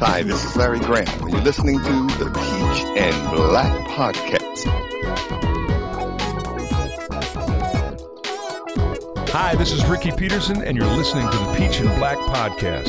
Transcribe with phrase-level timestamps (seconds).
[0.00, 4.64] Hi, this is Larry Graham, and you're listening to the Peach and Black Podcast.
[9.30, 12.88] Hi, this is Ricky Peterson, and you're listening to the Peach and Black Podcast.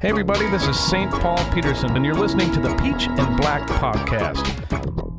[0.00, 1.10] Hey, everybody, this is St.
[1.10, 5.09] Paul Peterson, and you're listening to the Peach and Black Podcast.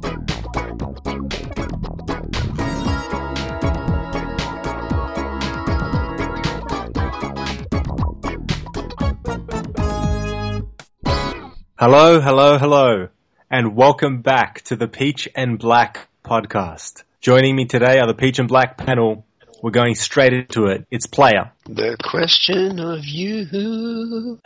[11.84, 13.08] Hello, hello, hello,
[13.50, 17.02] and welcome back to the Peach and Black podcast.
[17.22, 19.26] Joining me today are the Peach and Black panel.
[19.64, 20.86] We're going straight into it.
[20.92, 24.40] It's Player, The question of you.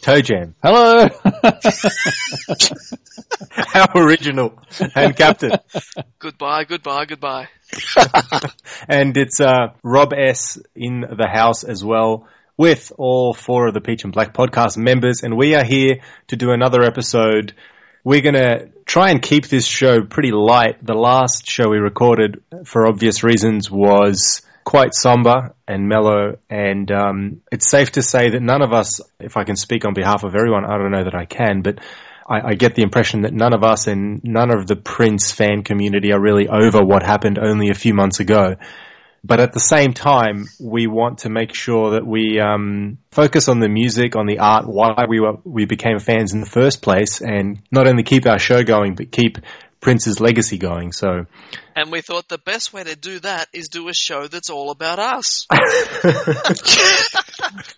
[0.00, 1.10] Toe Jam, Hello!
[3.50, 4.58] how original,
[4.94, 5.52] and Captain.
[6.18, 7.48] Goodbye, goodbye, goodbye.
[8.88, 10.58] and it's uh, Rob S.
[10.74, 15.22] in the house as well with all four of the Peach and Black podcast members,
[15.22, 17.54] and we are here to do another episode.
[18.02, 20.84] We're going to try and keep this show pretty light.
[20.84, 27.42] The last show we recorded, for obvious reasons, was quite somber and mellow, and um,
[27.52, 30.34] it's safe to say that none of us, if I can speak on behalf of
[30.34, 31.80] everyone, I don't know that I can, but
[32.28, 35.62] I, I get the impression that none of us and none of the Prince fan
[35.62, 38.56] community are really over what happened only a few months ago.
[39.26, 43.58] But at the same time, we want to make sure that we um, focus on
[43.58, 47.20] the music, on the art, why we were, we became fans in the first place,
[47.20, 49.38] and not only keep our show going, but keep
[49.80, 50.92] Prince's legacy going.
[50.92, 51.26] So,
[51.74, 54.70] And we thought the best way to do that is do a show that's all
[54.70, 55.48] about us.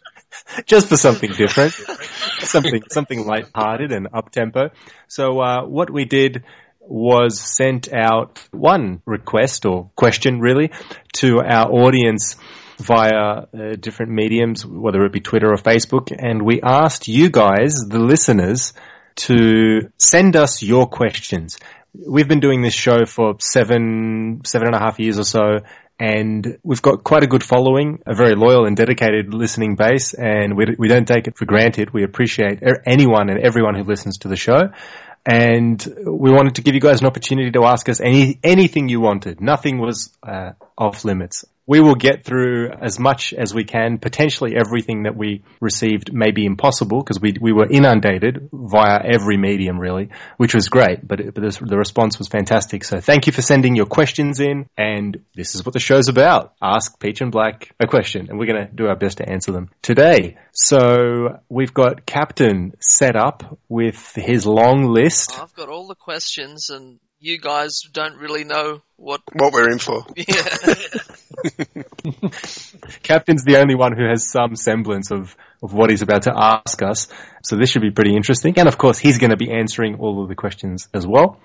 [0.67, 1.73] just for something different,
[2.41, 4.69] something something light-hearted and up-tempo.
[5.07, 6.45] So, uh, what we did
[6.89, 10.71] was sent out one request or question, really,
[11.15, 12.37] to our audience
[12.79, 13.47] via uh,
[13.79, 18.73] different mediums, whether it be Twitter or Facebook, and we asked you guys, the listeners,
[19.17, 21.59] to send us your questions.
[21.93, 25.59] We've been doing this show for seven, seven and a half years or so,
[25.99, 30.57] and we've got quite a good following, a very loyal and dedicated listening base, and
[30.57, 31.93] we, we don't take it for granted.
[31.93, 34.71] We appreciate anyone and everyone who listens to the show.
[35.29, 39.01] And we wanted to give you guys an opportunity to ask us any anything you
[39.01, 39.43] wanted.
[39.43, 41.45] Nothing was uh, off limits.
[41.69, 43.99] We will get through as much as we can.
[43.99, 49.37] Potentially everything that we received may be impossible because we we were inundated via every
[49.37, 50.09] medium really,
[50.39, 51.07] which was great.
[51.07, 52.85] But, it, but the, the response was fantastic.
[52.85, 54.67] So thank you for sending your questions in.
[54.79, 56.55] And this is what the show's about.
[56.63, 59.53] Ask Peach and Black a question, and we're going to do our best to answer
[59.53, 60.39] them today.
[60.53, 65.39] So we've got Captain set up with his long list.
[65.39, 69.21] I've got all the questions and you guys don't really know what.
[69.35, 70.07] What we're in for.
[70.17, 70.45] Yeah.
[73.03, 76.83] Captain's the only one who has some semblance of, of what he's about to ask
[76.83, 77.09] us.
[77.43, 78.59] So this should be pretty interesting.
[78.59, 81.41] And of course, he's going to be answering all of the questions as well.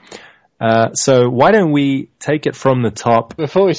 [0.59, 3.35] Uh, so why don't we take it from the top?
[3.35, 3.73] Before we,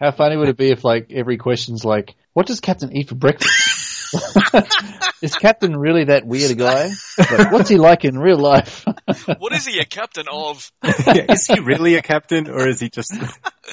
[0.00, 3.14] how funny would it be if like every question's like, what does Captain eat for
[3.14, 3.69] breakfast?
[5.22, 6.90] is Captain really that weird guy?
[7.18, 8.84] Like, what's he like in real life?
[9.38, 10.70] what is he a captain of?
[10.82, 13.12] is he really a captain or is he just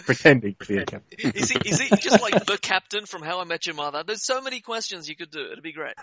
[0.06, 1.32] pretending to be a captain?
[1.34, 4.04] Is he, is he just like the captain from How I Met Your Mother?
[4.06, 5.46] There's so many questions you could do.
[5.52, 5.96] It'd be great.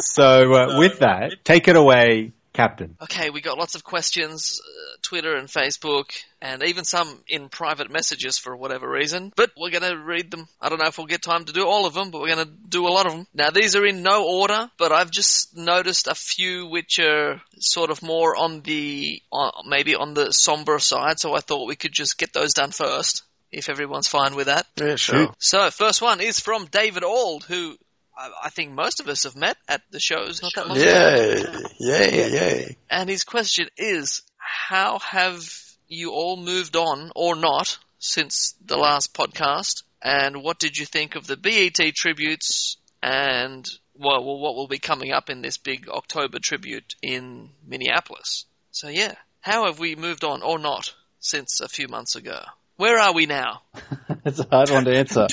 [0.00, 2.96] So uh, with that, take it away, Captain.
[3.00, 6.10] Okay, we got lots of questions, uh, Twitter and Facebook,
[6.42, 9.32] and even some in private messages for whatever reason.
[9.36, 10.48] But we're going to read them.
[10.60, 12.48] I don't know if we'll get time to do all of them, but we're going
[12.48, 13.28] to do a lot of them.
[13.32, 17.92] Now, these are in no order, but I've just noticed a few which are sort
[17.92, 21.92] of more on the, uh, maybe on the somber side, so I thought we could
[21.92, 23.22] just get those done first.
[23.52, 24.66] If everyone's fine with that.
[24.76, 25.32] Yeah, sure.
[25.38, 27.78] So, first one is from David Auld, who
[28.18, 31.68] I I think most of us have met at the shows not that long ago.
[31.78, 32.68] Yeah, yeah, yeah.
[32.90, 35.40] And his question is, how have
[35.86, 39.82] you all moved on or not since the last podcast?
[40.02, 44.78] And what did you think of the BET tributes and well, well, what will be
[44.78, 48.46] coming up in this big October tribute in Minneapolis?
[48.70, 52.40] So yeah, how have we moved on or not since a few months ago?
[52.76, 53.62] Where are we now?
[54.24, 55.26] It's a hard one to answer.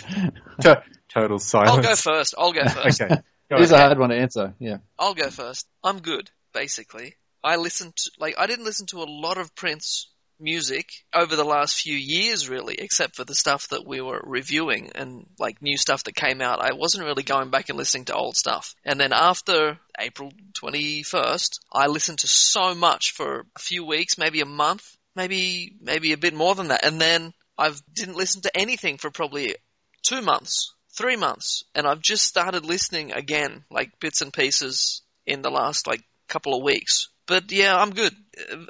[1.16, 2.36] Toe total I'll go first.
[2.38, 3.02] I'll go first.
[3.02, 3.16] Okay.
[3.50, 4.54] Go It is a hard one to answer.
[4.60, 4.78] Yeah.
[5.00, 5.66] I'll go first.
[5.84, 7.16] I'm good, basically.
[7.44, 10.10] I listened to, like, I didn't listen to a lot of Prince
[10.40, 14.92] music over the last few years, really, except for the stuff that we were reviewing
[14.96, 16.60] and, like, new stuff that came out.
[16.60, 18.76] I wasn't really going back and listening to old stuff.
[18.84, 24.42] And then after April 21st, I listened to so much for a few weeks, maybe
[24.42, 26.84] a month, maybe, maybe a bit more than that.
[26.84, 29.56] And then I didn't listen to anything for probably
[30.04, 35.42] two months, three months, and I've just started listening again, like bits and pieces in
[35.42, 37.10] the last like couple of weeks.
[37.28, 38.14] But yeah, I'm good.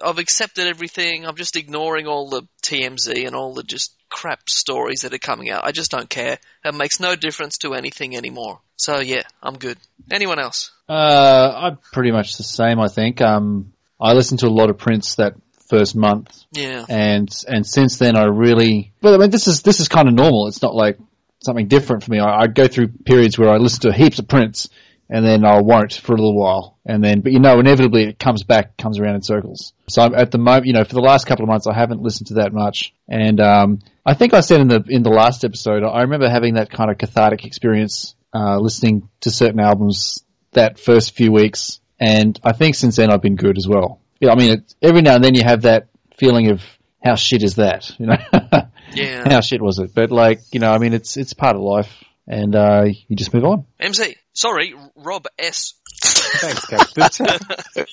[0.03, 1.25] I've accepted everything.
[1.25, 5.49] I'm just ignoring all the TMZ and all the just crap stories that are coming
[5.49, 5.65] out.
[5.65, 6.37] I just don't care.
[6.63, 8.61] It makes no difference to anything anymore.
[8.77, 9.77] So yeah, I'm good.
[10.09, 10.71] Anyone else?
[10.87, 12.79] Uh, I'm pretty much the same.
[12.79, 13.21] I think.
[13.21, 15.33] Um, I listened to a lot of Prince that
[15.69, 16.85] first month, Yeah.
[16.87, 18.93] and and since then I really.
[19.01, 20.47] Well, I mean, this is this is kind of normal.
[20.47, 20.97] It's not like
[21.45, 22.19] something different for me.
[22.19, 24.69] I, I go through periods where I listen to heaps of Prince,
[25.09, 28.19] and then I won't for a little while, and then but you know inevitably it
[28.19, 29.73] comes back, comes around in circles.
[29.87, 32.01] So I'm, at the moment, you know, for the last couple of months, I haven't
[32.01, 35.45] listened to that much, and um, I think I said in the in the last
[35.45, 40.79] episode, I remember having that kind of cathartic experience uh, listening to certain albums that
[40.79, 44.01] first few weeks, and I think since then I've been good as well.
[44.19, 45.87] Yeah, I mean, it, every now and then you have that
[46.17, 46.61] feeling of
[47.05, 48.17] how shit is that, you know?
[48.95, 49.27] Yeah.
[49.27, 49.93] how shit was it?
[49.93, 51.91] But like, you know, I mean, it's it's part of life,
[52.27, 53.65] and uh, you just move on.
[53.79, 54.15] MC.
[54.33, 55.73] Sorry, Rob S.
[56.01, 57.27] Thanks, Captain.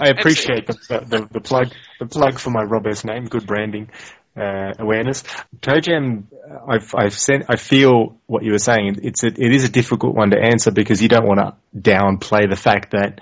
[0.00, 3.26] I appreciate the, the, the plug the plug for my Rob S name.
[3.26, 3.90] Good branding
[4.36, 5.24] uh, awareness.
[5.60, 6.28] Toe Jam,
[6.66, 7.46] I've I've sent.
[7.48, 9.00] I feel what you were saying.
[9.02, 12.48] It's a, it is a difficult one to answer because you don't want to downplay
[12.48, 13.20] the fact that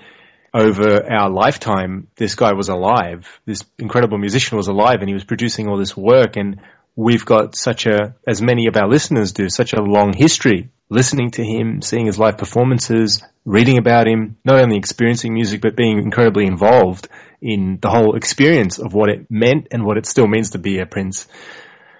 [0.53, 3.27] over our lifetime, this guy was alive.
[3.45, 6.37] This incredible musician was alive, and he was producing all this work.
[6.37, 6.61] And
[6.97, 11.31] we've got such a, as many of our listeners do, such a long history listening
[11.31, 15.99] to him, seeing his live performances, reading about him, not only experiencing music, but being
[15.99, 17.07] incredibly involved
[17.39, 20.79] in the whole experience of what it meant and what it still means to be
[20.79, 21.27] a Prince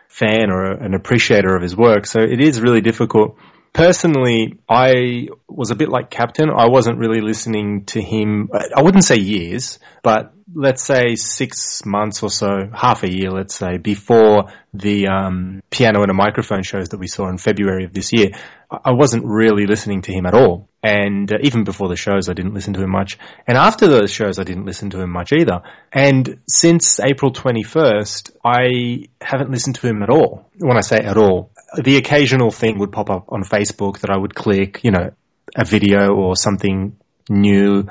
[0.07, 2.07] fan or an appreciator of his work.
[2.07, 3.37] So it is really difficult.
[3.77, 6.49] Personally, I was a bit like Captain.
[6.49, 8.49] I wasn't really listening to him.
[8.75, 13.53] I wouldn't say years, but let's say six months or so, half a year, let's
[13.53, 17.93] say, before the um, piano and a microphone shows that we saw in February of
[17.93, 18.31] this year.
[18.71, 20.69] I wasn't really listening to him at all.
[20.81, 23.19] And uh, even before the shows, I didn't listen to him much.
[23.45, 25.61] And after those shows, I didn't listen to him much either.
[25.93, 30.49] And since April 21st, I haven't listened to him at all.
[30.57, 31.51] When I say at all,
[31.83, 35.11] the occasional thing would pop up on Facebook that I would click, you know,
[35.55, 36.97] a video or something
[37.29, 37.87] new.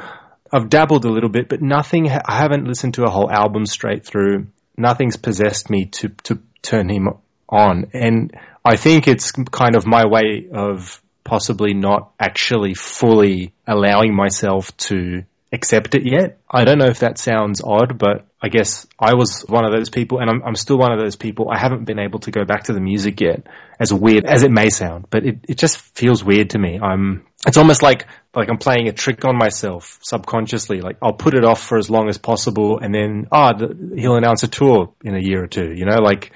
[0.53, 4.05] I've dabbled a little bit, but nothing, I haven't listened to a whole album straight
[4.05, 4.49] through.
[4.77, 7.09] Nothing's possessed me to, to turn him
[7.49, 7.91] on.
[7.93, 8.33] And
[8.65, 15.25] I think it's kind of my way of possibly not actually fully allowing myself to
[15.57, 16.39] accept it yet.
[16.49, 19.91] I don't know if that sounds odd, but I guess I was one of those
[19.91, 21.51] people and I'm, I'm still one of those people.
[21.51, 23.49] I haven't been able to go back to the music yet,
[23.81, 26.79] as weird as it may sound, but it, it just feels weird to me.
[26.81, 30.81] I'm, it's almost like, like I'm playing a trick on myself subconsciously.
[30.81, 34.17] Like I'll put it off for as long as possible and then, ah, oh, he'll
[34.17, 36.31] announce a tour in a year or two, you know, like,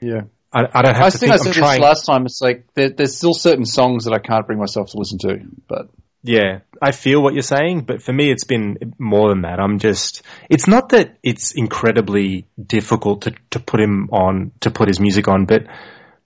[0.00, 0.22] Yeah.
[0.52, 2.24] I, I don't have I to think think I said this last time.
[2.24, 5.40] It's like there, there's still certain songs that I can't bring myself to listen to,
[5.68, 5.90] but
[6.26, 9.60] Yeah, I feel what you're saying, but for me, it's been more than that.
[9.60, 14.88] I'm just, it's not that it's incredibly difficult to, to put him on, to put
[14.88, 15.66] his music on, but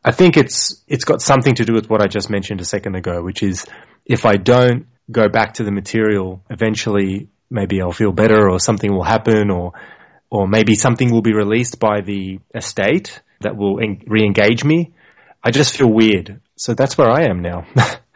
[0.03, 2.95] I think it's, it's got something to do with what I just mentioned a second
[2.95, 3.67] ago, which is
[4.07, 8.91] if I don't go back to the material, eventually maybe I'll feel better or something
[8.91, 9.73] will happen or,
[10.31, 14.95] or maybe something will be released by the estate that will en- re-engage me.
[15.45, 16.41] I just feel weird.
[16.57, 17.67] So that's where I am now.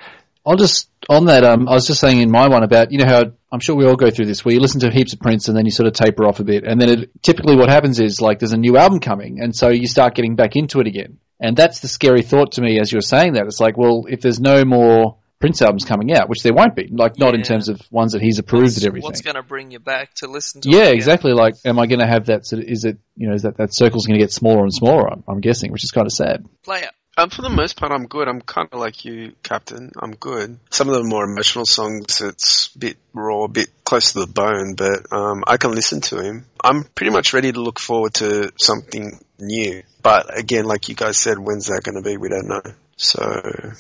[0.47, 1.45] I'll just on that.
[1.45, 3.87] Um, I was just saying in my one about you know how I'm sure we
[3.87, 5.87] all go through this where you listen to heaps of Prince and then you sort
[5.87, 8.59] of taper off a bit, and then it, typically what happens is like there's a
[8.59, 11.19] new album coming, and so you start getting back into it again.
[11.41, 13.47] And that's the scary thought to me as you're saying that.
[13.47, 16.89] It's like, well, if there's no more Prince albums coming out, which there won't be,
[16.91, 19.05] like not in terms of ones that he's approved and everything.
[19.05, 20.71] What's going to bring you back to listen to?
[20.71, 21.33] Yeah, it exactly.
[21.33, 22.47] Like, am I going to have that?
[22.47, 24.73] Sort of, is it you know is that that circle's going to get smaller and
[24.73, 25.13] smaller?
[25.13, 26.47] I'm, I'm guessing, which is kind of sad.
[26.63, 26.89] Player.
[27.17, 28.27] Um, for the most part, I'm good.
[28.27, 29.93] I'm kind of like you, Captain.
[30.01, 30.59] I'm good.
[30.71, 34.27] Some of the more emotional songs, it's a bit raw, a bit close to the
[34.27, 36.47] bone, but um, I can listen to him.
[36.63, 39.83] I'm pretty much ready to look forward to something new.
[40.03, 42.17] But again, like you guys said, when's that going to be?
[42.17, 42.63] We don't know.
[42.97, 43.75] So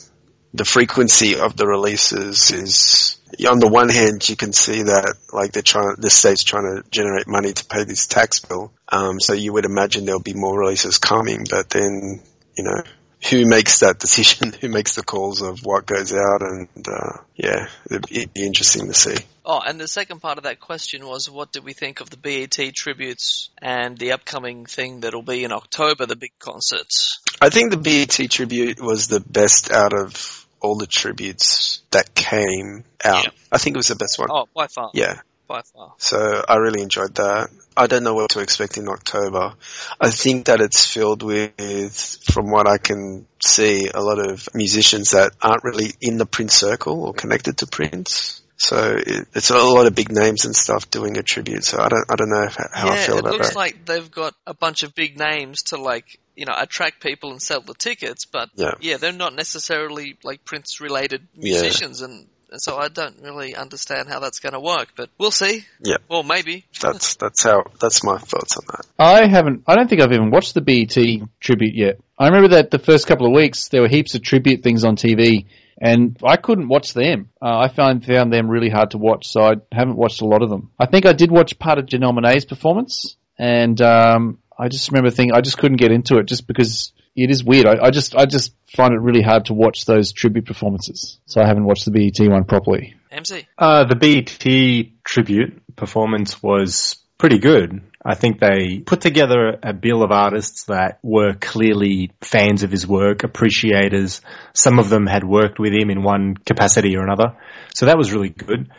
[0.54, 5.50] the frequency of the releases is on the one hand you can see that like
[5.50, 9.32] they're trying the state's trying to generate money to pay this tax bill um, so
[9.32, 12.22] you would imagine there'll be more releases coming but then
[12.56, 12.82] you know
[13.30, 17.68] who makes that decision, who makes the calls of what goes out, and uh, yeah,
[17.90, 19.16] it'd, be interesting to see.
[19.44, 22.16] Oh, and the second part of that question was, what did we think of the
[22.16, 27.20] BET tributes and the upcoming thing that'll be in October, the big concerts?
[27.40, 32.84] I think the BET tribute was the best out of all the tributes that came
[33.04, 33.24] out.
[33.24, 33.30] Yeah.
[33.52, 34.28] I think it was the best one.
[34.30, 34.90] Oh, by far.
[34.94, 35.20] Yeah.
[35.46, 35.94] By far.
[35.98, 37.50] So I really enjoyed that.
[37.76, 39.54] I don't know what to expect in October.
[40.00, 45.10] I think that it's filled with, from what I can see, a lot of musicians
[45.10, 48.40] that aren't really in the Prince circle or connected to Prince.
[48.56, 51.64] So it, it's a lot of big names and stuff doing a tribute.
[51.64, 53.84] So I don't, I don't know how, how I yeah, feel it about looks like
[53.84, 57.60] they've got a bunch of big names to like, you know, attract people and sell
[57.60, 58.96] the tickets, but Yeah.
[58.96, 61.60] they're not necessarily like Prince related Yeah.
[61.60, 65.32] musicians and, and so I don't really understand how that's going to work, but we'll
[65.32, 65.64] see.
[65.80, 65.96] Yeah.
[66.08, 66.64] Well, maybe.
[66.80, 68.86] That's that's how that's my thoughts on that.
[68.96, 69.64] I haven't.
[69.66, 70.94] I don't think I've even watched the BET
[71.40, 71.98] tribute yet.
[72.18, 74.96] I remember that the first couple of weeks there were heaps of tribute things on
[74.96, 75.46] TV,
[75.80, 77.30] and I couldn't watch them.
[77.42, 80.42] Uh, I found found them really hard to watch, so I haven't watched a lot
[80.42, 80.70] of them.
[80.78, 85.10] I think I did watch part of Janelle Monae's performance, and um, I just remember
[85.10, 87.66] thinking I just couldn't get into it just because it is weird.
[87.66, 91.40] I, I just I just find it really hard to watch those tribute performances, so
[91.40, 92.94] I haven't watched the BET one properly.
[93.10, 93.46] MC.
[93.56, 97.80] Uh, the BT tribute performance was pretty good.
[98.04, 102.86] I think they put together a bill of artists that were clearly fans of his
[102.86, 104.20] work, appreciators.
[104.52, 107.36] Some of them had worked with him in one capacity or another.
[107.74, 108.70] So that was really good.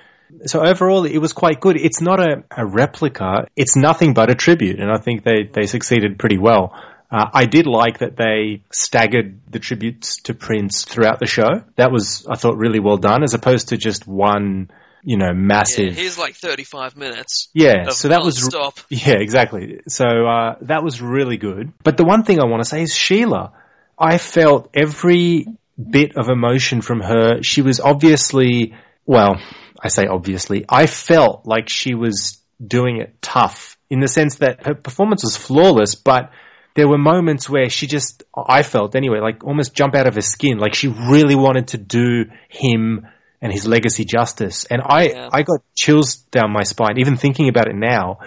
[0.45, 1.75] So overall, it was quite good.
[1.75, 3.47] It's not a, a replica.
[3.55, 4.79] It's nothing but a tribute.
[4.79, 6.75] And I think they, they succeeded pretty well.
[7.11, 11.63] Uh, I did like that they staggered the tributes to Prince throughout the show.
[11.75, 14.69] That was, I thought, really well done, as opposed to just one,
[15.03, 15.95] you know, Yeah, massive.
[15.95, 17.49] here's like 35 minutes.
[17.53, 18.79] Yeah, so that was non-stop.
[18.89, 19.81] yeah, exactly.
[19.87, 21.71] So uh, that was really good.
[21.83, 23.53] But the one thing I want to say is Sheila.
[23.97, 25.45] I felt every
[25.77, 27.41] bit of emotion from her.
[27.43, 28.73] She was obviously,
[29.05, 29.39] well,
[29.81, 30.65] I say obviously.
[30.67, 35.37] I felt like she was doing it tough in the sense that her performance was
[35.37, 36.31] flawless, but
[36.75, 40.21] there were moments where she just, I felt anyway, like almost jump out of her
[40.21, 40.57] skin.
[40.57, 43.07] Like she really wanted to do him
[43.41, 44.65] and his legacy justice.
[44.65, 45.29] And I, Yeah.
[45.31, 48.19] I got chills down my spine, even thinking about it now.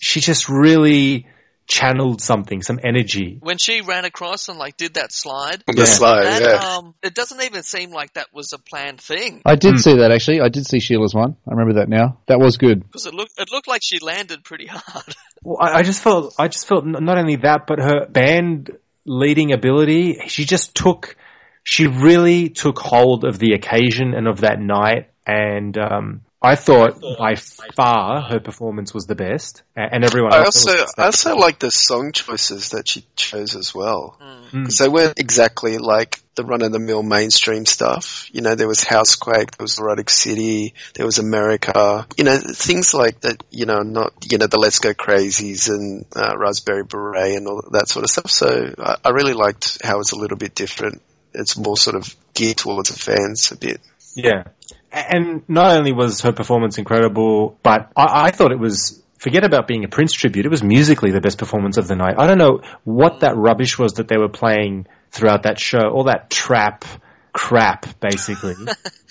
[0.00, 1.26] She just really
[1.66, 3.38] channeled something, some energy.
[3.40, 6.76] When she ran across and like did that slide, The slide, that, yeah.
[6.76, 10.10] um, it doesn't even seem like that was a planned thing I did see that
[10.10, 10.40] actually.
[10.40, 11.36] I did see Sheila's one.
[11.46, 12.18] I remember that now.
[12.26, 12.82] That was good.
[12.82, 15.14] because it looked it looked like she landed pretty hard.
[15.44, 18.70] Well, I, I just felt, I just felt not only that, but her band
[19.04, 21.16] leading ability, she just took,
[21.64, 25.10] she really took hold of the occasion and of that night.
[25.26, 30.66] And, um, I thought by far her performance was the best, and everyone I else.
[30.66, 34.64] also I also like the song choices that she chose as well Mm.
[34.64, 38.28] because they weren't exactly like the run of the mill mainstream stuff.
[38.32, 42.06] You know, there was Housequake, there was Erotic City, there was America.
[42.18, 43.42] You know, things like that.
[43.50, 47.62] You know, not you know the Let's Go Crazies and uh, Raspberry Beret and all
[47.72, 48.30] that sort of stuff.
[48.30, 51.00] So I, I really liked how it's a little bit different.
[51.34, 53.80] It's more sort of geared towards the fans a bit.
[54.14, 54.44] Yeah.
[54.92, 59.66] And not only was her performance incredible, but I, I thought it was, forget about
[59.66, 62.16] being a Prince tribute, it was musically the best performance of the night.
[62.18, 66.04] I don't know what that rubbish was that they were playing throughout that show, all
[66.04, 66.84] that trap
[67.32, 68.54] crap, basically.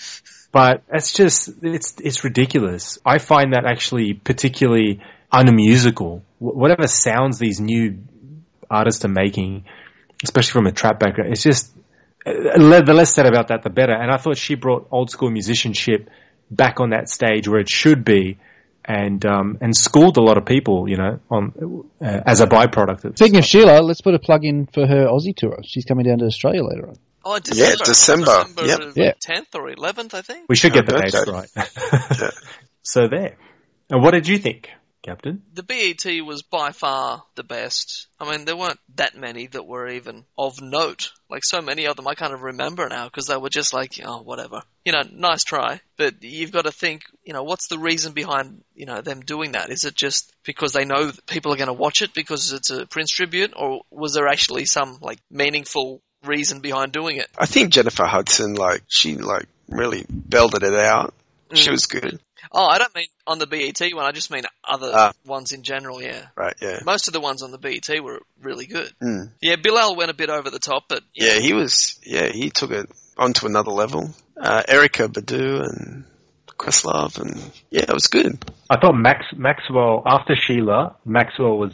[0.51, 2.99] but it's just, it's, it's ridiculous.
[3.03, 6.23] I find that actually particularly unmusical.
[6.37, 8.03] Whatever sounds these new
[8.69, 9.65] artists are making,
[10.23, 11.71] especially from a trap background, it's just,
[12.25, 13.93] the less said about that, the better.
[13.93, 16.09] And I thought she brought old school musicianship
[16.49, 18.37] back on that stage where it should be,
[18.85, 23.05] and um, and schooled a lot of people, you know, on uh, as a byproduct.
[23.05, 25.59] Of Speaking of Sheila, let's put a plug in for her Aussie tour.
[25.63, 26.95] She's coming down to Australia later on.
[27.23, 27.83] Oh, December.
[27.85, 28.43] December.
[28.55, 29.19] December Yep.
[29.19, 30.45] 10th or 11th, I think.
[30.49, 31.09] we should get the Okay.
[31.11, 32.31] dates right.
[32.81, 33.37] so there.
[33.91, 34.69] And what did you think,
[35.03, 35.41] Captain?
[35.53, 38.07] The BET was by far the best.
[38.19, 41.11] I mean, there weren't that many that were even of note.
[41.29, 43.99] Like so many of them, I kind of remember now because they were just like,
[44.03, 44.61] oh, whatever.
[44.85, 48.63] You know, nice try, but you've got to think, you know, what's the reason behind,
[48.75, 49.69] you know, them doing that?
[49.69, 52.69] Is it just because they know that people are going to watch it because it's
[52.69, 57.27] a Prince tribute, or was there actually some like meaningful reason behind doing it?
[57.37, 61.13] I think Jennifer Hudson, like she like really belted it out.
[61.53, 61.71] She Mm.
[61.71, 62.19] was good,
[62.53, 64.05] Oh, I don't mean on the BET one.
[64.05, 65.13] I just mean other Ah.
[65.25, 66.01] ones in general.
[66.01, 66.25] Yeah.
[66.35, 66.53] right?
[66.61, 66.79] Yeah.
[66.85, 68.91] Most of the ones on the BET were really good.
[69.01, 69.31] Mm.
[69.41, 71.97] Yeah, Bilal went a bit over the top, but Yeah, he was.
[72.03, 74.13] Yeah, he took it onto another level.
[74.39, 76.03] Uh, Erykah Badu and
[76.57, 77.37] Questlove, and
[77.69, 78.43] yeah, it was good.
[78.69, 81.73] I thought Max Maxwell after Sheila, Maxwell was,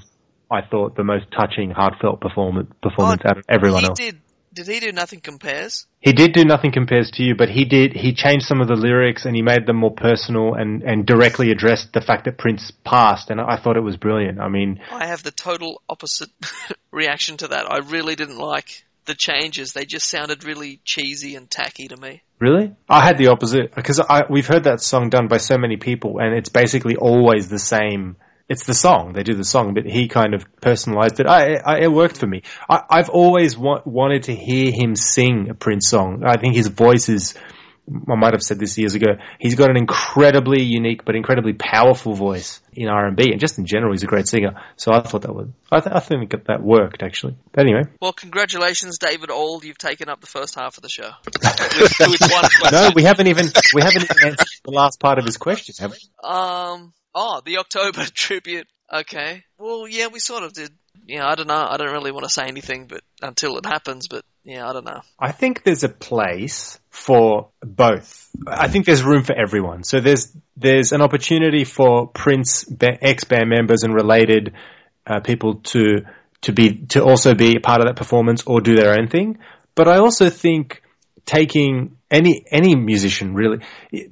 [0.51, 3.97] I thought, the most touching, heartfelt performance performance Oh, out of everyone he else.
[3.99, 4.21] did
[4.57, 5.85] did he do Nothing Compares?
[5.99, 8.75] He did do Nothing Compares to You, but he did, he changed some of the
[8.75, 12.71] lyrics and he made them more personal and, and directly addressed the fact that Prince
[12.83, 14.39] passed, and I thought it was brilliant.
[14.39, 16.29] I mean, I have the total opposite
[16.91, 17.71] reaction to that.
[17.71, 19.73] I really didn't like the changes.
[19.73, 22.23] They just sounded really cheesy and tacky to me.
[22.39, 22.73] Really?
[22.89, 26.17] I had the opposite because I, we've heard that song done by so many people,
[26.17, 28.17] and it's basically always the same.
[28.49, 31.27] It's the song they do the song, but he kind of personalized it.
[31.27, 32.43] I, I it worked for me.
[32.69, 36.23] I, I've always wa- wanted to hear him sing a Prince song.
[36.25, 37.33] I think his voice is.
[37.89, 39.13] I might have said this years ago.
[39.39, 43.57] He's got an incredibly unique but incredibly powerful voice in R and B, and just
[43.57, 44.61] in general, he's a great singer.
[44.75, 45.53] So I thought that would.
[45.71, 47.37] I, th- I think that worked actually.
[47.53, 49.63] But anyway, Well, congratulations, David Auld.
[49.63, 51.11] You've taken up the first half of the show.
[51.25, 55.37] with, with no, we haven't even we haven't even answered the last part of his
[55.37, 56.29] question, have we?
[56.29, 56.93] Um.
[57.19, 58.67] Oh, the October tribute.
[58.93, 59.43] Okay.
[59.57, 60.69] Well, yeah, we sort of did.
[61.07, 61.65] Yeah, I don't know.
[61.67, 64.07] I don't really want to say anything, but until it happens.
[64.07, 65.01] But yeah, I don't know.
[65.19, 68.29] I think there's a place for both.
[68.45, 69.83] I think there's room for everyone.
[69.83, 74.53] So there's there's an opportunity for Prince ex band members and related
[75.07, 76.05] uh, people to
[76.41, 79.39] to be to also be a part of that performance or do their own thing.
[79.73, 80.83] But I also think
[81.25, 83.59] taking any any musician really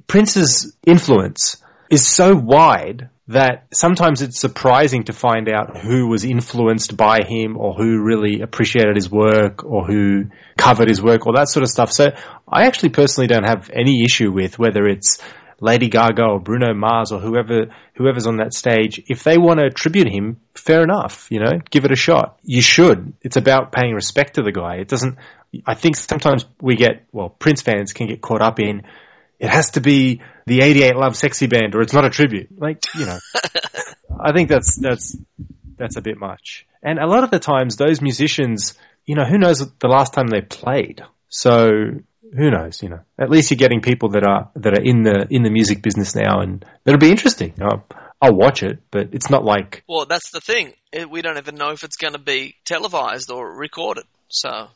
[0.08, 6.96] Prince's influence is so wide that sometimes it's surprising to find out who was influenced
[6.96, 10.26] by him or who really appreciated his work or who
[10.56, 11.92] covered his work or that sort of stuff.
[11.92, 12.10] So
[12.48, 15.20] I actually personally don't have any issue with whether it's
[15.60, 19.02] Lady Gaga or Bruno Mars or whoever whoever's on that stage.
[19.08, 22.38] If they want to tribute him, fair enough, you know, give it a shot.
[22.44, 23.14] You should.
[23.22, 24.76] It's about paying respect to the guy.
[24.76, 25.16] It doesn't
[25.66, 28.82] I think sometimes we get well, Prince fans can get caught up in
[29.38, 32.48] it has to be the 88 Lovesexy Band or it's not a tribute.
[32.58, 33.18] Like, you know,
[34.20, 35.16] I think that's, that's,
[35.76, 36.66] that's a bit much.
[36.82, 40.28] And a lot of the times those musicians, you know, who knows the last time
[40.28, 41.02] they played?
[41.28, 41.68] So
[42.36, 45.26] who knows, you know, at least you're getting people that are, that are in the,
[45.30, 47.54] in the music business now and that'll be interesting.
[47.60, 47.84] I'll,
[48.20, 50.72] I'll watch it, but it's not like, Well, that's the thing.
[51.10, 54.04] We don't even know if it's going to be televised or recorded.
[54.28, 54.68] So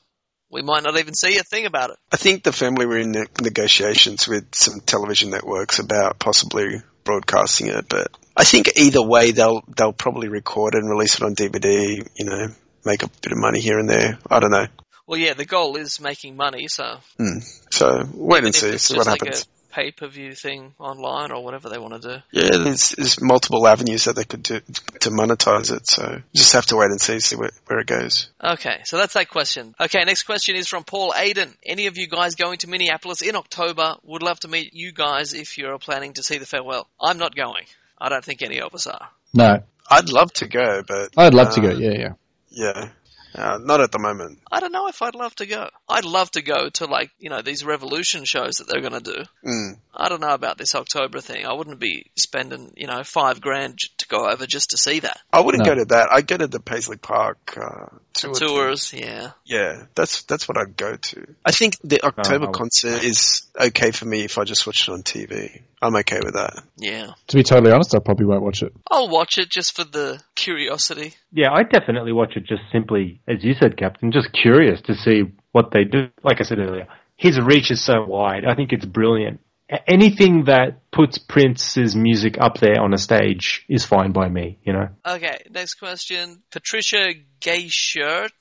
[0.50, 1.96] we might not even see a thing about it.
[2.12, 7.68] I think the family were in ne- negotiations with some television networks about possibly broadcasting
[7.68, 11.34] it, but I think either way they'll they'll probably record it and release it on
[11.34, 12.06] DVD.
[12.16, 12.48] You know,
[12.84, 14.18] make a bit of money here and there.
[14.28, 14.66] I don't know.
[15.06, 17.38] Well, yeah, the goal is making money, so Hmm.
[17.70, 19.46] So wait even and see, see what like happens.
[19.70, 22.22] A pay-per-view thing online or whatever they want to do.
[22.33, 24.61] Yeah, there's, there's multiple avenues that they could do
[25.00, 25.87] to monetize it.
[25.87, 28.30] So just have to wait and see, see where, where it goes.
[28.42, 29.74] Okay, so that's that question.
[29.80, 31.54] Okay, next question is from Paul Aiden.
[31.64, 33.96] Any of you guys going to Minneapolis in October?
[34.04, 36.88] Would love to meet you guys if you're planning to see the farewell.
[37.00, 37.64] I'm not going.
[37.98, 39.09] I don't think any of us are.
[39.35, 41.78] No, I'd love to go, but I'd love to uh, go.
[41.78, 42.12] Yeah, yeah.
[42.52, 42.88] Yeah,
[43.35, 44.38] uh, not at the moment.
[44.51, 45.69] I don't know if I'd love to go.
[45.88, 49.12] I'd love to go to like, you know, these revolution shows that they're going to
[49.12, 49.23] do.
[49.47, 49.79] Mm.
[49.95, 51.45] I don't know about this October thing.
[51.47, 55.19] I wouldn't be spending, you know, five grand to go over just to see that.
[55.33, 55.75] I wouldn't No.
[55.75, 56.09] go to that.
[56.12, 58.35] I'd go to the Paisley Park uh, tour.
[58.35, 59.31] Tours, yeah.
[59.44, 61.27] Yeah, that's that's what I'd go to.
[61.44, 64.66] I think the oh, October I would- concert is okay for me if I just
[64.66, 65.62] watch it on TV.
[65.83, 66.62] I'm okay with that.
[66.77, 67.12] Yeah.
[67.29, 68.73] To be totally honest, I probably won't watch it.
[68.90, 71.14] I'll watch it just for the curiosity.
[71.33, 75.23] yeah, I definitely watch it just simply, as you said, Captain, just curious to see
[75.53, 76.09] what they do.
[76.23, 78.44] Like I said earlier, his reach is so wide.
[78.44, 79.40] I think it's brilliant.
[79.70, 84.59] A- Anything that puts Prince's music up there on a stage is fine by me,
[84.64, 84.88] you know?
[85.06, 86.42] Okay, next question.
[86.50, 88.33] Patricia Gay Shirt.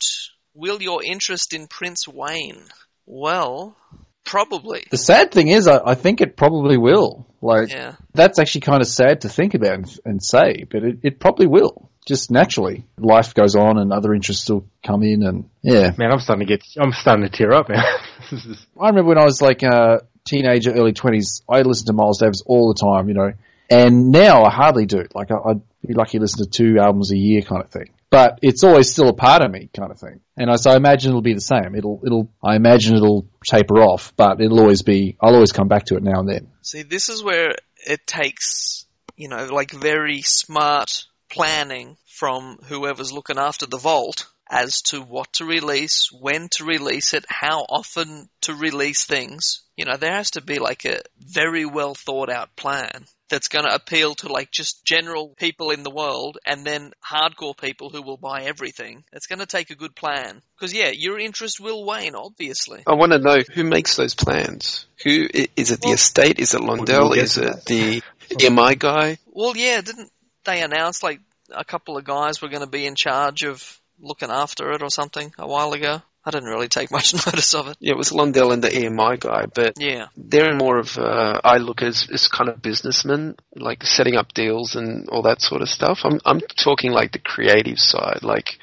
[0.53, 2.63] Will your interest in Prince wane?
[3.05, 3.77] Well,
[4.25, 4.83] probably.
[4.89, 7.27] The sad thing is, I, I think it probably will.
[7.41, 7.95] Like, Yeah.
[8.13, 11.47] that's actually kind of sad to think about and, and say, but it, it probably
[11.47, 11.89] will.
[12.05, 12.85] Just naturally.
[12.97, 15.91] Life goes on and other interests will come in and, yeah.
[15.97, 17.83] Man, I'm starting to get, I'm starting to tear up, man.
[18.31, 21.93] This is- I remember when I was like a teenager, early 20s, I listened to
[21.93, 23.33] Miles Davis all the time, you know,
[23.69, 25.05] and now I hardly do.
[25.13, 27.89] Like, I, I'd be lucky to listen to two albums a year kind of thing.
[28.09, 30.21] But it's always still a part of me kind of thing.
[30.35, 31.75] And I, so I imagine it'll be the same.
[31.75, 35.85] It'll, it'll, I imagine it'll taper off, but it'll always be, I'll always come back
[35.85, 36.47] to it now and then.
[36.63, 37.53] See, this is where
[37.87, 44.81] it takes, you know, like very smart planning from whoever's looking after the vault as
[44.81, 49.61] to what to release, when to release it, how often to release things.
[49.77, 53.63] You know, there has to be like a very well thought out plan that's going
[53.65, 58.01] to appeal to like just general people in the world and then hardcore people who
[58.01, 59.03] will buy everything.
[59.13, 60.41] It's going to take a good plan.
[60.57, 62.81] Because yeah, your interest will wane, obviously.
[62.87, 64.87] I want to know who makes those plans.
[65.03, 65.81] Who is it?
[65.81, 66.39] The Well- estate?
[66.39, 67.15] Is it Londell?
[67.15, 69.19] is to it the EMI guy?
[69.27, 70.09] Well, yeah, didn't
[70.43, 74.29] they announce like a couple of guys were going to be in charge of looking
[74.31, 76.01] after it or something a while ago?
[76.25, 77.77] I didn't really take much notice of it.
[77.79, 80.07] Yeah, it was Londell and the EMI guy, but Yeah.
[80.17, 84.75] they're more of uh, I look as as kind of businessmen, like setting up deals
[84.75, 85.99] and all that sort of stuff.
[86.03, 88.59] I'm I'm talking like the creative side, like.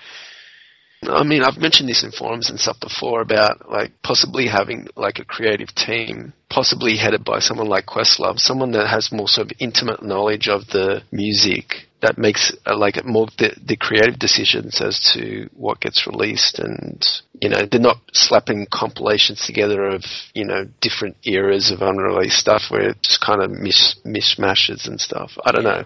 [1.03, 5.19] I mean, I've mentioned this in forums and stuff before about like possibly having like
[5.19, 9.57] a creative team, possibly headed by someone like Questlove, someone that has more sort of
[9.61, 15.01] intimate knowledge of the music that makes uh, like more the, the creative decisions as
[15.13, 17.05] to what gets released and
[17.41, 22.63] you know they're not slapping compilations together of you know different eras of unreleased stuff
[22.69, 25.33] where it just kind of mish mishmashes and stuff.
[25.45, 25.85] I don't know.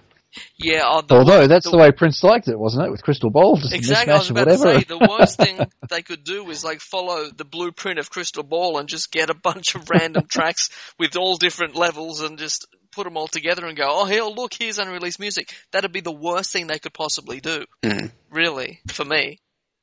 [0.56, 2.90] Yeah, oh, the, Although that's the, way Prince liked it, wasn't it?
[2.90, 4.12] With Crystal Ball, just exactly.
[4.12, 5.58] I was a mishmash about to say the worst thing
[5.90, 9.34] they could do is like follow the blueprint of Crystal Ball and just get a
[9.34, 13.76] bunch of random tracks with all different levels and just put them all together and
[13.76, 15.52] go, oh, hell, look, here's unreleased music.
[15.72, 17.64] That'd be the worst thing they could possibly do.
[17.82, 18.10] Mm.
[18.30, 19.38] Really, for me.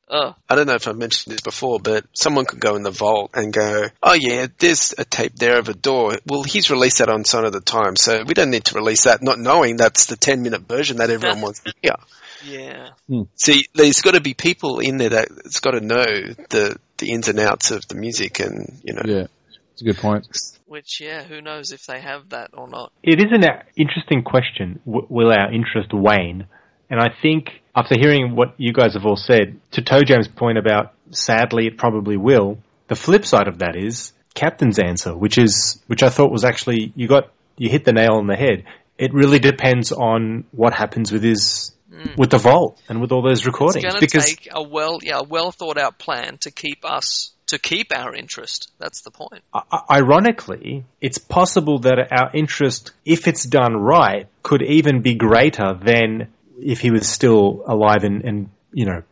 [0.10, 2.92] Uh, I don't know if I mentioned this before, but someone could go in the
[2.92, 6.18] vault and go, "Oh yeah, there's a tape there of Adore.
[6.26, 9.04] Well, he's released that on Sign o' the Times, so we don't need to release
[9.04, 11.96] that." Not knowing that's the 10 minute version that everyone wants to hear.
[12.46, 12.90] yeah.
[13.36, 17.28] See, there's got to be people in there that's got to know the the ins
[17.28, 19.28] and outs of the music, and you know, Yeah,
[19.74, 20.28] it's a good point.
[20.66, 22.92] Which, yeah, who knows if they have that or not.
[23.02, 24.82] It is an uh, interesting question.
[24.86, 26.46] W- will our interest wane?
[26.90, 30.58] And I think after hearing what you guys have all said, to Toe Jam's point
[30.58, 35.82] about sadly it probably will, the flip side of that is Captain's answer, which is
[35.86, 38.64] which I thought was actually you got you hit the nail on the head.
[38.98, 42.18] It really depends on what happens with his mm.
[42.18, 45.00] with the vault and with all those recordings It's going to because take a well,
[45.04, 48.72] yeah, a well thought out plan to keep us to keep our interest.
[48.80, 49.44] That's the point.
[49.90, 56.28] Ironically, it's possible that our interest, if it's done right, could even be greater than
[56.60, 59.04] if he was still alive and, and you know,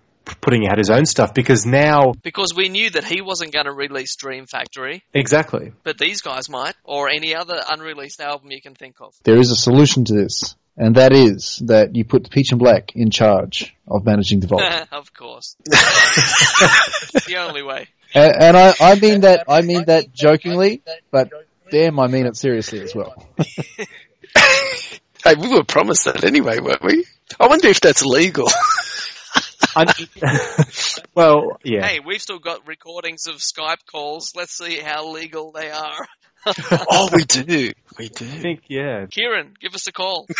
[0.41, 3.71] putting out his own stuff because now, Because we knew that he wasn't going to
[3.71, 5.71] release Dream Factory, exactly.
[5.83, 9.13] but these guys might, or any other unreleased album you can think of.
[9.23, 12.95] There is a solution to this, and that is that you put Peach and Black
[12.95, 14.63] in charge of managing the vault.
[14.91, 15.55] of course.
[15.65, 17.87] the only way.
[18.13, 20.81] and, and I, I mean that I mean that jokingly,
[21.11, 21.29] but
[21.69, 23.13] damn, I mean it seriously as well.
[25.25, 27.05] hey, we were promised that anyway, weren't we?
[27.39, 28.47] I wonder if that's legal.
[31.15, 31.85] Well, yeah.
[31.85, 34.33] Hey, we've still got recordings of Skype calls.
[34.35, 36.07] Let's see how legal they are.
[36.89, 38.25] oh, we do, we do.
[38.25, 39.05] I think, yeah.
[39.09, 40.27] Kieran, give us a call.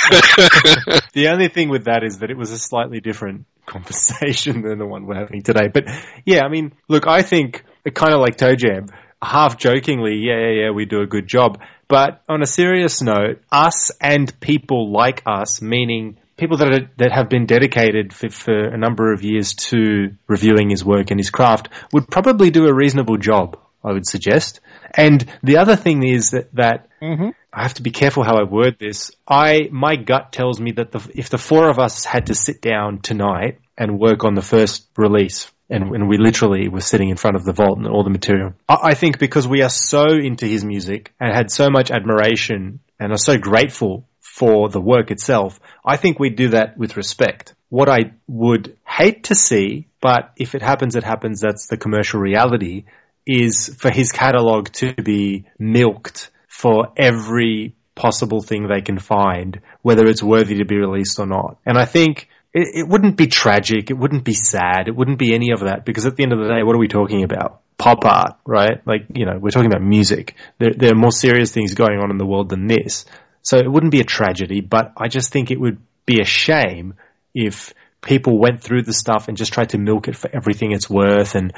[1.13, 4.85] The only thing with that is that it was a slightly different conversation than the
[4.85, 5.69] one we're having today.
[5.73, 5.85] But
[6.25, 8.87] yeah, I mean, look, I think kind of like Toe Jam,
[9.21, 11.61] half jokingly, yeah, yeah, yeah, we do a good job.
[11.87, 17.11] But on a serious note, us and people like us, meaning people that are, that
[17.11, 21.29] have been dedicated for, for a number of years to reviewing his work and his
[21.29, 23.59] craft, would probably do a reasonable job.
[23.83, 24.61] I would suggest.
[24.95, 27.29] And the other thing is that, that mm-hmm.
[27.53, 29.11] I have to be careful how I word this.
[29.27, 32.61] I my gut tells me that the, if the four of us had to sit
[32.61, 37.17] down tonight and work on the first release, and, and we literally were sitting in
[37.17, 40.05] front of the vault and all the material, I, I think because we are so
[40.05, 45.11] into his music and had so much admiration and are so grateful for the work
[45.11, 47.55] itself, I think we'd do that with respect.
[47.69, 51.41] What I would hate to see, but if it happens, it happens.
[51.41, 52.85] That's the commercial reality
[53.25, 60.05] is for his catalog to be milked for every possible thing they can find, whether
[60.05, 61.57] it's worthy to be released or not.
[61.65, 65.35] And I think it, it wouldn't be tragic, it wouldn't be sad, it wouldn't be
[65.35, 67.61] any of that, because at the end of the day, what are we talking about?
[67.77, 68.81] Pop art, right?
[68.87, 70.35] Like, you know, we're talking about music.
[70.57, 73.05] There, there are more serious things going on in the world than this.
[73.41, 76.95] So it wouldn't be a tragedy, but I just think it would be a shame
[77.33, 80.89] if people went through the stuff and just tried to milk it for everything it's
[80.89, 81.53] worth and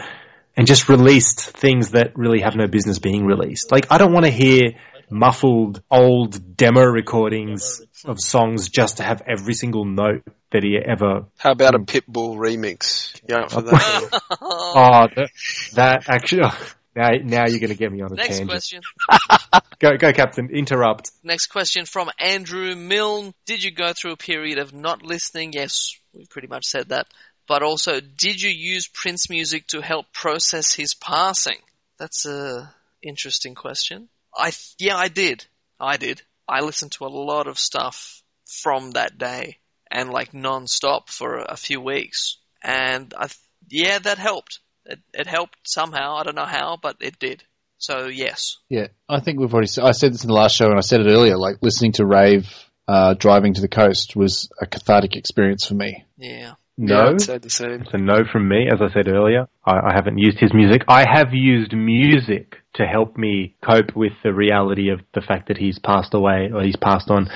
[0.56, 3.72] and just released things that really have no business being released.
[3.72, 4.72] Like, I don't want to hear
[5.08, 11.26] muffled old demo recordings of songs just to have every single note that he ever.
[11.38, 11.84] How about a hmm.
[11.84, 13.20] Pitbull remix?
[13.28, 14.22] Yeah, for that.
[14.42, 15.26] Oh, that, oh,
[15.74, 16.44] that actually.
[16.44, 18.50] Oh, now, now you're going to get me on a Next tangent.
[18.50, 18.82] question.
[19.80, 20.50] Go, go, Captain.
[20.50, 21.12] Interrupt.
[21.24, 23.36] Next question from Andrew Milne.
[23.46, 25.54] Did you go through a period of not listening?
[25.54, 27.06] Yes, we pretty much said that.
[27.48, 31.60] But also, did you use Prince music to help process his passing?
[32.00, 34.10] That's a interesting question.
[34.36, 35.46] I th- yeah, I did.
[35.80, 36.24] I did.
[36.50, 39.60] I listened to a lot of stuff from that day
[39.92, 42.38] and like non-stop for a few weeks.
[42.64, 43.38] And I th-
[43.70, 44.60] yeah, that helped.
[44.86, 46.16] It, it helped somehow.
[46.16, 47.44] I don't know how, but it did.
[47.78, 48.58] So yes.
[48.70, 49.70] Yeah, I think we've already.
[49.82, 51.38] I said this in the last show, and I said it earlier.
[51.38, 52.48] Like listening to rave
[52.88, 56.06] uh, driving to the coast was a cathartic experience for me.
[56.18, 56.54] Yeah.
[56.78, 56.96] no.
[56.96, 57.82] Yeah, I'd say the same.
[57.82, 58.68] It's a no from me.
[58.72, 60.84] As I said earlier, I, I haven't used his music.
[60.88, 65.58] I have used music to help me cope with the reality of the fact that
[65.58, 67.30] he's passed away or he's passed on.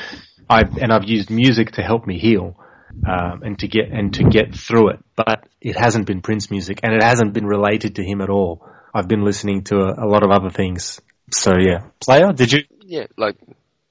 [0.51, 2.55] I've, and I've used music to help me heal.
[3.03, 6.81] Um, and to get and to get through it, but it hasn't been Prince music,
[6.83, 8.63] and it hasn't been related to him at all.
[8.93, 11.01] I've been listening to a, a lot of other things.
[11.31, 12.59] So yeah, player, did you?
[12.81, 13.37] Yeah, like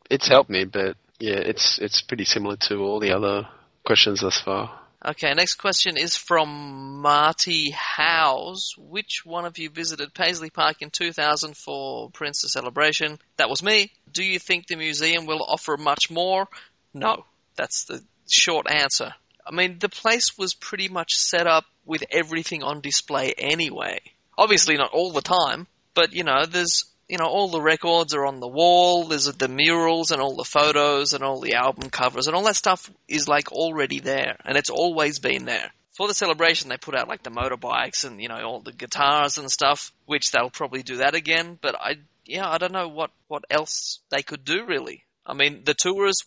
[0.08, 3.48] it's helped me, but yeah, it's it's pretty similar to all the other
[3.84, 4.79] questions thus far.
[5.02, 8.74] Okay, next question is from Marty Howes.
[8.76, 13.18] Which one of you visited Paisley Park in 2000 for Prince's celebration?
[13.38, 13.92] That was me.
[14.12, 16.48] Do you think the museum will offer much more?
[16.92, 17.24] No.
[17.56, 19.14] That's the short answer.
[19.46, 24.00] I mean, the place was pretty much set up with everything on display anyway.
[24.36, 28.24] Obviously not all the time, but you know, there's you know, all the records are
[28.24, 29.04] on the wall.
[29.04, 32.54] There's the murals and all the photos and all the album covers and all that
[32.54, 35.72] stuff is like already there and it's always been there.
[35.96, 39.38] For the celebration, they put out like the motorbikes and, you know, all the guitars
[39.38, 41.58] and stuff, which they'll probably do that again.
[41.60, 45.04] But I, yeah, I don't know what, what else they could do really.
[45.26, 46.22] I mean, the tours,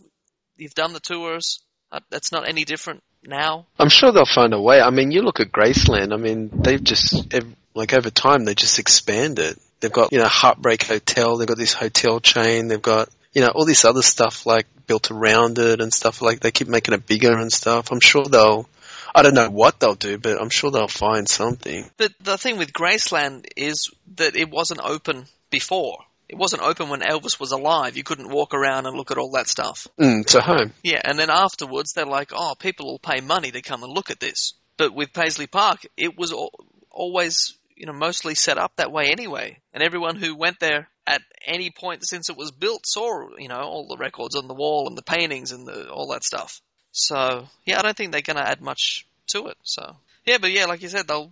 [0.58, 1.63] you've done the tours.
[1.93, 3.67] Uh, That's not any different now.
[3.80, 4.82] I'm sure they'll find a way.
[4.82, 6.13] I mean, you look at Graceland.
[6.13, 7.34] I mean, they've just
[7.74, 9.60] like over time they just expand it.
[9.80, 11.38] They've got you know Heartbreak Hotel.
[11.38, 12.68] They've got this hotel chain.
[12.68, 16.40] They've got you know all this other stuff like built around it and stuff like.
[16.40, 17.92] They keep making it bigger and stuff.
[17.92, 18.68] I'm sure they'll.
[19.16, 21.88] I don't know what they'll do, but I'm sure they'll find something.
[21.98, 25.98] But the thing with Graceland is that it wasn't open before.
[26.34, 27.96] It wasn't open when Elvis was alive.
[27.96, 29.88] You couldn't walk around and look at all that stuff.
[30.00, 30.74] Mm, it's a home.
[30.82, 34.10] Yeah, and then afterwards they're like, oh, people will pay money to come and look
[34.10, 34.54] at this.
[34.78, 36.50] But with Paisley Park, it was al-
[36.90, 39.60] always, you know, mostly set up that way anyway.
[39.74, 43.62] And everyone who went there at any point since it was built saw, you know,
[43.62, 46.62] all the records on the wall and the paintings and the, all that stuff.
[46.92, 49.58] So, yeah, I don't think they're going to add much to it.
[49.64, 51.32] So, yeah, but yeah, like you said, they'll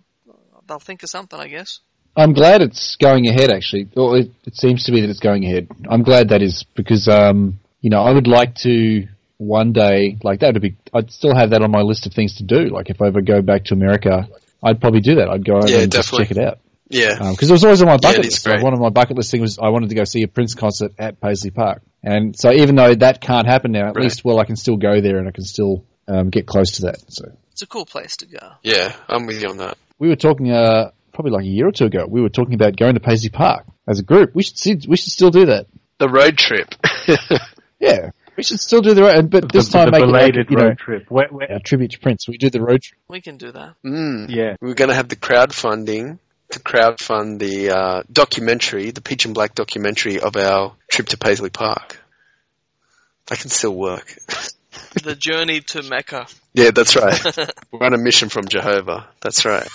[0.66, 1.80] they'll think of something, I guess.
[2.16, 3.50] I'm glad it's going ahead.
[3.50, 5.68] Actually, it, it seems to be that it's going ahead.
[5.88, 10.40] I'm glad that is because um, you know I would like to one day like
[10.40, 10.76] that would be.
[10.92, 12.68] I'd still have that on my list of things to do.
[12.68, 14.28] Like if I ever go back to America,
[14.62, 15.28] I'd probably do that.
[15.28, 17.30] I'd go over Yeah, and just check it out Yeah.
[17.30, 18.44] because it was always on my bucket it is list.
[18.44, 18.62] great.
[18.62, 20.92] One of my bucket list things was I wanted to go see a Prince concert
[20.98, 24.04] at Paisley Park, and so even though that can't happen now, at Right.
[24.04, 26.82] least well I can still go there and I can still um, get close to
[26.82, 26.96] that.
[27.08, 28.52] So It's a cool place to go.
[28.62, 29.78] yeah, I'm with you on that.
[29.98, 32.06] we were talking uh, probably like a year or two ago.
[32.08, 34.34] We were talking about going to Paisley Park as a group.
[34.34, 35.66] We should see, we should still do that.
[35.98, 36.74] The road trip.
[37.80, 40.20] Yeah, we should still do the road, but this the, time the make it like,
[40.20, 41.10] belated you road know, trip.
[41.10, 42.26] Where, where, our tribute to Prince.
[42.28, 43.00] We do the road trip.
[43.08, 43.74] We can do that.
[43.84, 44.26] mm.
[44.28, 46.18] yeah, We're going to have the crowdfunding
[46.50, 51.50] to crowdfund the uh, documentary, the Peach and Black documentary of our trip to Paisley
[51.50, 51.98] Park.
[53.26, 54.16] That can still work.
[55.02, 56.26] the journey to Mecca.
[56.54, 57.20] Yeah, that's right.
[57.72, 59.08] We're on a mission from Jehovah.
[59.20, 59.68] That's right.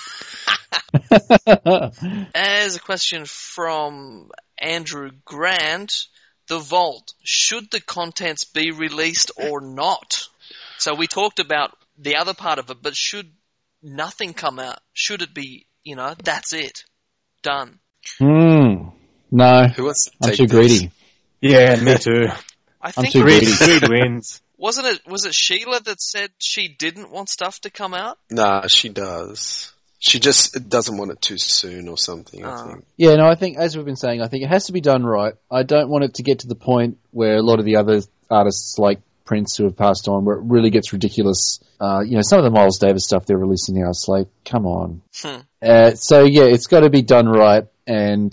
[2.35, 6.07] As a question from Andrew Grant,
[6.47, 10.27] the vault, should the contents be released or not?
[10.77, 13.31] So we talked about the other part of it, but should
[13.81, 14.79] nothing come out?
[14.93, 16.83] Should it be, you know, that's it?
[17.43, 17.79] Done.
[18.19, 18.89] Hmm.
[19.31, 20.51] No, Who wants to I'm too this?
[20.79, 20.91] greedy.
[21.41, 22.27] yeah, me too.
[22.81, 23.79] I I'm think too Greed, greedy.
[23.79, 24.41] greed wins.
[24.57, 28.17] wasn't it was it Sheila that said she didn't want stuff to come out?
[28.29, 29.73] Nah, she does.
[29.99, 32.65] She just doesn't want it too soon or something, I Ah.
[32.67, 32.85] think.
[32.97, 35.03] Yeah, no, I think as we've been saying, I think it has to be done
[35.03, 35.33] right.
[35.49, 38.01] I don't want it to get to the point where a lot of the other
[38.29, 41.59] artists like Prince who have passed on, where it really gets ridiculous.
[41.81, 44.65] Uh, you know, some of the Miles Davis stuff they're releasing now, it's like, come
[44.65, 45.01] on.
[45.21, 45.39] Hmm.
[45.61, 48.31] Uh, so yeah, it's got to be done right, and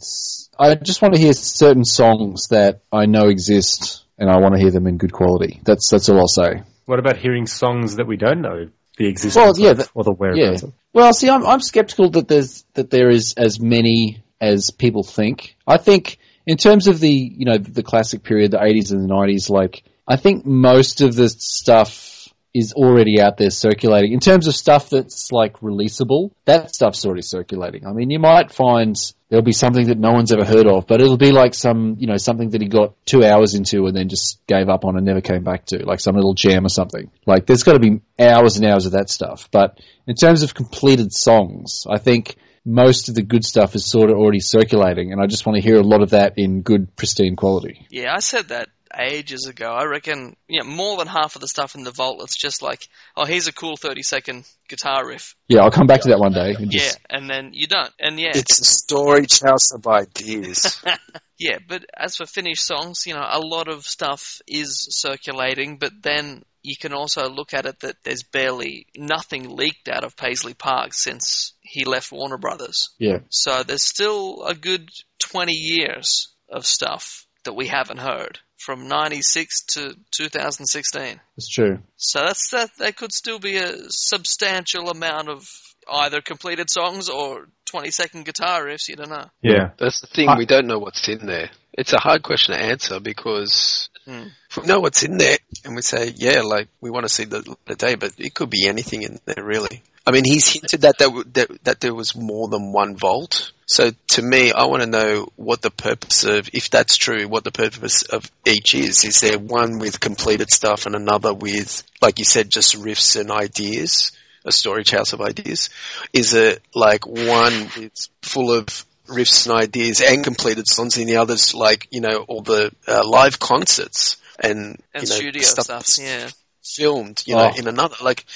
[0.58, 4.60] I just want to hear certain songs that I know exist, and I want to
[4.60, 5.60] hear them in good quality.
[5.64, 6.62] That's that's all I'll say.
[6.86, 10.12] What about hearing songs that we don't know the existence Well, yeah, that- or the
[10.12, 10.68] whereabouts Yeah.
[10.92, 15.56] Well, see, I'm I'm skeptical that there's that there is as many as people think.
[15.66, 19.12] I think in terms of the you know the classic period, the 80s and the
[19.12, 22.23] 90s, like I think most of the stuff
[22.54, 24.12] is already out there circulating.
[24.12, 27.84] In terms of stuff that's like releasable, that stuff's already circulating.
[27.84, 28.96] I mean, you might find
[29.28, 32.06] there'll be something that no one's ever heard of, but it'll be like some, you
[32.06, 35.04] know, something that he got two hours into and then just gave up on and
[35.04, 37.10] never came back to, like some little jam or something.
[37.26, 39.48] Like there's got to be hours and hours of that stuff.
[39.50, 44.10] But in terms of completed songs, I think most of the good stuff is sort
[44.10, 46.94] of already circulating, and I just want to hear a lot of that in good,
[46.96, 47.86] pristine quality.
[47.90, 49.72] Yeah, I said that ages ago.
[49.72, 52.62] I reckon, you know, more than half of the stuff in the vault, it's just
[52.62, 55.34] like, oh, here's a cool 30 second guitar riff.
[55.48, 56.54] Yeah, I'll come back to that one day.
[56.58, 57.92] And just, Yeah, and then you don't.
[57.98, 60.82] And yeah, It's a storage house of ideas.
[61.38, 65.92] yeah, but as for finished songs, you know, a lot of stuff is circulating, but
[66.02, 70.54] then you can also look at it that there's barely nothing leaked out of Paisley
[70.54, 72.88] Park since he left Warner Brothers.
[72.98, 73.18] yeah.
[73.28, 79.64] So there's still a good 20 years of stuff that we haven't heard from 96
[79.74, 81.20] to 2016.
[81.36, 81.78] It's true.
[81.96, 82.70] So that's that.
[82.78, 85.48] That could still be a substantial amount of
[85.90, 88.88] either completed songs or 20 second guitar riffs.
[88.88, 89.26] You don't know.
[89.42, 89.70] Yeah.
[89.78, 90.28] That's the thing.
[90.38, 91.50] We don't know what's in there.
[91.72, 94.28] It's a hard question to answer because hmm.
[94.50, 97.24] if we know what's in there and we say, yeah, like we want to see
[97.24, 99.82] the, the day, but it could be anything in there really.
[100.06, 103.52] I mean, he's hinted that there, that that there was more than one vault.
[103.66, 107.44] So to me, I want to know what the purpose of, if that's true, what
[107.44, 109.04] the purpose of each is.
[109.04, 113.30] Is there one with completed stuff and another with, like you said, just riffs and
[113.30, 114.12] ideas?
[114.44, 115.70] A storage house of ideas?
[116.12, 118.66] Is it like one with full of
[119.08, 123.02] riffs and ideas and completed songs and the others like, you know, all the uh,
[123.06, 126.04] live concerts and, And you know, studio stuff stuff.
[126.04, 126.28] Yeah.
[126.62, 127.58] filmed, you know, Oh.
[127.58, 128.26] in another, like,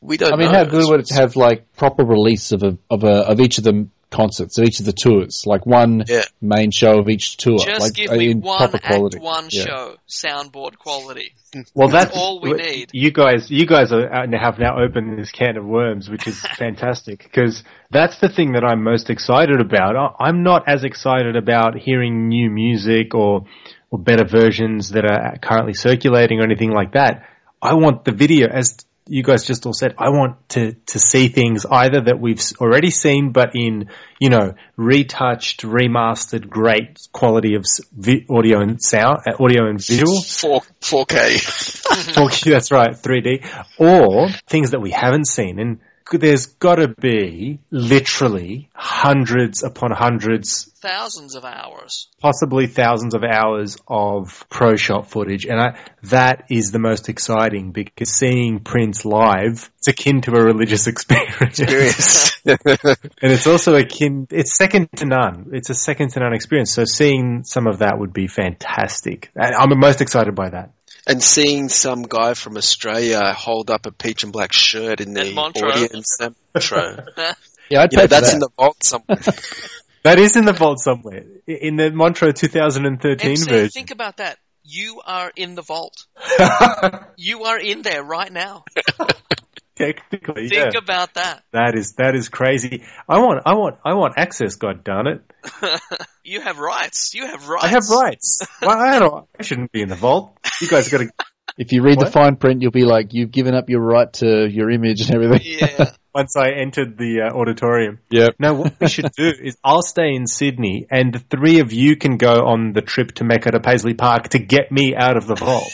[0.00, 0.58] we don't I mean, know.
[0.58, 3.64] how good would it have like proper release of a, of a, of each of
[3.64, 6.22] the concerts, of each of the tours, like one Yeah.
[6.40, 9.64] main show of each tour, Just like give me one proper act, one Yeah.
[9.64, 11.32] show, soundboard quality.
[11.74, 12.90] Well, That's that's, all we need.
[12.92, 16.38] You guys, you guys are, uh, have now opened this can of worms, which is
[16.58, 19.96] fantastic because that's the thing that I'm most excited about.
[19.96, 23.46] I- I'm not as excited about hearing new music or
[23.90, 27.22] or better versions that are currently circulating or anything like that.
[27.62, 28.76] I want the video, as
[29.08, 29.94] you guys just all said.
[29.98, 33.88] I want to to see things either that we've already seen, but in
[34.20, 40.22] you know retouched, remastered, great quality of vi- audio and sound, uh, audio and visual.
[40.26, 41.84] Four, 4K.
[42.14, 43.46] 4K, that's right, 3D,
[43.78, 45.58] or things that we haven't seen.
[45.58, 45.80] And
[46.12, 52.08] there's got to be literally hundreds upon hundreds, Thousands of hours.
[52.20, 55.44] possibly thousands of hours of pro shot footage.
[55.44, 60.44] And I, that is the most exciting because seeing Prince live, it's akin to a
[60.44, 61.58] religious experience.
[61.58, 62.40] Experience.
[62.44, 65.50] and it's also akin, it's second to none.
[65.52, 66.70] It's a second to none experience.
[66.70, 69.30] So seeing some of that would be fantastic.
[69.34, 70.70] And I'm most excited by that.
[71.06, 75.20] And seeing some guy from Australia hold up a peach and black shirt in the
[75.22, 75.68] And Montreux.
[75.70, 76.96] audience at Montreux.
[77.68, 78.34] Yeah, I'd you pay know, for that's that.
[78.34, 79.18] in the vault somewhere.
[80.04, 81.24] That is in the vault somewhere.
[81.48, 83.68] In the Montreux 2013 MC, version.
[83.70, 84.38] think about that.
[84.62, 86.06] You are in the vault.
[87.16, 88.64] You are in there right now.
[89.76, 90.70] Technically, yeah.
[90.70, 91.42] Think about that.
[91.52, 92.84] That is that is crazy.
[93.08, 94.56] I want I want I want access.
[94.56, 95.22] God darn it!
[96.26, 97.14] You have rights.
[97.14, 97.64] You have rights.
[97.64, 98.42] I have rights.
[98.60, 100.36] well, I, don't, I shouldn't be in the vault.
[100.60, 101.10] You guys got to.
[101.58, 104.46] If you read the fine print, you'll be like, you've given up your right to
[104.46, 105.40] your image and everything.
[105.60, 105.92] Yeah.
[106.14, 108.00] Once I entered the uh, auditorium.
[108.10, 108.28] Yeah.
[108.38, 111.96] Now, what we should do is I'll stay in Sydney, and the three of you
[111.96, 115.26] can go on the trip to Mecca to Paisley Park to get me out of
[115.26, 115.70] the vault.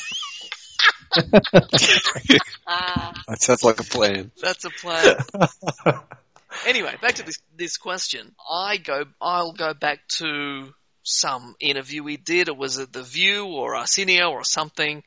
[3.29, 4.31] That sounds like a plan.
[4.41, 5.17] That's a plan.
[6.67, 8.35] anyway, back to this this question.
[8.51, 9.05] I go.
[9.21, 10.73] I'll go back to
[11.03, 12.49] some interview he did.
[12.49, 15.03] Or was it The View or Arsenio or something?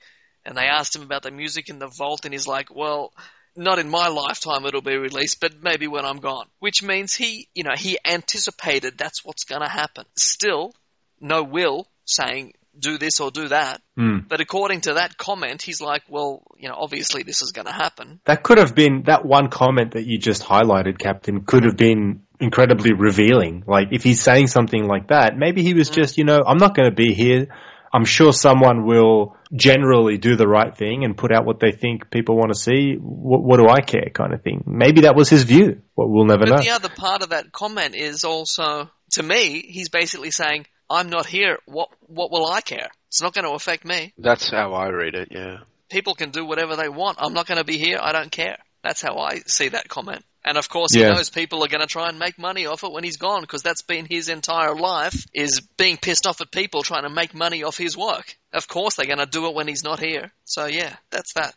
[0.46, 3.12] And they asked him about the music in the vault, and he's like, "Well,
[3.56, 7.48] not in my lifetime it'll be released, but maybe when I'm gone." Which means he,
[7.56, 10.06] you know, he anticipated that's what's to happen.
[10.18, 10.74] Still,
[11.20, 13.82] no will saying do this or do that.
[13.98, 14.20] Hmm.
[14.28, 17.74] But according to that comment, he's like, "Well, you know, obviously this is going to
[17.74, 21.44] happen." That could have been that one comment that you just highlighted, Captain.
[21.46, 23.64] Could have been incredibly revealing.
[23.66, 26.76] Like if he's saying something like that, maybe he was just, you know, I'm not
[26.76, 27.48] going to be here.
[27.94, 32.12] I'm sure someone will generally do the right thing and put out what they think
[32.12, 32.96] people want to see.
[33.00, 34.66] What, what do I care, kind of thing.
[34.68, 35.82] Maybe that was his view.
[35.96, 36.62] Well, we'll never But know.
[36.62, 41.26] the other part of that comment is also, to me, he's basically saying, I'm not
[41.26, 41.58] here.
[41.66, 42.90] What, what will I care?
[43.08, 44.14] It's not going to affect me.
[44.18, 45.58] That's how I read it, yeah.
[45.90, 47.18] People can do whatever they want.
[47.22, 48.00] I'm not going to be here.
[48.02, 48.58] I don't care.
[48.84, 50.24] That's how I see that comment.
[50.44, 51.10] And of course, he Yeah.
[51.14, 53.64] knows people are going to try and make money off it when he's gone because
[53.64, 57.64] that's been his entire life is being pissed off at people trying to make money
[57.64, 58.36] off his work.
[58.54, 60.32] Of course, they're going to do it when he's not here.
[60.44, 61.56] So yeah, that's that.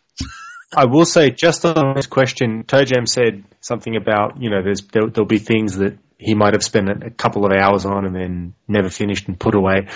[0.75, 4.83] I will say, just on this question, Toe Jam said something about, you know, there's,
[4.83, 8.15] there, there'll be things that he might have spent a, couple of hours on and
[8.15, 9.87] then never finished and put away.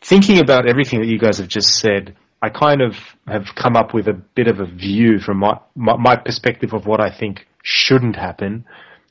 [0.00, 2.94] Thinking about everything that you guys have just said, I kind of
[3.26, 6.86] have come up with a bit of a view from my, my, my perspective of
[6.86, 8.64] what I think shouldn't happen,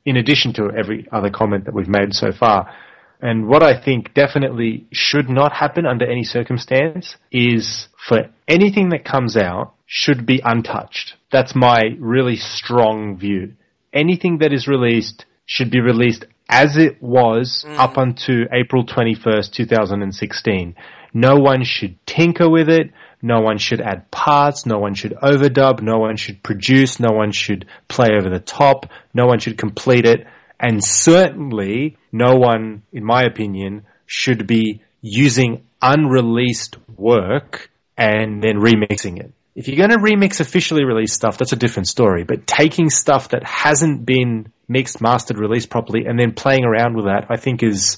[0.06, 2.74] in addition to every other comment that we've made so far.
[3.22, 9.06] And what I think definitely should not happen under any circumstance is for anything that
[9.06, 11.16] comes out should be untouched.
[11.32, 13.54] That's my really strong view.
[13.94, 17.78] Anything that is released should be released as it was mm.
[17.78, 20.76] up until April 21st, 2016.
[21.14, 22.92] No one should tinker with it.
[23.22, 24.66] No one should add parts.
[24.66, 25.82] No one should overdub.
[25.82, 27.00] No one should produce.
[27.00, 28.86] No one should play over the top.
[29.14, 30.28] No one should complete it.
[30.60, 39.20] And certainly no one, in my opinion, should be using unreleased work and then remixing
[39.20, 39.34] it.
[39.58, 42.24] If you're going to remix officially released stuff, that's a different story.
[42.24, 47.06] But taking stuff that hasn't been mixed, mastered, released properly, and then playing around with
[47.06, 47.98] that, I think is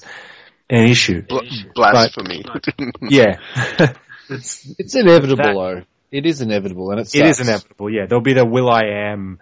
[0.70, 1.20] an issue.
[1.28, 1.40] Bl-
[1.74, 2.44] blasphemy.
[3.02, 3.36] Yeah.
[4.30, 5.82] it's, It's inevitable, That- though.
[6.10, 7.88] It is inevitable, and it, it is inevitable.
[7.88, 8.80] Yeah, there'll be the Will I
[9.12, 9.38] Am.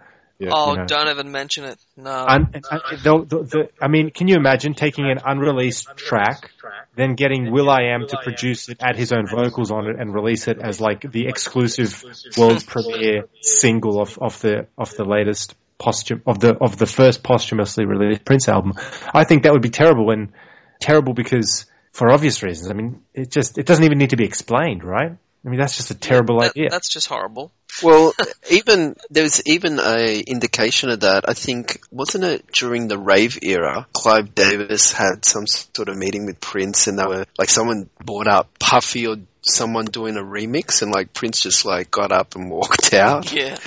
[0.51, 0.85] oh, you know.
[0.85, 1.79] don't even mention it.
[1.97, 2.11] No.
[2.11, 5.87] Un- uh, uh, un- they'll- they'll- they'll- I mean, can you imagine taking an unreleased
[5.95, 6.51] track,
[6.99, 10.13] then getting Will I Am to produce it, add his own vocals on it, and
[10.13, 12.03] release it as like the exclusive
[12.37, 17.23] world premiere single of, of the of the latest posthum of the of the first
[17.23, 18.73] posthumously released Prince album?
[19.13, 20.33] I think that would be terrible and
[20.81, 22.69] terrible because for obvious reasons.
[22.69, 25.17] I mean, it just it doesn't even need to be explained, right?
[25.45, 26.69] I mean, that's just a terrible That- idea.
[26.69, 27.51] That's just horrible.
[27.81, 28.13] Well,
[28.51, 31.29] even there's even a indication of that.
[31.29, 33.87] I think wasn't it during the rave era?
[33.93, 38.27] Clive Davis had some sort of meeting with Prince, and they were like someone brought
[38.27, 42.49] up Puffy or someone doing a remix, and like Prince just like got up and
[42.51, 43.31] walked out.
[43.31, 43.57] Yeah.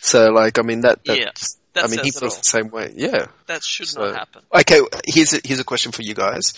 [0.00, 1.00] So like, I mean that.
[1.04, 2.92] Yeah, That's, that I mean, he says it feels the same way.
[2.96, 3.26] Yeah.
[3.46, 4.42] That should So- not happen.
[4.54, 6.52] Okay, here's a, here's a question for you guys.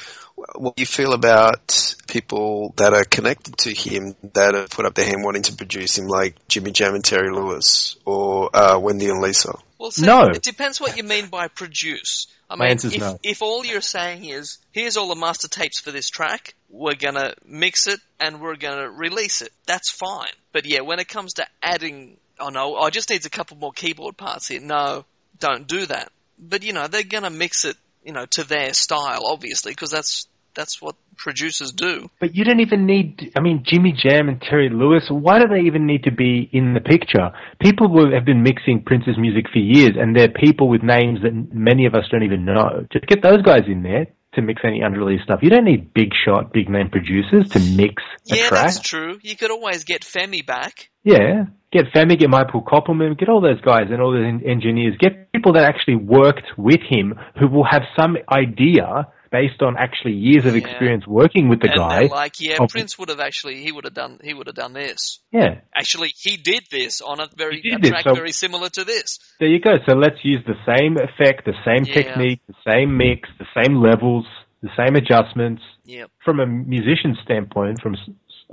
[0.57, 4.95] What do you feel about people that are connected to him that have put up
[4.95, 9.09] their hand wanting to produce him, like Jimmy Jam and Terry Lewis, or uh, Wendy
[9.09, 9.55] and Lisa?
[9.79, 10.23] Well, see, No.
[10.29, 12.29] it depends what you mean by produce.
[12.49, 13.19] I My mean, answer's if, no.
[13.23, 17.35] if all you're saying is, here's all the master tapes for this track, we're gonna
[17.47, 20.29] mix it and we're gonna release it, that's fine.
[20.53, 23.73] But yeah, when it comes to adding, oh no, I just needs a couple more
[23.73, 25.05] keyboard parts here, no,
[25.39, 26.11] don't do that.
[26.39, 30.27] But you know, they're gonna mix it, you know, to their style, obviously, because that's,
[30.55, 32.11] that's what producers do.
[32.21, 35.61] But you don't even need, I mean, Jimmy Jam and Terry Lewis, why do they
[35.61, 37.31] even need to be in the picture?
[37.61, 41.87] People have been mixing Prince's music for years, and they're people with names that many
[41.87, 42.87] of us don't even know.
[42.93, 45.41] Just get those guys in there to mix any unreleased stuff.
[45.43, 48.65] You don't need big shot, big name producers to mix a Yeah, track.
[48.65, 49.19] that's true.
[49.23, 50.89] You could always get Femi back.
[51.05, 51.45] Yeah.
[51.73, 54.95] Get Femi, get Michael Koppelman, get all those guys and all those en- engineers.
[54.99, 60.13] Get people that actually worked with him who will have some idea based on actually
[60.13, 60.61] years of Yeah.
[60.63, 62.01] experience working with the and guy.
[62.03, 64.75] like, yeah, of- Prince would have actually, he would have done, he would have done
[64.75, 65.19] this.
[65.33, 65.61] Yeah.
[65.75, 69.19] Actually, he did this on a very a track so- very similar to this.
[69.41, 69.79] There you go.
[69.89, 71.95] So let's use the same effect, the same Yeah.
[71.95, 74.27] technique, the same mix, the same levels,
[74.63, 75.63] the same adjustments.
[75.87, 76.11] Yep.
[76.25, 77.97] From a musician standpoint, from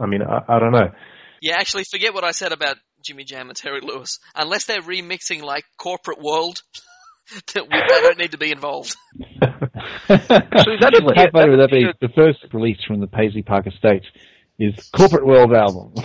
[0.01, 0.91] I mean, I, I don't know.
[1.41, 4.19] Yeah, actually, forget what I said about Jimmy Jam and Terry Lewis.
[4.36, 6.61] Unless they're remixing like Corporate World,
[7.53, 8.95] that we, don't need to be involved.
[10.09, 11.86] Actually, that's how funny would that be?
[12.01, 14.03] The first release from the Paisley Park Estate
[14.57, 15.93] is Corporate World album.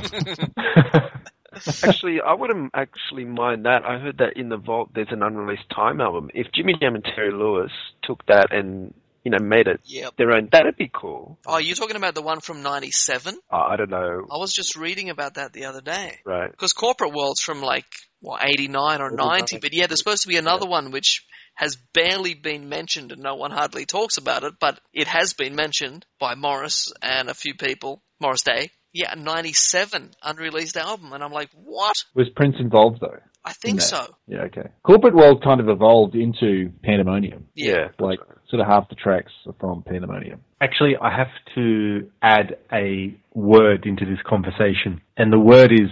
[1.82, 3.84] actually, I wouldn't actually mind that.
[3.84, 6.30] I heard that in the vault there's an unreleased Time album.
[6.34, 7.72] If Jimmy Jam and Terry Lewis
[8.02, 8.92] took that and
[9.24, 10.16] you know made it Yep.
[10.16, 11.38] their own, that'd be cool.
[11.46, 13.36] Oh, you're talking about the one from '97?
[13.50, 16.18] Uh, I don't know, I was just reading about that the other day.
[16.24, 16.50] right?
[16.50, 17.86] Because Corporate World's from like
[18.24, 22.34] what 89 or 90, but yeah, there's supposed to be another one which has barely
[22.34, 26.34] been mentioned and no one hardly talks about it, but it has been mentioned by
[26.34, 28.02] Morris and a few people.
[28.20, 28.70] Morris Day.
[28.92, 31.96] Yeah, a 97 unreleased album, and I'm like, what?
[32.14, 33.18] Was Prince involved though?
[33.44, 34.06] I think so.
[34.26, 34.68] Yeah, okay.
[34.84, 37.46] Corporate World kind of evolved into Pandemonium.
[37.54, 37.88] Yeah.
[37.98, 40.40] Like sort of half the tracks are from Pandemonium.
[40.62, 45.90] Actually, I have to add a word into this conversation, and the word is,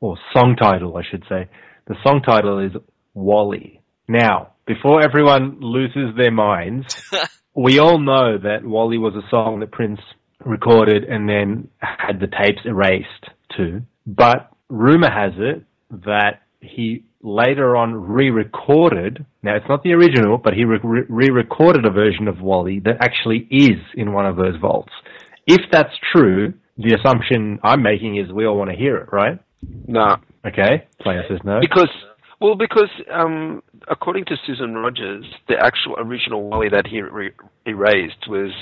[0.00, 1.48] or song title, I should say.
[1.86, 2.72] The song title is
[3.12, 3.82] Wally.
[4.08, 6.86] Now, before everyone loses their minds,
[7.54, 10.00] we all know that Wally was a song that Prince
[10.44, 13.82] recorded and then had the tapes erased too.
[14.06, 15.64] But rumor has it
[16.06, 19.24] that he later on re-recorded.
[19.42, 23.46] Now it's not the original, but he re- re-recorded a version of Wally that actually
[23.50, 24.92] is in one of those vaults.
[25.46, 29.38] If that's true, the assumption I'm making is we all want to hear it, right?
[29.86, 30.16] No,
[30.46, 30.86] Okay.
[31.00, 31.60] Player says no.
[31.60, 31.88] because
[32.40, 37.32] well, because um, according to Susan Rogers, the actual original Wally that he re-
[37.64, 38.52] erased was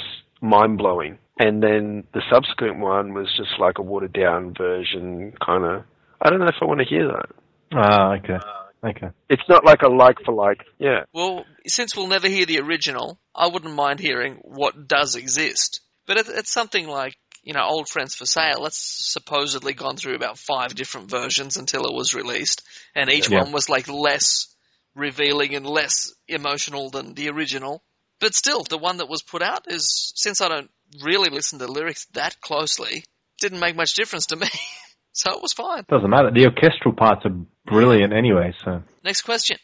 [0.40, 5.64] mind blowing, and then the subsequent one was just like a watered down version, kind
[5.64, 5.84] of.
[6.20, 7.26] I don't know if I want to hear that.
[7.72, 8.38] Ah, okay.
[8.84, 9.08] Okay.
[9.28, 10.60] It's not like a like for like.
[10.78, 11.04] Yeah.
[11.12, 15.80] Well, since we'll never hear the original, I wouldn't mind hearing what does exist.
[16.06, 18.62] But it, it's something like, you know, Old Friends for Sale.
[18.62, 18.78] That's
[19.12, 22.62] supposedly gone through about five different versions until it was released.
[22.94, 23.42] And each Yeah.
[23.42, 24.46] one was like less
[24.94, 27.82] revealing and less emotional than the original.
[28.20, 30.70] But still, the one that was put out is, since I don't
[31.02, 33.04] really listen to lyrics that closely,
[33.40, 34.46] didn't make much difference to me.
[35.12, 35.84] so it was fine.
[35.88, 36.30] Doesn't matter.
[36.32, 37.34] The orchestral parts are
[37.66, 38.52] brilliant anyway.
[38.64, 39.56] So Next question.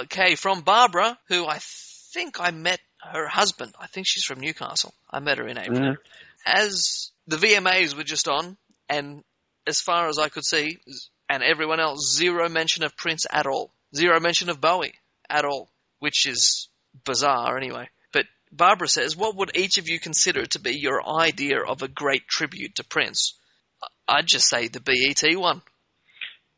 [0.00, 2.80] Okay, from Barbara, who I think I met
[3.12, 3.74] her husband.
[3.78, 4.92] I think she's from Newcastle.
[5.10, 5.78] I met her in April.
[5.80, 5.96] Mhm.
[6.44, 8.56] As the VMAs were just on,
[8.88, 9.22] and
[9.66, 10.78] as far as I could see,
[11.28, 13.72] and everyone else, zero mention of Prince at all.
[13.94, 14.94] Zero mention of Bowie
[15.28, 15.68] at all,
[16.00, 16.68] which is
[17.04, 17.88] bizarre anyway.
[18.12, 21.88] But Barbara says, what would each of you consider to be your idea of a
[21.88, 23.38] great tribute to Prince?
[24.08, 25.62] I'd just say the BET one.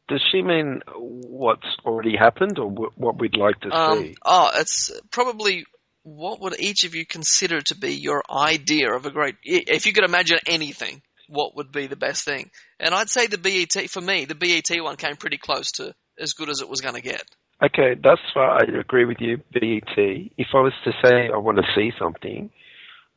[0.08, 4.14] Does she mean what's already happened or what we'd like to Um, see?
[4.24, 5.64] oh, it's probably
[6.02, 9.36] what would each of you consider to be your idea of a great?
[9.44, 12.50] If you could imagine anything, what would be the best thing?
[12.80, 16.32] And I'd say the BET for me, the BET one came pretty close to as
[16.32, 17.22] good as it was going to get.
[17.62, 19.96] Okay, that's far I agree with you, BET.
[19.96, 22.50] If I was to say I want to see something,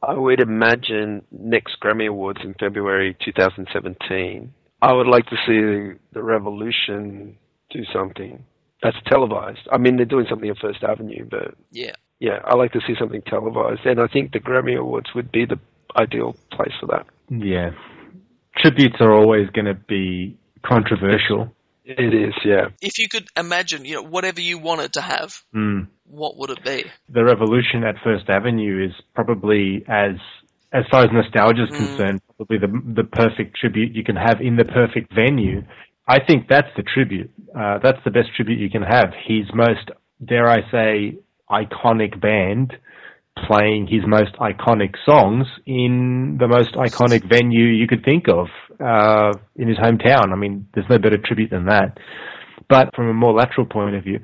[0.03, 4.53] I would imagine next Grammy Awards in February 2017.
[4.81, 7.37] I would like to see the Revolution
[7.71, 8.43] do something
[8.83, 9.67] that's televised.
[9.71, 11.95] I mean, they're doing something on First Avenue, but Yeah.
[12.19, 15.45] Yeah, I like to see something televised, and I think the Grammy Awards would be
[15.45, 15.59] the
[15.95, 17.05] ideal place for that.
[17.29, 17.71] yeah,
[18.57, 21.51] tributes are always going to be controversial.
[21.83, 22.69] It is, yeah.
[22.81, 25.87] If you could imagine, you know, whatever you wanted to have, Mm.
[26.07, 26.85] what would it be?
[27.09, 30.15] The revolution at First Avenue is probably as
[30.73, 31.77] as far as nostalgia is Mm.
[31.77, 35.63] concerned, probably the the perfect tribute you can have in the perfect venue.
[36.07, 37.29] I think that's the tribute.
[37.55, 39.13] Uh, that's the best tribute you can have.
[39.27, 39.89] His most,
[40.23, 41.17] dare I say,
[41.49, 42.73] iconic band
[43.47, 48.47] playing his most iconic songs in the most iconic venue you could think of
[48.79, 50.31] uh, in his hometown.
[50.31, 51.97] I mean, there's no better tribute than that.
[52.69, 54.19] But from a more lateral point of view,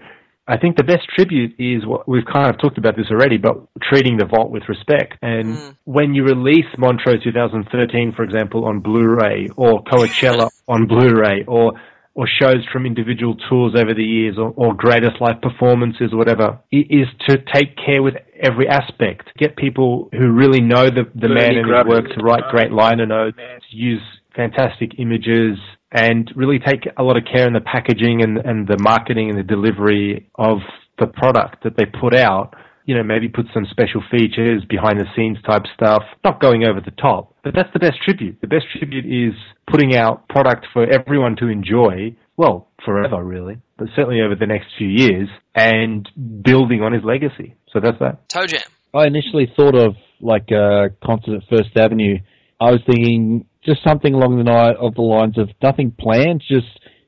[0.47, 3.57] I think the best tribute is what we've kind of talked about this already, but
[3.81, 5.13] treating the vault with respect.
[5.21, 11.73] And when you release Montreux 2013, for example, on Blu-ray, or Coachella on Blu-ray, or
[12.13, 16.59] or shows from individual tours over the years, or, or greatest live performances, or whatever,
[16.71, 19.29] is to take care with every aspect.
[19.37, 23.05] Get people who really know the, the man and his work to write great liner
[23.05, 23.37] notes,
[23.69, 24.01] use
[24.35, 25.57] fantastic images,
[25.91, 29.37] and really take a lot of care in the packaging and, and the marketing and
[29.37, 30.59] the delivery of
[30.99, 32.55] the product that they put out.
[32.85, 36.81] You know, maybe put some special features, behind the scenes type stuff, not going over
[36.81, 37.35] the top.
[37.43, 38.39] But that's the best tribute.
[38.41, 39.33] The best tribute is
[39.69, 44.67] putting out product for everyone to enjoy, well, forever really, but certainly over the next
[44.77, 46.09] few years, and
[46.43, 47.55] building on his legacy.
[47.71, 48.27] So that's that.
[48.29, 48.61] Toe Jam.
[48.93, 52.17] I initially thought of like a concert at First Avenue.
[52.59, 56.67] I was thinking just something along the ni- of the lines of nothing planned, just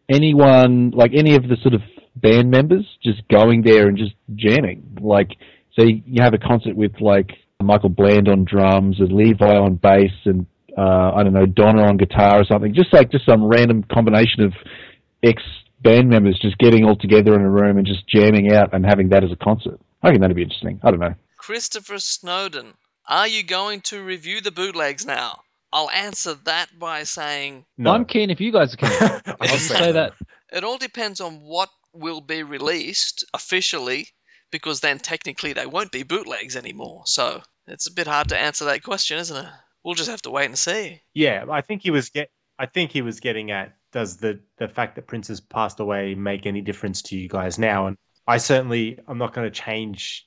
[0.09, 1.81] anyone, like any of the sort of
[2.15, 4.97] band members, just going there and just jamming.
[5.01, 5.29] Like,
[5.75, 9.75] so you you have a concert with like Michael Bland on drums and Levi on
[9.75, 10.45] bass and
[10.77, 12.73] uh, I don't know Donna on guitar or something.
[12.73, 14.53] Just like just some random combination of
[15.21, 15.41] ex
[15.81, 19.09] band members just getting all together in a room and just jamming out and having
[19.09, 19.79] that as a concert.
[20.01, 20.79] I think that'd be interesting.
[20.83, 21.15] I don't know.
[21.37, 22.73] Christopher Snowden.
[23.07, 25.41] Are you going to review the bootlegs now?
[25.73, 27.91] I'll answer that by saying no.
[27.91, 29.35] I'm keen if you guys are keen.
[29.41, 30.13] I'll say that.
[30.51, 34.07] it all depends on what will be released officially,
[34.53, 37.01] because then technically they won't be bootlegs anymore.
[37.05, 39.51] So it's a bit hard to answer that question, isn't it?
[39.83, 41.01] We'll just have to wait and see.
[41.13, 42.29] Yeah, I think he was get.
[42.59, 46.13] I think he was getting at does the the fact that Prince has passed away
[46.13, 47.87] make any difference to you guys now?
[47.87, 47.97] And
[48.27, 50.25] I certainly I'm not going to change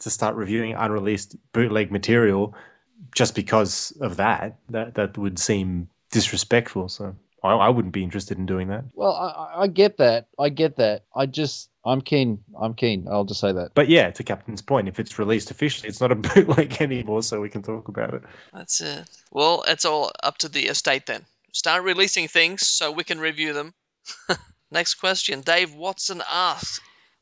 [0.00, 2.54] to start reviewing unreleased bootleg material
[3.14, 4.58] just because of that.
[4.70, 6.88] That that would seem disrespectful.
[6.88, 8.84] So I, I wouldn't be interested in doing that.
[8.94, 10.28] Well, I, I- I get that.
[10.38, 11.04] I get that.
[11.14, 12.42] I just, I'm keen.
[12.60, 13.06] I'm keen.
[13.10, 13.72] I'll just say that.
[13.74, 17.40] But yeah, to Captain's point, if it's released officially, it's not a bootleg anymore, so
[17.40, 18.22] we can talk about it.
[18.52, 19.04] That's it.
[19.32, 21.24] Well, it's all up to the estate then.
[21.52, 23.74] Start releasing things so we can review them.
[24.70, 25.40] Next question.
[25.40, 26.80] Dave Watson asks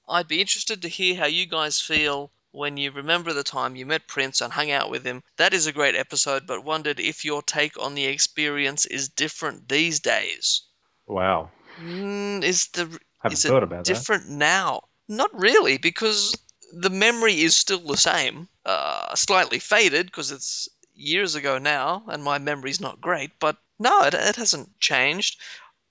[0.08, 3.86] I'd be interested to hear how you guys feel when you remember the time you
[3.86, 5.22] met Prince and hung out with him.
[5.36, 9.68] That is a great episode, but wondered if your take on the experience is different
[9.68, 10.62] these days.
[11.06, 13.84] Wow, Mm, is the haven't is it about that.
[13.84, 14.82] different now?
[15.08, 16.34] Not really, because
[16.72, 18.48] the memory is still the same.
[18.64, 23.30] Uh, slightly faded because it's years ago now, and my memory's not great.
[23.38, 25.40] But no, it, it hasn't changed.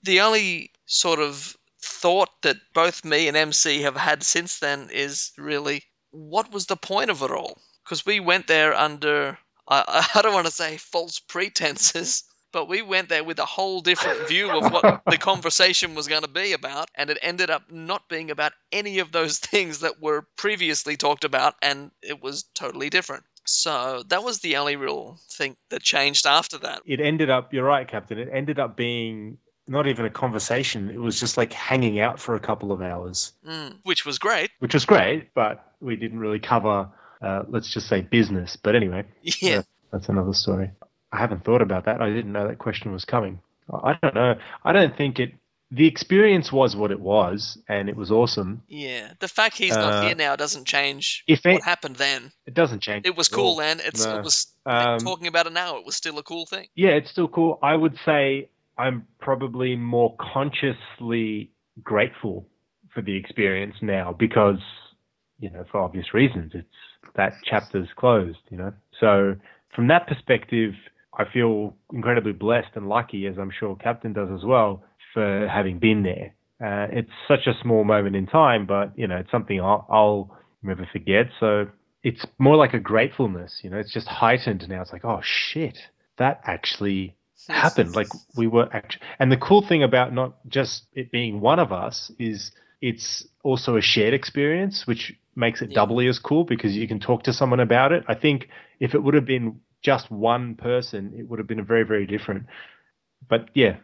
[0.03, 5.31] The only sort of thought that both me and MC have had since then is
[5.37, 7.57] really what was the point of it all?
[7.83, 9.37] Because we went there under,
[9.67, 13.81] I, I don't want to say false pretenses, but we went there with a whole
[13.81, 17.71] different view of what the conversation was going to be about, and it ended up
[17.71, 22.43] not being about any of those things that were previously talked about, and it was
[22.55, 23.23] totally different.
[23.45, 26.81] So that was the only real thing that changed after that.
[26.85, 29.37] It ended up, you're right, Captain, it ended up being
[29.67, 30.89] not even a conversation.
[30.89, 34.51] It was just like hanging out for a couple of hours, Mm, which was great.
[34.59, 36.89] which was great, but we didn't really cover,
[37.21, 38.55] uh, let's just say, business.
[38.55, 39.03] But anyway,
[39.41, 39.61] Yeah.
[39.91, 40.71] that's another story.
[41.11, 42.01] I haven't thought about that.
[42.01, 43.39] I didn't know that question was coming.
[43.71, 44.35] I don't know.
[44.63, 45.33] I don't think it.
[45.69, 48.61] The experience was what it was, and it was awesome.
[48.69, 49.11] Yeah.
[49.19, 52.31] The fact he's not Uh, here now doesn't change if it- what happened then.
[52.45, 53.05] It doesn't change.
[53.05, 53.35] It was all.
[53.35, 53.81] cool then.
[53.83, 54.17] It's No.
[54.19, 55.75] it was Um, talking about it now.
[55.77, 56.67] It was still a cool thing.
[56.75, 57.59] Yeah, it's still cool.
[57.61, 58.47] I would say
[58.77, 61.51] I'm probably more consciously
[61.83, 62.47] grateful
[62.93, 64.59] for the experience now because,
[65.39, 66.67] you know, for obvious reasons, it's
[67.15, 68.73] that chapter's closed, you know.
[68.99, 69.35] So
[69.75, 70.73] from that perspective,
[71.17, 75.79] I feel incredibly blessed and lucky, as I'm sure Captain does as well, for having
[75.79, 76.35] been there.
[76.59, 80.37] Uh, it's such a small moment in time, but you know, it's something I'll, I'll
[80.63, 81.27] never forget.
[81.39, 81.67] So
[82.03, 83.77] it's more like a gratefulness, you know.
[83.77, 84.81] It's just heightened now.
[84.81, 85.77] It's like, oh shit,
[86.17, 87.16] that actually
[87.47, 87.95] happened.
[87.95, 91.71] Like we were actually, and the cool thing about not just it being one of
[91.71, 96.87] us is it's also a shared experience, which makes it doubly as cool because you
[96.87, 98.03] can talk to someone about it.
[98.07, 101.63] I think if it would have been just one person, it would have been a
[101.63, 102.47] very, very different.
[103.29, 103.77] But yeah,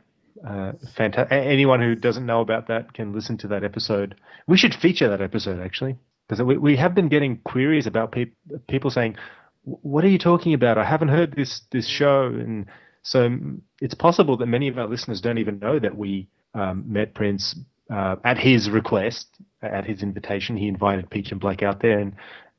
[0.48, 1.32] uh, fantastic.
[1.32, 4.16] Anyone who doesn't know about that can listen to that episode.
[4.48, 5.98] We should feature that episode actually
[6.28, 8.36] because we, we have been getting queries about peop
[8.68, 9.16] people saying,
[9.64, 10.78] "What are you talking about?
[10.78, 12.66] I haven't heard this this show." And
[13.04, 16.84] so mm, it's possible that many of our listeners don't even know that we um,
[16.88, 17.56] met Prince
[17.92, 19.28] uh, at his request,
[19.62, 20.58] at his invitation.
[20.58, 22.16] He invited Peach and Black out there, and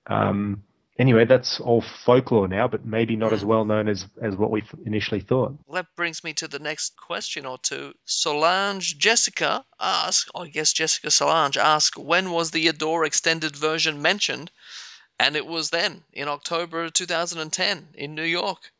[0.06, 0.62] um,
[0.98, 4.62] anyway, that's all folklore now, but maybe not as well known as as what we
[4.84, 5.54] initially thought.
[5.66, 7.94] Well, that brings me to the next question or two.
[8.04, 14.50] Solange Jessica asked, I guess Jessica Solange asked, when was the Adore extended version mentioned?
[15.18, 18.72] And it was then, in October 2010, in New York.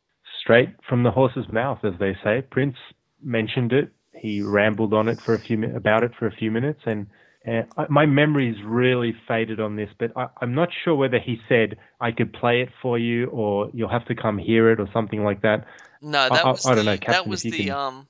[0.45, 2.43] Straight from the horse's mouth, as they say.
[2.51, 2.77] Prince
[3.23, 3.91] mentioned it.
[4.15, 7.07] He rambled on it for a few about it for a few minutes, and
[7.49, 9.89] uh, I- my memory's really faded on this.
[9.99, 13.71] But I, I'm not sure whether he said I could play it for you, or
[13.73, 15.65] you'll have to come hear it, or something like that.
[16.03, 18.07] No, I- that I- was I don't the, know, Captain, that was the um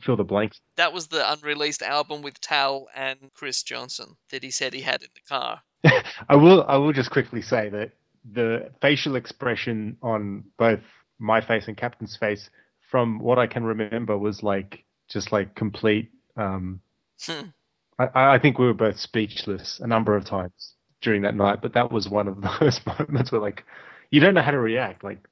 [0.00, 0.60] Fill the blanks.
[0.76, 5.02] that was the unreleased album with Tal and Chris Johnson that he said he had
[5.02, 5.60] in the car.
[6.28, 6.64] I will.
[6.68, 7.92] I will just quickly say that
[8.32, 10.80] the facial expression on both
[11.18, 12.50] my face and Captain's face,
[12.90, 16.10] from what I can remember, was like just like complete.
[16.36, 16.80] Um,
[17.26, 17.48] Hmm.
[17.98, 21.74] I, I think we were both speechless a number of times during that night, but
[21.74, 23.64] that was one of those moments where like
[24.10, 25.04] you don't know how to react.
[25.04, 25.26] Like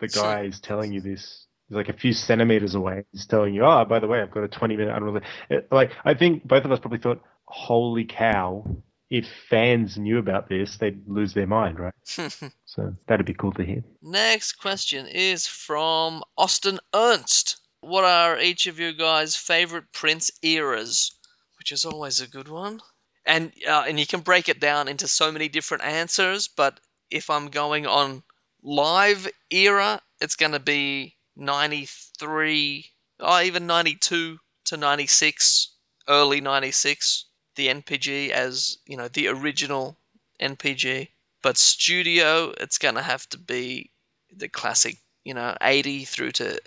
[0.00, 1.46] the guy is telling you this.
[1.68, 3.04] He's like a few centimeters away.
[3.12, 5.26] He's telling you, "Oh, by the way, I've got a 20 minute unreleased."
[5.70, 8.76] Like I think both of us probably thought, "Holy cow!"
[9.12, 11.92] If fans knew about this, they'd lose their mind, right?
[12.64, 13.84] So that'd be cool to hear.
[14.00, 17.58] Next question is from Austin Ernst.
[17.82, 21.12] What are each of you guys' favorite Prince eras?
[21.58, 22.80] Which is always a good one.
[23.26, 27.28] And uh, and you can break it down into so many different answers, but if
[27.28, 28.22] I'm going on
[28.62, 32.86] live era, it's going to be 93,
[33.20, 35.76] oh, even 92 to 96,
[36.08, 37.26] early 96,
[37.56, 39.96] the NPG as, you know, the original
[40.40, 41.08] NPG.
[41.42, 43.90] But studio, it's going to have to be
[44.34, 46.60] the classic, you know, 80 through to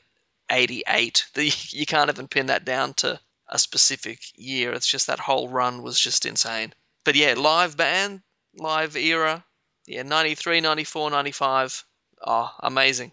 [0.52, 1.26] 88.
[1.34, 4.74] The, you can't even pin that down to a specific year.
[4.74, 6.74] It's just that whole run was just insane.
[7.04, 8.22] But yeah, live band,
[8.58, 9.44] live era,
[9.86, 11.84] yeah, 93, 94, 95.
[12.26, 13.12] Oh, amazing.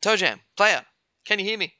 [0.00, 0.84] Toe Jam, player,
[1.24, 1.72] can you hear me?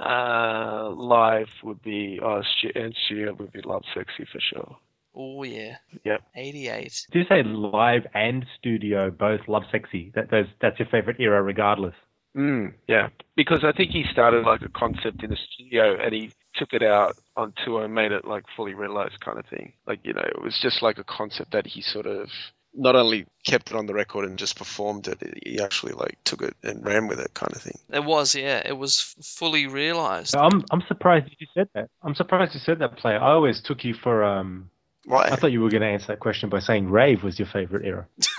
[0.00, 4.76] Uh, live would be, stu- and studio would be Love Sexy for sure.
[5.16, 6.22] Oh yeah, Yep.
[6.34, 7.06] 88.
[7.12, 10.12] Do you say live and studio both Lovesexy?
[10.14, 11.94] That those that's your favorite era, regardless.
[12.36, 16.32] Mm, yeah, because I think he started like a concept in the studio and he
[16.56, 19.72] took it out on tour and made it like fully realized kind of thing.
[19.86, 22.28] Like, you know, it was just like a concept that he sort of
[22.74, 26.42] not only kept it on the record and just performed it, he actually like took
[26.42, 27.78] it and ran with it kind of thing.
[27.92, 30.34] It was, yeah, it was f- fully realized.
[30.34, 31.88] I'm I'm surprised you said that.
[32.02, 33.20] I'm surprised you said that, player.
[33.20, 34.70] I always took you for um.
[35.06, 35.28] Why?
[35.30, 37.84] I thought you were going to answer that question by saying rave was your favorite
[37.86, 38.06] era.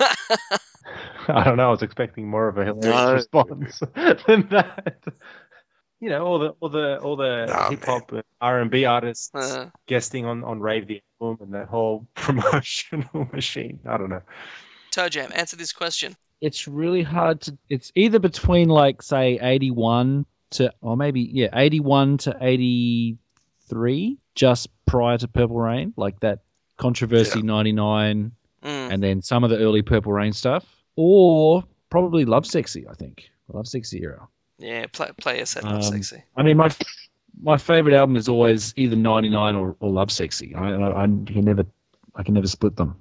[1.28, 1.68] I don't know.
[1.68, 3.12] I was expecting more of a hilarious No.
[3.14, 3.80] response
[4.26, 5.02] than that.
[6.00, 9.30] you know all the all the all the Nah, hip hop R and B artists
[9.34, 13.80] Uh, guesting on on Rave the album and that whole promotional machine.
[13.88, 14.22] I don't know.
[14.90, 16.16] Toe Jam, answer this question.
[16.40, 17.58] it's really hard to.
[17.68, 23.18] It's either between like say eighty one to, or maybe yeah, eighty one to eighty
[23.68, 26.40] three, just prior to Purple Rain, like that
[26.76, 28.92] controversy ninety nine, Mm.
[28.92, 30.64] and then some of the early Purple Rain stuff,
[30.96, 32.84] or probably Lovesexy.
[32.90, 34.26] I think Lovesexy era.
[34.58, 36.22] Yeah, play, play a set Love Um, sexy.
[36.36, 36.70] I mean, my
[37.40, 40.56] my favorite album is always either '99 or, or Lovesexy.
[40.56, 41.64] I, I, I can never
[42.16, 42.96] I can never split them.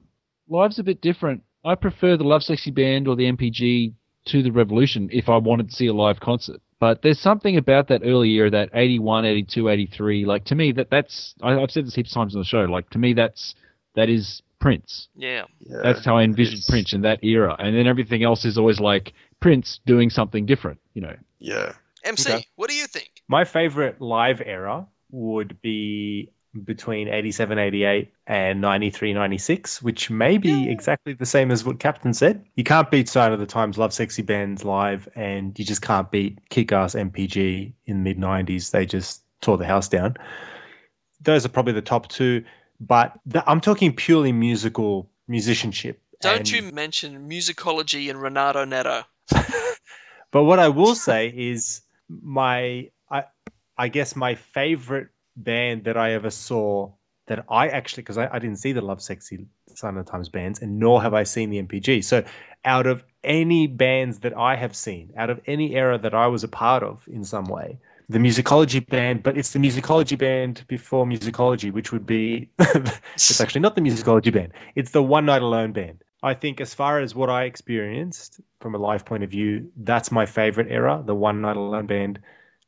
[0.50, 1.42] Live's a bit different.
[1.64, 3.94] I prefer the Lovesexy band or the NPG
[4.26, 6.62] to the Revolution if I wanted to see a live concert.
[6.80, 10.26] But there's something about that early era, that 81, 82, 83.
[10.26, 12.66] Like to me, that that's I, I've said this heaps of times on the show.
[12.66, 13.56] Like to me, that's
[13.96, 15.10] that is Prince.
[15.16, 15.44] Yeah.
[15.60, 16.60] Yeah, That's how I it envision.
[16.68, 17.56] Prince in that era.
[17.60, 20.80] And then everything else is always like Prince doing something different.
[20.94, 21.16] You know.
[21.40, 21.74] Yeah.
[22.04, 22.46] MC, Okay.
[22.56, 23.10] what do you think?
[23.28, 26.30] My favorite live era would be
[26.64, 32.14] between 87, 88 and 93, 96, which may be exactly the same as what Captain
[32.14, 32.46] said.
[32.56, 36.40] You can't beat Sign o' the Times, Lovesexy Bands live, and you just can't beat
[36.50, 38.72] Kick Ass NPG in the mid 90s.
[38.72, 40.16] They just tore the house down.
[41.22, 42.46] Those are probably the top two,
[42.80, 46.02] but the, I'm talking purely musical musicianship.
[46.22, 49.04] Don't and- you mention musicology and Renato Neto.
[50.36, 53.24] But what I will say is my I
[53.78, 55.08] I guess my favorite
[55.38, 56.92] band that I ever saw
[57.28, 59.46] that I actually because I, I didn't see the Lovesexy
[59.76, 62.04] Sign o' the Times bands and nor have I seen the NPG.
[62.04, 62.26] So
[62.66, 66.44] out of any bands that I have seen, out of any era that I was
[66.44, 67.80] a part of in some way,
[68.10, 73.62] the musicology band, but it's the musicology band before musicology, which would be it's actually
[73.62, 74.54] not the musicology band.
[74.76, 76.04] It's the One Night Alone band.
[76.24, 80.12] I think as far as what I experienced from a live point of view, that's
[80.12, 82.20] my favorite era, the One Night Alone band.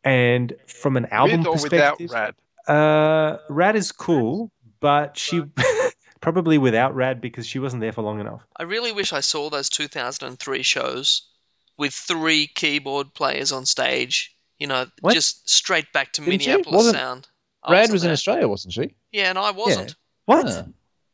[0.03, 2.35] And from an album With or without perspective,
[2.67, 2.75] Rad?
[2.75, 5.43] uh, Rad is cool, but she
[6.21, 8.41] probably without Rad because she wasn't there for long enough.
[8.55, 11.23] I really wish I saw those 2003 shows
[11.77, 14.35] with three keyboard players on stage.
[14.59, 15.13] You know, What?
[15.13, 16.39] just straight back to Didn't?
[16.45, 17.27] Minneapolis Wasn't- sound.
[17.63, 18.11] I Rad wasn't was in.
[18.11, 18.95] Australia, wasn't she?
[19.11, 19.95] Yeah, and I wasn't.
[20.25, 20.47] What?
[20.47, 20.63] Yeah.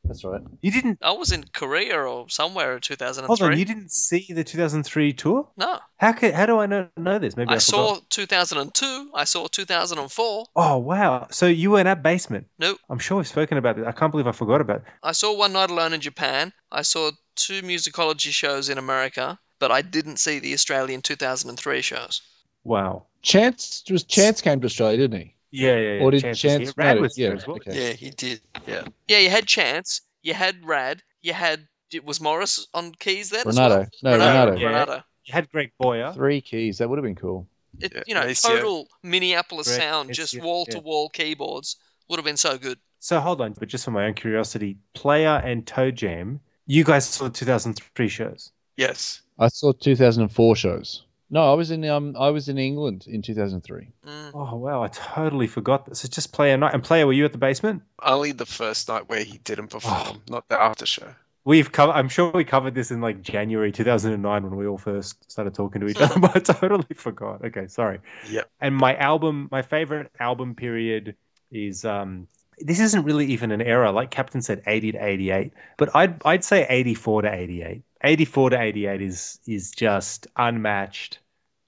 [0.06, 0.42] That's right.
[0.62, 1.00] You didn't?
[1.02, 3.26] I was in Korea or somewhere in 2003.
[3.26, 5.48] Hold on, you didn't see the 2003 tour?
[5.56, 7.38] No, How could, how do I know, know this?
[7.38, 9.12] Maybe I, I saw 2002.
[9.16, 10.46] I saw 2004.
[10.58, 11.28] Oh wow!
[11.32, 12.48] So you were in that basement?
[12.60, 12.80] Nope.
[12.90, 13.88] I'm sure we've spoken about it.
[13.88, 14.84] I can't believe I forgot about it.
[15.04, 16.52] I saw One Night Alone in Japan.
[16.72, 22.22] I saw two musicology shows in America, but I didn't see the Australian 2003 shows.
[22.64, 23.06] Wow.
[23.22, 25.36] Chance was Chance came to Australia, didn't he?
[25.52, 25.94] Yeah, yeah.
[25.94, 26.02] yeah.
[26.02, 26.64] Or did was Chance?
[26.64, 26.74] here.
[26.78, 27.58] Rad no, was yeah, here as well.
[27.58, 27.88] okay.
[27.88, 28.42] Yeah, he did.
[28.68, 28.84] Yeah.
[29.08, 33.48] Yeah, you had Chance, you had Rad, you had it was Morris on keys then
[33.48, 33.76] as Renato.
[33.78, 33.88] well?
[34.04, 34.52] No, Renato.
[34.52, 34.60] Renato.
[34.62, 34.68] Yeah.
[34.68, 35.04] Renato.
[35.26, 36.12] You had Greg Boyer.
[36.14, 36.80] Three keys.
[36.80, 37.48] That would have been cool.
[37.80, 38.50] It, Yeah, you know, Maceo.
[38.56, 41.78] total Minneapolis Correct, sound, Maceo, just wall to wall keyboards
[42.10, 42.78] would have been so good.
[43.00, 47.06] So hold on, but just for my own curiosity, Player and Toe Jam, you guys
[47.08, 48.52] saw the 2003 shows.
[48.78, 49.22] Yes.
[49.40, 51.04] I saw 2004 shows.
[51.34, 53.88] No, I was in um I was in England in 2003.
[54.06, 54.32] Mm.
[54.36, 56.06] Oh wow, I totally forgot this.
[56.06, 56.76] It's just Player night.
[56.76, 57.82] And Player, were you at the basement?
[58.04, 60.22] Only the first night where he didn't perform, Oh.
[60.30, 61.16] not the after show.
[61.44, 61.94] We've covered.
[61.94, 65.82] I'm sure we covered this in like January 2009 when we all first started talking
[65.82, 67.44] to each other, but I totally forgot.
[67.44, 68.00] Okay, sorry.
[68.30, 68.48] Yep.
[68.62, 71.16] And my album, my favorite album period
[71.52, 72.28] is um.
[72.60, 76.44] This isn't really even an era, like Captain said, 80 to 88, but I'd I'd
[76.44, 77.82] say 84 to 88.
[78.04, 81.18] 84 to 88 is is just unmatched.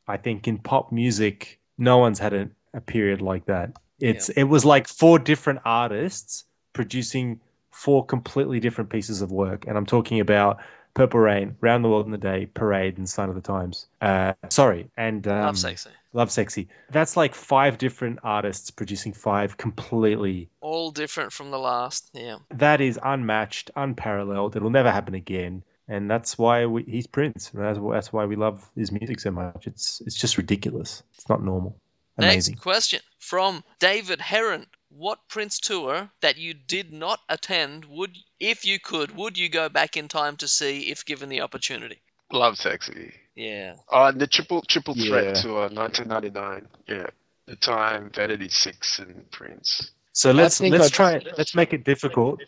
[0.08, 3.74] I think in pop music, no one's had a, a period like that.
[4.00, 6.44] It's it was like four different artists
[6.74, 7.40] producing
[7.72, 10.60] four completely different pieces of work, and I'm talking about
[10.94, 13.88] Purple Rain, Round the World in a Day, Parade, and Sign o' the Times.
[14.02, 15.92] Uh, sorry, and um, Lovesexy.
[16.16, 16.70] Love Sexy.
[16.92, 20.50] That's like five different artists producing five completely.
[20.62, 22.10] All different from the last.
[22.14, 22.38] Yeah.
[22.52, 24.56] That is unmatched, unparalleled.
[24.56, 25.62] It'll never happen again.
[25.88, 27.52] And that's why we, he's Prince.
[27.54, 29.68] That's, that's why we love his music so much.
[29.68, 31.04] It's it's just ridiculous.
[31.16, 31.78] It's not normal.
[32.18, 32.54] Amazing.
[32.54, 34.66] Next question from David Heron.
[34.90, 39.68] What Prince tour that you did not attend would, if you could, would you go
[39.68, 42.00] back in time to see if given the opportunity?
[42.32, 43.12] Lovesexy.
[43.36, 43.76] Yeah.
[43.92, 45.42] Oh, the triple triple threat Yeah.
[45.42, 46.68] tour, 1999.
[46.88, 47.08] Yeah.
[47.48, 49.92] The time, Vanity Six, and Prince.
[50.14, 51.28] So let's let's I'd- try it.
[51.38, 52.40] Let's make it difficult.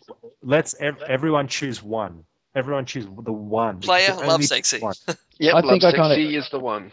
[0.42, 2.24] Let's ev- everyone choose one.
[2.58, 3.80] Everyone choose the one.
[3.80, 4.76] Player, You can Love Sexy.
[4.78, 4.94] pick one.
[5.40, 6.90] Yep, I Love think I kinda- Sexy is the one.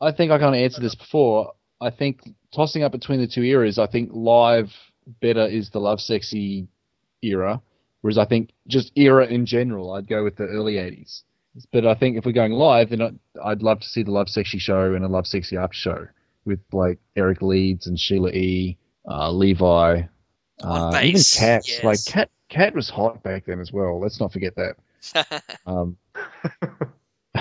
[0.00, 1.52] I think I kind of answered this before.
[1.80, 2.20] I think
[2.54, 4.72] tossing up between the two eras, I think live
[5.20, 6.66] better is the Lovesexy
[7.22, 7.60] era,
[8.00, 11.22] whereas I think just era in general, I'd go with the early 80s.
[11.72, 14.58] But I think if we're going live, then I'd, I'd love to see the Lovesexy
[14.60, 16.06] show and a Lovesexy after show.
[16.46, 20.02] with like Eric Leeds and Sheila E, uh, Levi,
[20.62, 21.68] On uh, even bass, Cat.
[21.68, 21.84] yes.
[21.84, 23.98] Like Cat, Cat was hot back then as well.
[23.98, 24.76] Let's not forget that.
[25.66, 25.96] Um,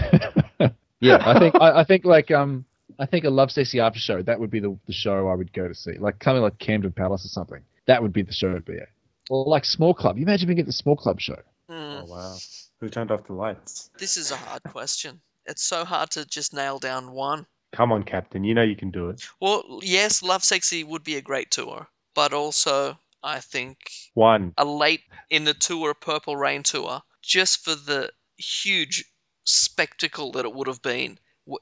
[0.99, 2.65] yeah, I think I, I think like um
[2.99, 5.67] I think a Lovesexy After Show that would be the, the show I would go
[5.67, 7.61] to see, like something like Camden Palace or something.
[7.85, 8.89] That would be the show to be at.
[9.29, 10.17] Or like Small Club.
[10.17, 11.37] You imagine being at the Small Club show.
[11.69, 11.73] Hmm.
[11.73, 12.37] Oh wow!
[12.79, 13.91] Who turned off the lights?
[13.97, 15.21] This is a hard question.
[15.45, 17.45] It's so hard to just nail down one.
[17.71, 18.43] Come on, Captain.
[18.43, 19.25] You know you can do it.
[19.39, 23.77] Well, yes, Lovesexy would be a great tour, but also I think
[24.13, 24.53] One.
[24.57, 29.05] a late in the tour Purple Rain tour just for the huge
[29.45, 31.17] spectacle that it would have been.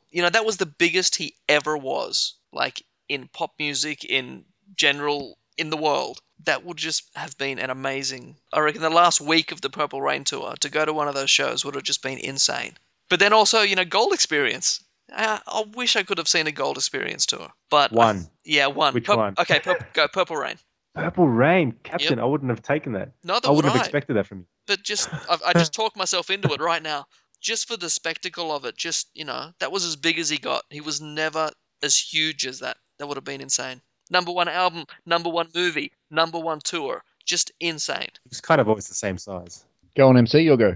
[0.10, 4.46] You know, that was the biggest he ever was, like in pop music, in
[4.76, 6.20] general, in the world.
[6.46, 8.36] That would just have been an amazing.
[8.52, 11.14] I reckon the last week of the Purple Rain tour to go to one of
[11.14, 12.74] those shows would have just been insane.
[13.10, 14.84] But then also, you know, Gold Experience.
[15.14, 18.28] Uh, I wish I could have seen a Gold Experience tour, but One.
[18.46, 18.94] yeah, one.
[18.94, 19.34] Which Pur- one?
[19.38, 20.58] Okay, pur- go Purple Rain.
[20.94, 22.20] Purple Rain, Captain.
[22.20, 23.12] I wouldn't have taken that.
[23.24, 23.80] Neither I wouldn't would have I.
[23.80, 24.46] expected that from you.
[24.68, 27.06] but just I, I just talked myself into it right now
[27.40, 30.38] just for the spectacle of it just you know that was as big as he
[30.38, 31.50] got he was never
[31.82, 33.82] as huge as that that would have been insane
[34.12, 38.88] number one album number one movie number one tour just insane It's kind of always
[38.88, 39.64] the same size.
[39.96, 40.42] Go on, MC.
[40.42, 40.76] You'll go.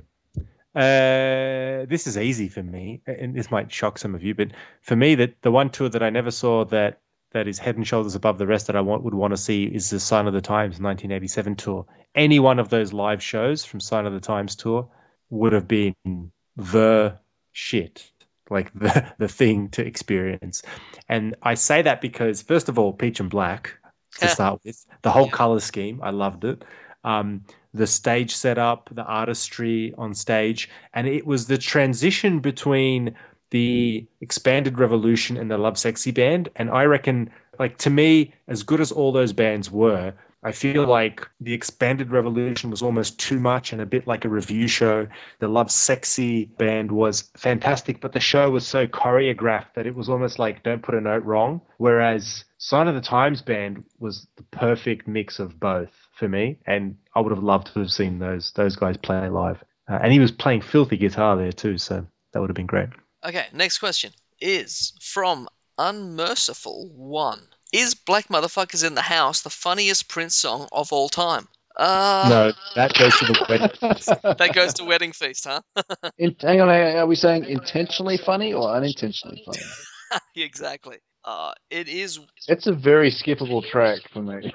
[0.76, 4.49] Uh, this is easy for me, and this might shock some of you, but
[4.82, 6.99] for me, that the one tour that I never saw that
[7.36, 9.66] that is head and shoulders above the rest that I want would want to see
[9.66, 11.86] is the Sign o' the Times 1987 tour.
[12.16, 14.88] Any one of those live shows from Sign o' the Times tour
[15.30, 15.96] would have been
[16.56, 17.18] the
[17.52, 18.10] shit,
[18.50, 20.64] like the the thing to experience.
[21.10, 23.78] And I say that because first of all, Peach and Black
[24.20, 26.64] to start with, the whole color scheme, I loved it.
[27.04, 33.14] Um, the stage setup, the artistry on stage, and it was the transition between
[33.52, 36.50] the expanded revolution and the Lovesexy band.
[36.56, 37.30] And i reckon
[37.60, 42.12] like to me as good as all those bands were i feel like the expanded
[42.12, 45.08] revolution was almost too much and a bit like a revue show.
[45.39, 50.39] The Lovesexy band was fantastic but the show was so choreographed that it was almost
[50.39, 51.62] like don't put a note wrong.
[51.78, 56.58] Whereas Sign o' the Times band was the perfect mix of both for me.
[56.66, 59.64] And i would have loved to have seen those those guys play live.
[59.88, 62.89] Uh, and he was playing filthy guitar there too so that would have been great
[63.26, 65.47] okay next question is from
[65.78, 71.47] unmerciful one is black motherfuckers in the house the funniest prince song of all time
[71.78, 73.69] uh no, that goes to the wedding.
[74.38, 75.61] that goes to wedding feast huh
[76.17, 79.63] In, hang on, are we saying intentionally funny or unintentionally funny?
[80.36, 84.53] exactly uh it is It's a very skippable track for me.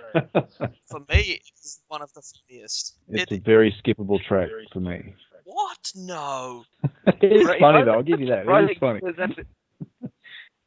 [0.91, 5.15] for me it's one of the funniest it's a very skippable track for me.
[5.53, 6.65] What no
[7.21, 7.93] It is Right, funny though.
[7.93, 8.41] I'll give you that.
[8.41, 9.01] It Right, is funny.
[9.01, 9.47] because that's it.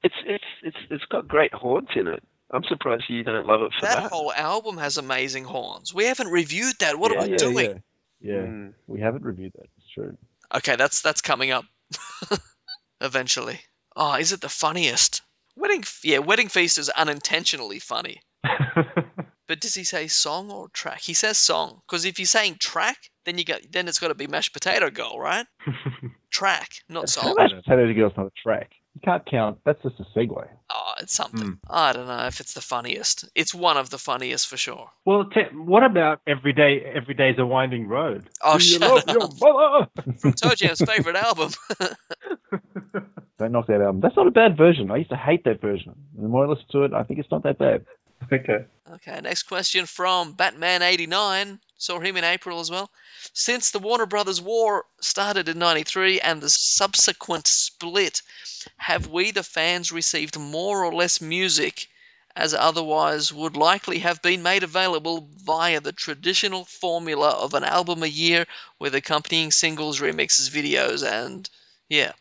[0.04, 2.22] It's it's it's it's got great horns in it.
[2.52, 4.12] I'm surprised you don't love it for that that.
[4.12, 5.94] whole album has amazing horns.
[5.94, 7.00] We haven't reviewed that.
[7.00, 7.82] What yeah, are we yeah, doing?
[8.22, 8.42] Yeah, yeah.
[8.42, 8.74] Mm.
[8.88, 9.68] we haven't reviewed that.
[9.78, 10.18] It's true.
[10.56, 11.66] Okay, that's that's coming up
[13.02, 13.60] eventually.
[13.96, 15.22] Oh, is it the funniest?
[15.56, 18.22] Wedding, yeah, Wedding Feast is unintentionally funny.
[19.54, 21.00] But does he say song or track?
[21.02, 24.16] He says song because if you're saying track, then you got then it's got to
[24.16, 25.46] be mashed potato girl, right?
[26.32, 27.36] track, not song.
[27.38, 28.72] Mashed Potato Girl's not a track.
[28.96, 29.60] You can't count.
[29.64, 30.48] That's just a segue.
[30.72, 31.48] Oh, it's something.
[31.48, 31.54] Hmm.
[31.70, 33.30] I don't know if it's the funniest.
[33.36, 34.90] It's one of the funniest for sure.
[35.06, 36.82] Well, te- what about every day?
[36.92, 38.28] Every day's a winding road.
[38.42, 39.40] Oh, Do you shut love up.
[39.44, 39.88] your mother?
[40.18, 41.52] From Toe Jam's favorite album.
[43.38, 44.00] Don't knock that album.
[44.02, 44.90] That's not a bad version.
[44.90, 45.94] I used to hate that version.
[46.20, 47.86] The more I listen to it, I think it's not that bad.
[48.32, 48.66] Okay.
[48.92, 51.60] Okay, next question from Batman89.
[51.78, 52.90] Saw him in April as well.
[53.34, 58.22] Since the Warner Brothers war started in 93 and the subsequent split,
[58.78, 61.88] have we, the fans, received more or less music
[62.36, 68.04] as otherwise would likely have been made available via the traditional formula of an album
[68.04, 68.46] a year
[68.80, 71.50] with accompanying singles, remixes, videos, and
[71.90, 72.14] yeah.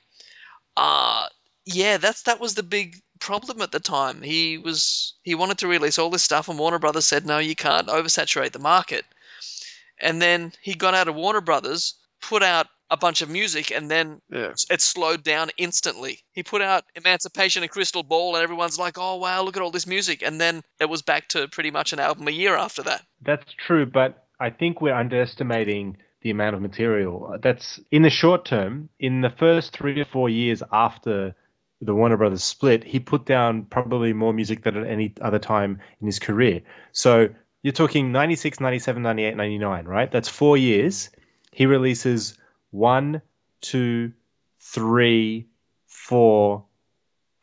[0.76, 1.28] Uh
[1.64, 4.20] yeah, that's that was the big problem at the time.
[4.20, 7.54] He was he wanted to release all this stuff, and Warner Brothers said, "No, you
[7.54, 9.04] can't oversaturate the market."
[10.00, 13.90] And then he got out of Warner Brothers, put out a bunch of music, and
[13.90, 14.52] then Yeah.
[14.68, 16.18] it slowed down instantly.
[16.32, 19.70] He put out Emancipation and Crystal Ball, and everyone's like, "Oh wow, look at all
[19.70, 22.82] this music!" And then it was back to pretty much an album a year after
[22.82, 23.06] that.
[23.20, 27.36] That's true, but I think we're underestimating the amount of material.
[27.40, 28.88] That's in the short term.
[28.98, 31.34] In the first three to four years after
[31.82, 35.80] the Warner Brothers split, he put down probably more music than at any other time
[36.00, 36.62] in his career.
[36.92, 37.28] So
[37.62, 40.10] you're talking 96, 97, 98, 99, right?
[40.10, 41.10] That's four years.
[41.50, 42.38] He releases
[42.70, 43.20] one,
[43.60, 44.12] two,
[44.60, 45.46] three,
[45.86, 46.64] four,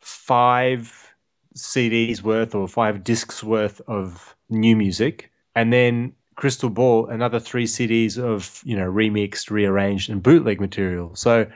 [0.00, 1.14] five
[1.54, 7.66] CDs worth or five discs worth of new music, and then Crystal Ball another three
[7.66, 11.14] CDs of you know remixed, rearranged, and bootleg material.
[11.14, 11.46] So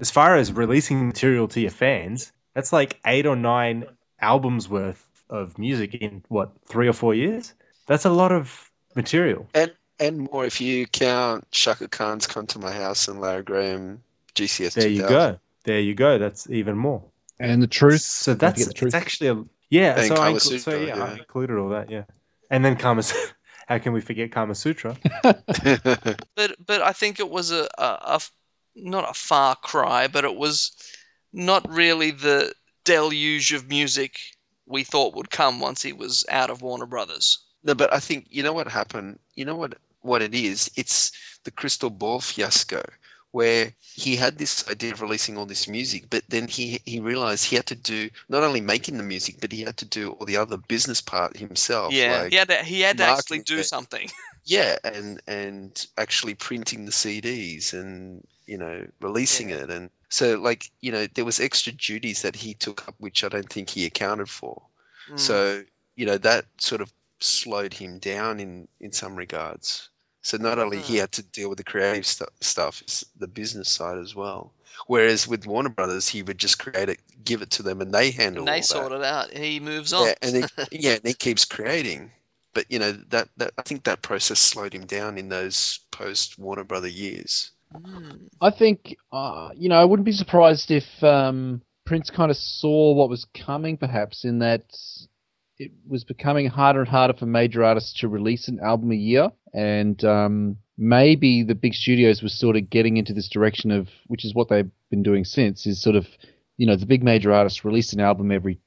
[0.00, 3.84] as far as releasing material to your fans, that's like eight or nine
[4.20, 7.54] albums worth of music in what three or four years.
[7.86, 9.48] That's a lot of material.
[9.54, 14.02] And and more if you count Chaka Khan's "Come to My House" and Larry Graham
[14.34, 14.74] GCS.
[14.74, 15.38] There you go.
[15.64, 16.18] There you go.
[16.18, 17.02] That's even more.
[17.40, 18.00] And the truth.
[18.00, 18.94] So that's the truth.
[18.94, 19.98] it's actually a yeah.
[19.98, 21.90] And so I Kama inclu- so Sutra, yeah, I included all that.
[21.90, 22.04] Yeah,
[22.50, 23.02] and then Kama.
[23.66, 24.94] How can we forget Kama Sutra?
[25.24, 28.32] But but I think it was a, a, a f-
[28.74, 30.72] not a far cry, but it was
[31.32, 32.54] not really the
[32.84, 34.18] deluge of music
[34.66, 37.38] we thought would come once he was out of Warner Brothers.
[37.62, 39.18] No, but I think you know what happened.
[39.34, 40.70] You know what what it is.
[40.76, 41.12] It's
[41.44, 42.82] the crystal ball fiasco,
[43.34, 47.44] where he had this idea of releasing all this music, but then he he realized
[47.44, 50.24] he had to do not only making the music, but he had to do all
[50.24, 51.92] the other business part himself.
[51.92, 54.08] Yeah, like, he had to, he had to actually do something.
[54.44, 60.70] yeah, and and actually printing the CDs and you know releasing it, and so like
[60.80, 63.84] you know there was extra duties that he took up, which I don't think he
[63.84, 64.62] accounted for.
[65.10, 65.18] Mm.
[65.18, 65.64] So
[65.96, 69.90] you know that sort of slowed him down in in some regards.
[70.24, 71.00] So not only he Hmm.
[71.02, 74.52] had to deal with the creative stu- stuff, it's the business side as well.
[74.88, 78.10] Whereas with Warner Brothers, he would just create it, give it to them, and they
[78.10, 78.64] handle and they all that.
[78.66, 79.30] sort it out.
[79.32, 80.08] He moves on.
[80.08, 82.10] Yeah, and he, yeah, and he keeps creating.
[82.54, 86.38] But you know that, that I think that process slowed him down in those post
[86.38, 87.52] Warner Brother years.
[87.74, 88.30] Mm.
[88.40, 92.94] I think, uh, you know, I wouldn't be surprised if um, Prince kind of saw
[92.94, 94.64] what was coming, perhaps, in that
[95.58, 99.30] it was becoming harder and harder for major artists to release an album a year.
[99.52, 104.24] And um, maybe the big studios were sort of getting into this direction of, which
[104.24, 106.06] is what they've been doing since, is sort of,
[106.56, 108.58] you know, the big major artists release an album every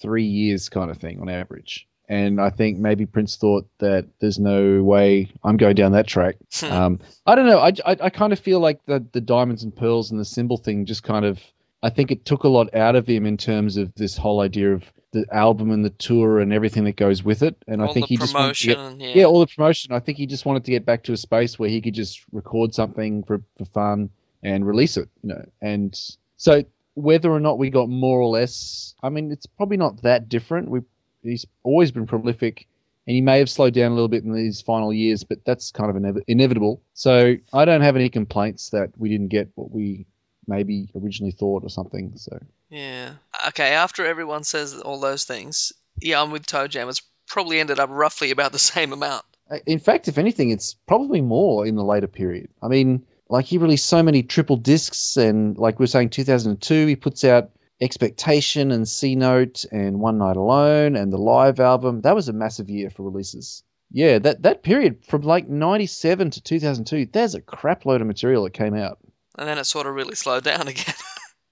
[0.00, 1.86] three years kind of thing on average.
[2.08, 6.36] And I think maybe Prince thought that there's no way I'm going down that track.
[6.54, 6.72] Hmm.
[6.72, 7.60] Um, I don't know.
[7.60, 10.56] I, I, I kind of feel like the, the diamonds and pearls and the symbol
[10.56, 11.38] thing just kind of,
[11.82, 14.72] I think it took a lot out of him in terms of this whole idea
[14.72, 14.82] of
[15.12, 17.56] the album and the tour and everything that goes with it.
[17.66, 19.12] And I think he just wanted to get, yeah.
[19.14, 19.92] yeah, all the promotion.
[19.92, 22.24] I think he just wanted to get back to a space where he could just
[22.32, 24.10] record something for, for fun
[24.42, 25.44] and release it, you know.
[25.60, 25.98] And
[26.36, 30.28] so whether or not we got more or less, I mean, it's probably not that
[30.28, 30.70] different.
[30.70, 30.80] We
[31.22, 32.66] he's always been prolific,
[33.06, 35.70] and he may have slowed down a little bit in these final years, but that's
[35.72, 36.82] kind of inev- inevitable.
[36.94, 40.06] So I don't have any complaints that we didn't get what we
[40.46, 42.12] maybe originally thought or something.
[42.16, 42.38] So
[42.70, 43.14] Yeah.
[43.48, 46.88] Okay, after everyone says all those things, yeah, I'm with Toe Jam.
[46.88, 49.24] It's probably ended up roughly about the same amount.
[49.50, 52.48] Uh, in fact, if anything, it's probably more in the later period.
[52.62, 56.86] I mean, like he released so many triple discs, and like we were saying, 2002,
[56.86, 57.50] he puts out
[57.80, 62.02] Expectation and C Note and One Night Alone and the live album.
[62.02, 63.62] That was a massive year for releases.
[63.90, 68.44] Yeah, that that period from like 97 to 2002, there's a crap load of material
[68.44, 68.98] that came out.
[69.38, 70.94] And then it sort of really slowed down again.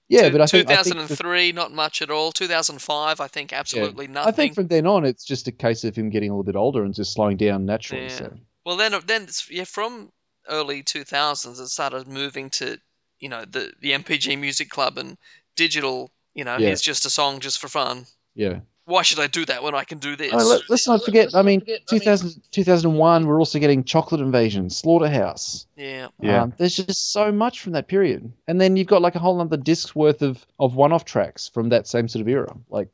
[0.09, 2.33] Yeah, but I think, I think 2003, not much at all.
[2.33, 4.13] 2005, I think absolutely yeah.
[4.13, 4.29] nothing.
[4.29, 6.57] I think from then on, it's just a case of him getting a little bit
[6.57, 8.05] older and just slowing down naturally.
[8.05, 8.09] Yeah.
[8.09, 8.37] So.
[8.65, 10.11] Well, then, then yeah, from
[10.49, 12.79] early 2000s, it started moving to,
[13.21, 15.19] you know, the the NPG Music Club and
[15.57, 16.11] digital.
[16.35, 16.69] You know, Yeah.
[16.69, 18.07] here's just a song just for fun.
[18.35, 18.61] Yeah.
[18.89, 20.33] Why should I do that when I can do this?
[20.33, 21.35] Oh, let, us not forget.
[21.35, 25.67] I mean, 2000, 2001, we're also getting Chocolate Invasion, Slaughterhouse.
[25.77, 26.09] yeah.
[26.19, 26.45] Yeah.
[26.45, 29.39] Um, there's just so much from that period, and then you've got like a whole
[29.43, 32.57] other disc's worth of of one-off tracks from that same sort of era.
[32.71, 32.89] Like,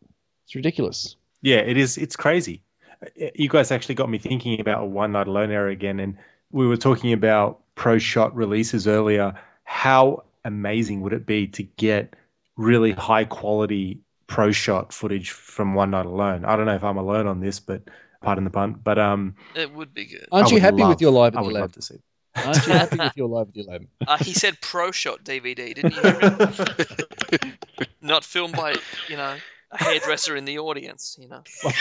[0.46, 1.14] it's ridiculous.
[1.42, 1.96] Yeah, it is.
[1.96, 2.60] It's crazy.
[3.00, 6.16] Uh, You guys actually got me thinking about a one night alone era again, and
[6.50, 9.34] we were talking about pro shot releases earlier.
[9.62, 12.14] How amazing would it be to get
[12.56, 16.44] really high quality pro shot footage from one night alone?
[16.44, 17.82] I don't know if I'm alone on this, but
[18.22, 18.72] pardon the pun.
[18.82, 20.26] But um, It would be good.
[20.32, 21.96] Aren't I you would happy love- with your live I would the love to see.
[22.36, 23.86] Aren't you happy with your live at the lab?
[24.06, 27.52] Uh, he said Pro Shot DVD, didn't he?
[28.02, 28.74] Not filmed by,
[29.08, 29.36] you know,
[29.70, 31.42] a hairdresser in the audience, you know.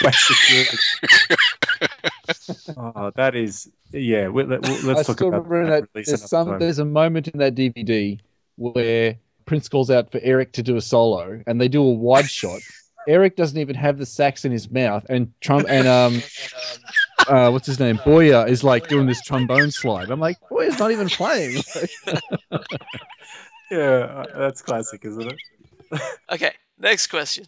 [2.77, 4.27] Oh, that is yeah.
[4.27, 5.89] We, let, us I talk still about remember that that.
[5.93, 6.59] release There's some.
[6.59, 8.19] There's a moment in that DVD
[8.55, 12.29] where Prince calls out for Eric to do a solo, and they do a wide
[12.29, 12.61] shot.
[13.07, 16.23] Eric doesn't even have the sax in his mouth, and Trump and um,
[17.27, 17.99] uh, what's his name?
[18.05, 20.09] Boyer is like doing this trombone slide.
[20.09, 21.61] I'm like, Boyer's not even playing.
[23.71, 26.01] Yeah, that's classic, isn't it?
[26.31, 27.45] Okay, next question.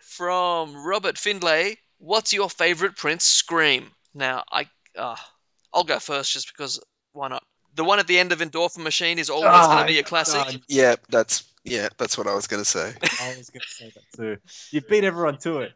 [0.00, 3.90] From Robert Findlay, what's your favorite Prince scream?
[4.14, 5.16] Now, I, uh,
[5.74, 6.80] I'll go first just because
[7.12, 7.42] why not?
[7.76, 10.02] The one at the end of Endorphin Machine is always Ah, going to be a
[10.02, 10.60] classic.
[10.68, 12.92] Yeah, that's yeah, that's what I was going to say.
[13.20, 14.36] I was going to say that too.
[14.70, 15.72] You beat everyone to it.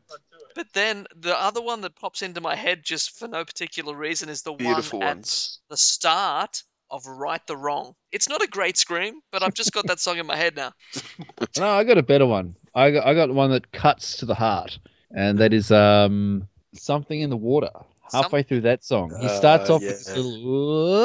[0.55, 4.28] But then the other one that pops into my head just for no particular reason
[4.28, 5.61] is the Beautiful one at ones.
[5.68, 7.94] the start of Right the Wrong.
[8.11, 10.72] It's not a great scream, but I've just got that song in my head now.
[11.59, 12.57] No, I got a better one.
[12.74, 14.78] I got, I got one that cuts to the heart,
[15.14, 17.70] and that is um something in the water.
[18.12, 21.04] Halfway through that song, he starts Uh, off with this little,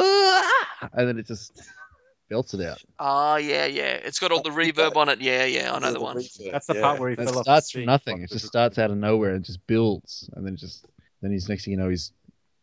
[0.92, 1.60] and then it just
[2.28, 2.82] belts it out.
[2.98, 3.94] Oh, yeah, yeah.
[4.04, 5.20] It's got all the reverb on it.
[5.20, 6.16] Yeah, yeah, I know the one.
[6.50, 7.44] That's the part where he fell off.
[7.44, 8.22] starts from nothing.
[8.22, 10.86] It just starts out of nowhere and just builds, and then just
[11.22, 12.12] then he's next thing you know he's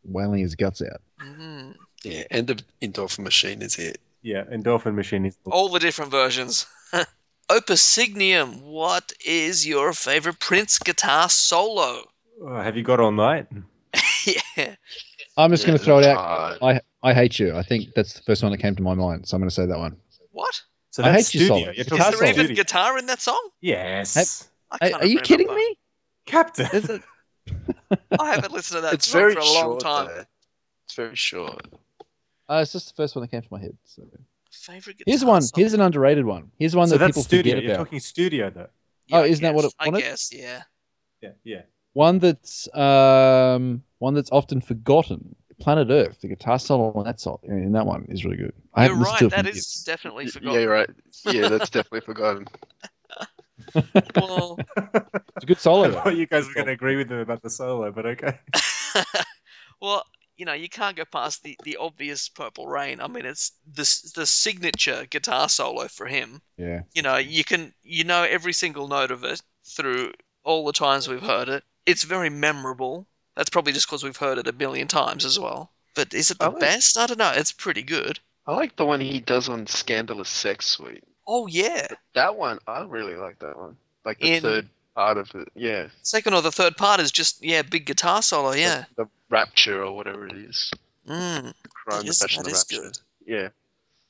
[0.03, 1.01] wailing his guts out.
[1.21, 1.75] Mm.
[2.03, 3.99] Yeah, end of Endorphin Machine is it.
[4.21, 5.37] Yeah, Endorphin Machine is.
[5.45, 6.65] All the different versions.
[7.49, 12.03] Opus Signium, what is your favorite Prince guitar solo?
[12.41, 13.47] Oh, have you got all night?
[14.57, 14.75] yeah.
[15.37, 16.61] I'm just going to throw it out.
[16.61, 17.55] I I hate you.
[17.55, 19.55] I think that's the first one that came to my mind, so I'm going to
[19.55, 19.97] say that one.
[20.31, 20.61] What?
[20.91, 21.47] So I hate you, studio.
[21.47, 21.75] Solid.
[21.77, 23.49] You're Guitar Is talking there even guitar in that song?
[23.61, 24.47] Yes.
[24.71, 25.21] I Are, are you remember.
[25.21, 25.77] kidding me?
[26.25, 26.67] Captain.
[26.73, 27.01] Is it-
[28.19, 29.79] I haven't listened to that It's song very for a long short.
[29.81, 30.05] time.
[30.07, 30.23] though.
[30.85, 31.67] It's very short.
[32.49, 33.75] Uh, it's just the first one that came to my head.
[33.83, 34.03] So.
[34.51, 35.41] Favorite guitar Here's one.
[35.41, 35.51] song?
[35.59, 36.51] Here's an underrated one.
[36.57, 37.53] Here's one so that that's people studio.
[37.55, 37.83] forget You're about.
[37.85, 38.67] talking studio though.
[39.07, 39.71] Yeah, Oh, I isn't that what guess.
[39.71, 39.99] it I wanted?
[40.01, 40.61] guess, yeah.
[41.21, 41.61] Yeah, yeah.
[41.93, 45.35] One that's um one that's often forgotten.
[45.59, 46.19] Planet Earth.
[46.21, 48.53] The guitar solo on that song in that one is really good.
[48.73, 49.29] I You're haven't listened to right.
[49.29, 49.83] That is years.
[49.83, 50.59] definitely Yeah, forgotten.
[50.59, 50.89] you're right.
[51.23, 52.47] Yeah, that's definitely forgotten.
[54.15, 54.63] Well,
[55.35, 55.89] It's a good solo.
[55.89, 56.03] I though.
[56.03, 58.39] thought you guys were going to agree with him about the solo, but okay.
[59.81, 60.03] well,
[60.37, 62.99] you know, you can't go past the, the obvious Purple Rain.
[63.01, 63.83] I mean, it's the
[64.15, 66.41] the signature guitar solo for him.
[66.57, 66.83] Yeah.
[66.93, 70.13] You know, you can you know every single note of it through
[70.43, 71.63] all the times we've heard it.
[71.85, 73.07] It's very memorable.
[73.35, 75.71] That's probably just because we've heard it a million times as well.
[75.95, 76.97] But is it the I like- best?
[76.97, 77.31] I don't know.
[77.35, 78.19] It's pretty good.
[78.47, 81.03] I like the one he does on Scandalous Sex Suite.
[81.25, 83.77] Oh yeah, That one, I really like that one.
[84.03, 85.47] Like the In- third part of it.
[85.55, 85.87] Yeah.
[86.01, 88.51] second or the third part is just yeah, big guitar solo.
[88.51, 88.83] Yeah.
[88.97, 90.71] The, the Rapture or whatever it is.
[91.07, 91.53] Mm.
[91.69, 92.81] Crime, That is- the Passion of that the is Rapture.
[92.81, 92.97] good.
[93.25, 93.49] Yeah.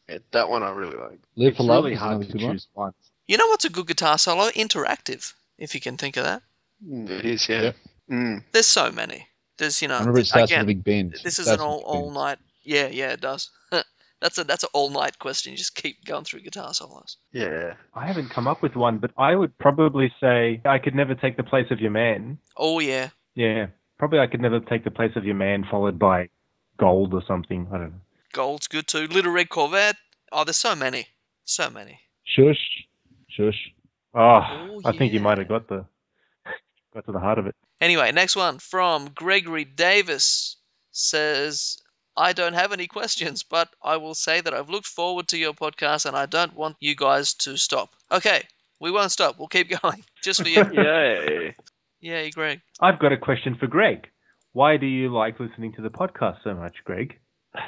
[0.10, 0.18] yeah.
[0.32, 1.20] That one I really like.
[1.36, 2.94] Live for it's Love really hard to choose one.
[3.28, 4.50] You know what's a good guitar solo?
[4.50, 6.42] Interactive, if you can think of that.
[6.88, 7.62] Mm, It is, yeah.
[7.62, 7.76] Yep.
[8.12, 8.44] Mm.
[8.52, 9.28] There's so many.
[9.58, 11.16] There's you know I remember it starts again, with a big bend.
[11.24, 12.38] this is an all all night.
[12.64, 13.50] Yeah, yeah, it does.
[14.22, 15.52] that's a that's an all night question.
[15.52, 17.18] You just keep going through guitar solos.
[17.32, 17.74] Yeah.
[17.94, 21.38] I haven't come up with one, but I would probably say I could never take
[21.38, 22.40] the place of your man.
[22.58, 23.68] Oh yeah, Yeah,
[24.00, 26.30] probably I could never take the place of your man, followed by
[26.78, 27.68] gold or something.
[27.72, 28.02] I don't know.
[28.34, 29.08] Gold's good too.
[29.08, 29.96] Little Red Corvette.
[30.32, 31.06] Oh, there's so many,
[31.46, 32.00] so many.
[32.24, 32.58] Shush.
[33.30, 33.72] Shush.
[34.16, 35.86] Oh, Oh, I think you might have got the
[36.94, 37.56] got to the heart of it.
[37.82, 40.58] Anyway, next one from Gregory Davis
[40.92, 41.78] says,
[42.16, 45.54] I don't have any questions, but I will say that I've looked forward to your
[45.54, 47.96] podcast and I don't want you guys to stop.
[48.12, 48.44] Okay,
[48.80, 49.40] we won't stop.
[49.40, 50.04] We'll keep going.
[50.22, 50.64] Just for you.
[50.74, 51.56] Yay.
[52.02, 52.62] Yay, Greg.
[52.80, 54.08] I've got a question for Greg.
[54.52, 57.20] Why do you like listening to the podcast so much, Greg?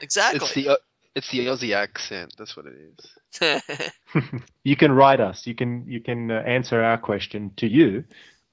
[0.00, 0.38] Exactly.
[0.44, 0.76] It's the uh,
[1.14, 2.34] it's the Aussie accent.
[2.36, 4.42] That's what it is.
[4.64, 5.46] you can write us.
[5.46, 8.04] You can you can uh, answer our question to you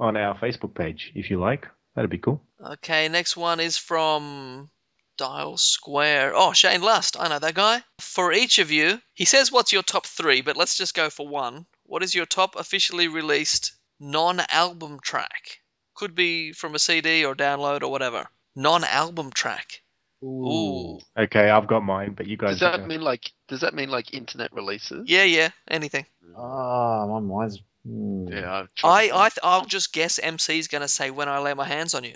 [0.01, 1.67] on our Facebook page if you like.
[1.95, 2.41] That'd be cool.
[2.59, 4.69] okay, next one is from
[5.17, 6.33] Dial Square.
[6.35, 7.15] Oh, Shane Lust.
[7.19, 7.83] I know that guy.
[7.99, 10.41] For each of you, he says, What's your top three?
[10.41, 11.65] But let's just go for one.
[11.83, 15.59] What is your top officially released non album track?
[15.95, 18.27] Could be from a CD or download or whatever.
[18.55, 19.81] Non album track.
[20.23, 20.99] Ooh.
[21.17, 22.59] Okay, I've got mine, but you guys.
[22.59, 25.09] Does that mean like does that mean like internet releases?
[25.09, 26.05] Yeah, yeah, anything.
[26.37, 27.59] Ah, my mind's.
[27.85, 28.27] Hmm.
[28.29, 28.51] Yeah.
[28.53, 29.33] I've I, I, that.
[29.33, 32.15] th- I'll just guess MC's going to say when I lay my hands on you.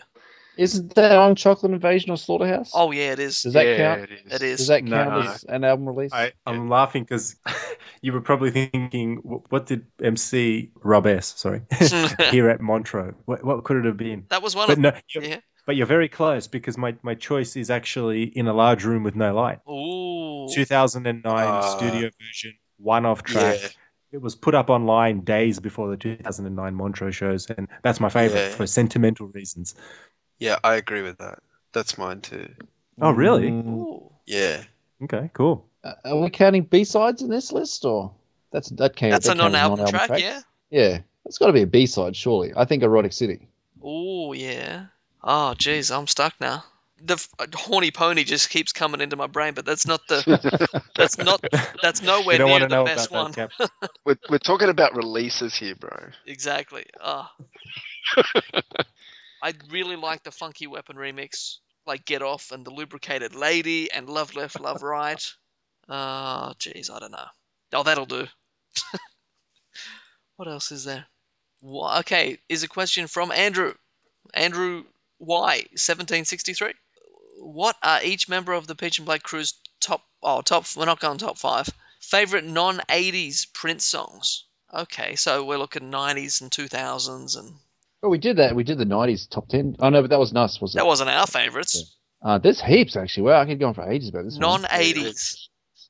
[0.58, 2.72] Isn't that on Chocolate Invasion or Slaughterhouse?
[2.74, 3.42] Oh, yeah, it is.
[3.42, 4.04] Does that yeah, count?
[4.04, 4.34] It is.
[4.34, 4.58] It is.
[4.60, 5.04] Does that No.
[5.04, 6.14] count as an album release?
[6.14, 7.36] I, I'm laughing because
[8.02, 11.34] you were probably thinking, wh- what did MC Rob S.
[11.36, 11.62] Sorry,
[12.32, 13.16] here at Montreux?
[13.26, 14.28] What, what could it have been?
[14.30, 15.40] That was one But of no, you're, Yeah.
[15.66, 19.18] but you're very close because my, my choice is actually in a large room with
[19.18, 19.60] no light.
[19.70, 20.48] Ooh.
[20.54, 21.62] 2009 Ah.
[21.78, 23.76] studio version, one off track.
[24.16, 24.20] Yeah.
[24.20, 28.40] It was put up online days before the 2009 Montreux shows, and that's my favorite
[28.52, 28.56] Yeah.
[28.56, 29.76] for sentimental reasons.
[30.40, 31.40] Yeah, I agree with that.
[31.74, 32.50] That's mine too.
[33.02, 33.50] Oh, really?
[33.52, 34.12] Mm, Ooh.
[34.26, 34.64] Yeah.
[35.04, 35.68] Okay, cool.
[35.84, 38.14] uh, are we counting B sides in this list, or
[38.52, 40.42] that's that can That's that a counts as non-album track, yeah?
[40.70, 42.54] Yeah, that's got to be a B side, surely.
[42.56, 43.48] I think Erotic City.
[43.84, 44.86] Oh yeah.
[45.24, 46.64] Oh jeez, I'm stuck now.
[47.02, 50.82] The uh, horny pony just keeps coming into my brain, but that's not the.
[50.96, 51.44] that's not.
[51.82, 53.32] That's nowhere near the know best one.
[53.32, 53.70] that, Cap.
[54.06, 55.92] We're we're talking about releases here, bro.
[56.26, 56.86] Exactly.
[57.02, 57.32] Ah.
[59.44, 64.10] I really like the Funky Weapon remix, like Get Off and the Lubricated Lady and
[64.10, 65.22] Love Left, Love Right.
[65.90, 67.28] Oh, jeez, I don't know.
[67.74, 68.26] Oh, that'll do.
[70.38, 71.06] what else is there?
[71.62, 73.74] Wha- Okay, is a question from Andrew.
[74.34, 74.84] Andrew
[75.18, 76.74] why 1763.
[77.38, 81.00] What are each member of the Peach and Black Crew's top, oh, top, we're not
[81.00, 84.46] going top five, favorite non 80s Prince songs?
[84.74, 87.54] Okay, so we're looking 90s and 2000s, and
[88.04, 88.56] Oh, we did that.
[88.56, 89.76] We did the '90s top ten.
[89.80, 90.78] Oh no, but that wasn't us, was it?
[90.78, 91.96] that wasn't our favorites.
[92.22, 93.24] Uh, there's heaps actually.
[93.24, 94.34] Well, I could go on for ages about this.
[94.38, 94.62] one.
[94.62, 95.48] Non 80s.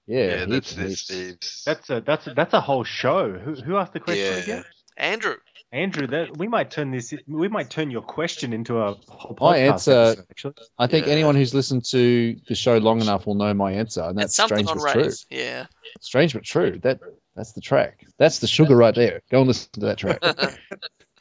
[0.08, 1.10] Yeah, Yeah, heaps, that's that's heaps.
[1.10, 1.64] heaps.
[1.66, 3.34] That's a that's a, that's a whole show.
[3.34, 4.44] Who who asked the question Yeah.
[4.44, 4.66] again?
[4.98, 5.36] Andrew.
[5.76, 9.58] Andrew, that we might turn this we might turn your question into a whole My
[9.58, 10.54] answer- episode, actually.
[10.80, 11.12] I think Yeah.
[11.14, 14.36] anyone who's listened to the show long enough will know my answer, and that's It's
[14.36, 15.14] something strange on but true.
[15.30, 15.66] Yeah.
[16.02, 16.80] Strange but true.
[16.82, 17.00] That
[17.36, 18.06] that's the track.
[18.18, 19.22] That's the sugar right there.
[19.30, 20.22] Go and listen to that track.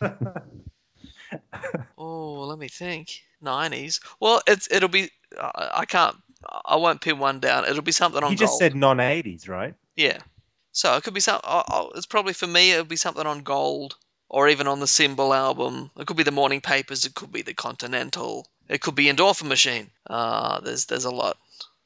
[1.99, 3.09] Oh, let me think.
[3.43, 4.01] 90s.
[4.21, 5.11] Well, it's it'll be.
[5.41, 6.17] I I can't.
[6.65, 7.65] I won't pin one down.
[7.65, 8.33] It'll be something on gold.
[8.33, 8.61] You just gold.
[8.61, 9.75] said non eighties, right?
[9.97, 10.19] Yeah.
[10.73, 11.41] So it could be some.
[11.43, 12.71] Oh, oh, it's probably for me.
[12.73, 13.97] It'll be something on Gold,
[14.29, 15.91] or even on the Symbol album.
[15.99, 17.05] It could be the Morning Papers.
[17.05, 18.47] It could be the Continental.
[18.69, 19.91] It could be Endorphin Machine.
[20.09, 21.37] Uh, there's there's a lot.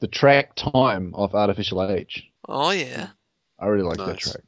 [0.00, 2.24] the track time of Art Official Age.
[2.48, 3.08] Oh yeah.
[3.58, 4.32] I really like that Nice.
[4.32, 4.44] track.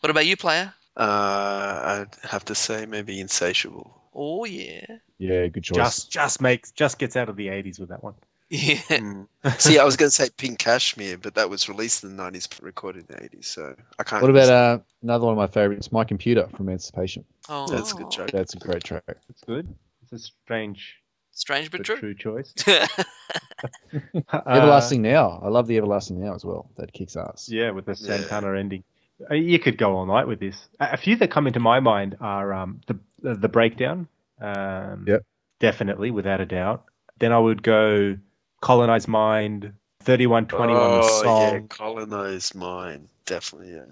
[0.00, 0.72] What about you, player?
[0.96, 3.98] Uh, I'd have to say maybe Insatiable.
[4.14, 4.84] Oh yeah.
[5.18, 5.76] Yeah, good choice.
[5.76, 8.14] Just just makes just gets out of the eighties with that one.
[8.54, 8.74] Yeah.
[8.90, 9.26] Mm.
[9.58, 12.48] See, I was going to say Pink Cashmere, but that was released in the 90s,
[12.50, 14.20] but recorded in the 80s, so I can't.
[14.20, 17.24] what about uh, another one of my favorites, My Computer from Emancipation?
[17.48, 18.30] Oh, That's a good joke.
[18.30, 19.02] That's a great track.
[19.30, 19.74] It's good.
[20.02, 20.96] It's a strange
[21.34, 21.96] Strange but but true.
[21.96, 22.52] true choice.
[24.46, 25.40] Everlasting Now.
[25.42, 26.70] I love the Everlasting Now as well.
[26.76, 27.48] That kicks ass.
[27.50, 28.18] Yeah, with the Yeah.
[28.18, 28.84] Santana ending.
[29.30, 30.68] Uh, You could go all night with this.
[30.80, 34.08] A a few that come into my mind are um, the the, the breakdown.
[34.40, 35.24] Um, Yep.
[35.60, 36.84] Definitely, without a doubt.
[37.18, 38.16] Then I would go
[38.62, 39.74] colonize mind.
[40.00, 41.68] Thirty one twenty one the oh, yeah, song.
[41.68, 43.08] Colonize Mine.
[43.26, 43.84] Definitely, yeah.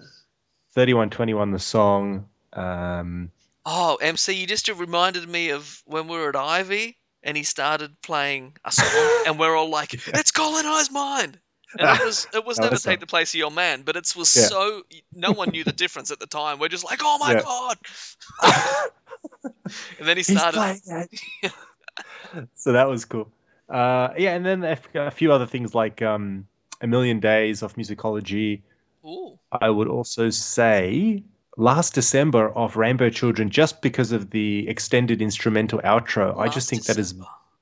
[0.73, 2.27] Thirty one twenty one the song.
[2.53, 3.31] Um,
[3.63, 7.95] Oh, MC, you just reminded me of when we were at Ivy and he started
[8.01, 8.87] playing a song,
[9.27, 11.39] and we're all like, "It's colonized mind."
[11.77, 14.13] And it was it was Oh, never take the place of your man, but it
[14.17, 14.47] was Yeah.
[14.47, 14.81] so
[15.13, 16.59] no one knew the difference at the time.
[16.59, 17.41] We're just like, "Oh my Yeah.
[17.43, 17.77] god!"
[19.99, 20.57] and then he He's started.
[20.57, 21.07] playing
[21.43, 21.53] it.
[22.55, 23.31] so that was cool.
[23.71, 24.63] Uh, yeah, and then
[24.95, 26.45] a few other things like um,
[26.81, 28.61] a million days of musicology.
[29.05, 31.23] Ooh, I would also say
[31.57, 36.37] last December of Rainbow Children, just because of the extended instrumental outro.
[36.37, 37.15] I just think that is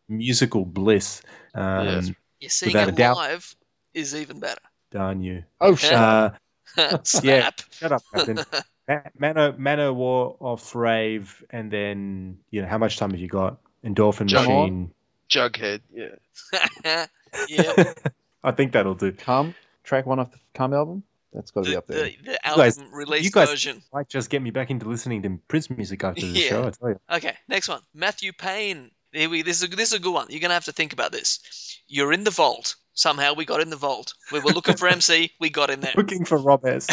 [0.07, 1.21] musical bliss.
[1.53, 2.01] Um, Yeah.
[2.39, 3.17] Yeah, seeing without a it doubt.
[3.17, 3.55] live
[3.93, 4.61] is even better.
[4.91, 5.43] Darn you.
[5.59, 5.93] Oh, shit.
[5.93, 6.31] Uh,
[7.03, 7.59] Snap.
[7.71, 8.39] shut up, Captain.
[9.19, 13.57] Mano, Man'O'War of Rave, and then, you know, how much time have you got?
[13.83, 14.91] Endorphin Jump Machine.
[15.29, 17.05] Jughead, yeah.
[17.47, 17.93] yeah,
[18.43, 19.11] I think that'll do.
[19.11, 19.53] Come,
[19.83, 21.03] track one off the Come album.
[21.33, 22.05] That's got to be up there.
[22.05, 23.81] the, the album guys- release you guys- version.
[23.93, 26.49] Might just get me back into listening to Prince music after the Yeah.
[26.49, 26.99] show, I tell you.
[27.11, 27.81] Okay, next one.
[27.93, 28.91] Matthew Payne.
[29.11, 29.41] Here we.
[29.43, 30.27] This is a, this is a good one.
[30.29, 31.39] You're gonna have to think about this.
[31.87, 32.75] You're in the vault.
[32.93, 34.13] Somehow we got in the vault.
[34.31, 35.31] We were looking for MC.
[35.39, 36.85] We got in there, Looking for Rob S.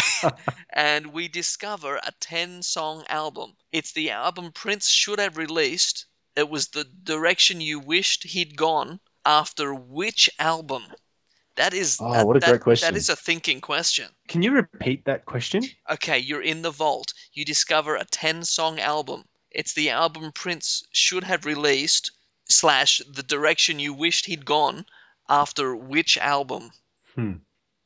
[0.72, 3.54] and we discover a ten-song album.
[3.72, 6.06] It's the album Prince should have released.
[6.36, 9.00] It was the direction you wished he'd gone.
[9.24, 10.84] After which album?
[11.56, 11.96] That is.
[12.00, 12.92] Oh, that- what a that- great question.
[12.92, 14.08] That is a thinking question.
[14.28, 15.64] Can you repeat that question?
[15.90, 17.12] Okay, you're in the vault.
[17.32, 19.24] You discover a 10 song album.
[19.50, 22.12] It's the album Prince should have released,
[22.48, 24.84] slash, the direction you wished he'd gone
[25.28, 26.70] after which album?
[27.14, 27.32] Hmm.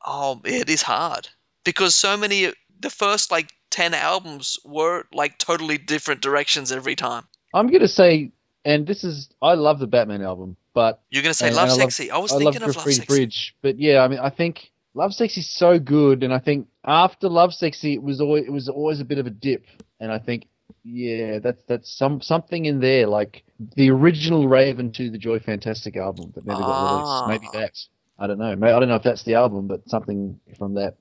[0.05, 1.29] Oh, it is hard.
[1.63, 7.27] Because so many, the first like 10 albums were like totally different directions every time.
[7.53, 8.31] I'm going to say,
[8.65, 11.63] and this is, I love the Batman album, but You're going to say And- Love
[11.69, 12.11] and I love- Sexy.
[12.11, 13.07] I was I love thinking of Lovesexy.
[13.07, 17.93] Bridge, but yeah, I mean, I think Lovesexy's so good, and I think after Lovesexy,
[17.93, 19.65] it was always it was always a bit of a dip,
[19.99, 20.47] and I think
[20.83, 23.43] yeah, that's that's some something in there, like
[23.75, 27.25] the original Rave Un2 the Joy Fantastic album that never got Ah.
[27.27, 27.43] released.
[27.53, 27.77] Maybe that
[28.19, 28.55] I don't know.
[28.55, 30.95] May- I don't know if that's the album, but something from that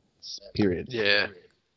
[0.54, 0.88] period.
[0.90, 1.26] Yeah.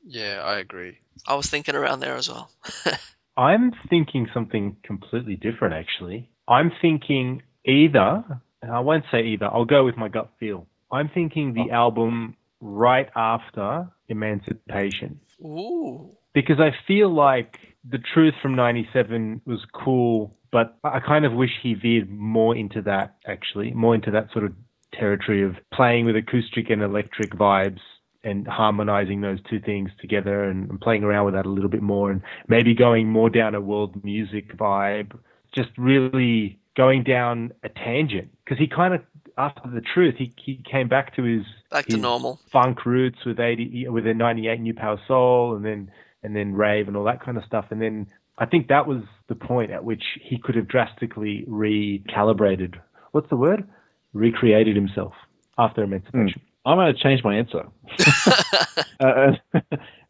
[0.05, 0.97] Yeah, I agree.
[1.25, 2.51] I was thinking around there as well.
[3.35, 6.29] I'm thinking something completely different, actually.
[6.47, 8.23] I'm thinking either,
[8.61, 10.67] and I won't say either, I'll go with my gut feel.
[10.91, 11.75] I'm thinking the oh.
[11.75, 15.19] album right after Emancipation.
[15.41, 16.11] Ooh.
[16.33, 17.57] Because I feel like
[17.89, 22.81] The Truth from 97 was cool, but I kind of wish he veered more into
[22.83, 24.53] that, actually, more into that sort of
[24.93, 27.79] territory of playing with acoustic and electric vibes
[28.23, 31.81] and harmonizing those two things together and, and playing around with that a little bit
[31.81, 35.11] more and maybe going more down a world music vibe,
[35.53, 38.29] just really going down a tangent.
[38.43, 39.01] Because he kind of,
[39.37, 42.39] after the truth, he, he came back to his Back to normal.
[42.51, 45.91] funk roots with 80 with a 98 New Power Soul and then
[46.21, 47.65] and then rave and all that kind of stuff.
[47.69, 52.75] And then I think that was the point at which he could have drastically recalibrated.
[53.11, 53.67] What's the word?
[54.13, 55.13] Recreated himself
[55.57, 56.41] after emancipation.
[56.41, 56.52] Mm.
[56.65, 57.63] I'm going to change my answer.
[58.99, 59.31] uh,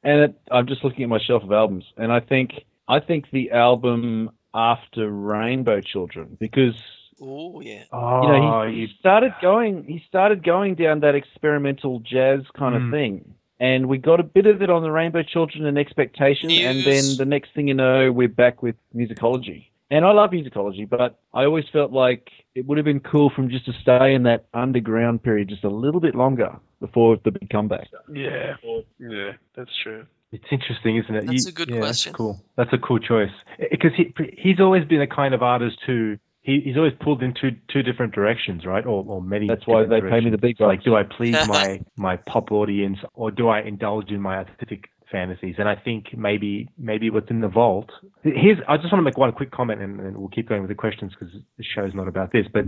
[0.04, 2.52] and it, I'm just looking at my shelf of albums, and I think
[2.88, 6.76] I think the album after Rainbow Children because
[7.22, 7.84] Oh yeah.
[7.92, 12.42] Oh, you know he, you- he started going he started going down that experimental jazz
[12.58, 12.92] kind of Mm.
[12.92, 13.36] thing.
[13.60, 17.16] And we got a bit of it on the Rainbow Children and Expectation, and then
[17.18, 19.68] the next thing you know, we're back with musicology.
[19.92, 23.50] And I love musicology, but I always felt like it would have been cool from
[23.50, 27.50] just to stay in that underground period just a little bit longer before the big
[27.50, 27.88] comeback.
[28.12, 28.56] Yeah,
[29.00, 30.06] yeah, that's true.
[30.32, 31.28] It's interesting, isn't it?
[31.28, 32.12] That's a good yeah, question.
[32.12, 32.42] That's cool.
[32.58, 33.30] That's a cool choice
[33.60, 37.22] eh, because he he's always been a kind of artist who he, he's always pulled
[37.22, 38.84] in two two different directions, right?
[38.84, 39.48] Or, or many.
[39.48, 40.58] That's why different they pay me the directions.
[40.58, 44.38] big Like, do I please my my pop audience or do I indulge in my
[44.38, 45.56] artistic fantasies?
[45.58, 47.90] And I think maybe maybe what's in the vault.
[48.24, 50.70] Here's I just want to make one quick comment, and, and we'll keep going with
[50.70, 52.66] the questions because the show's not about this, but.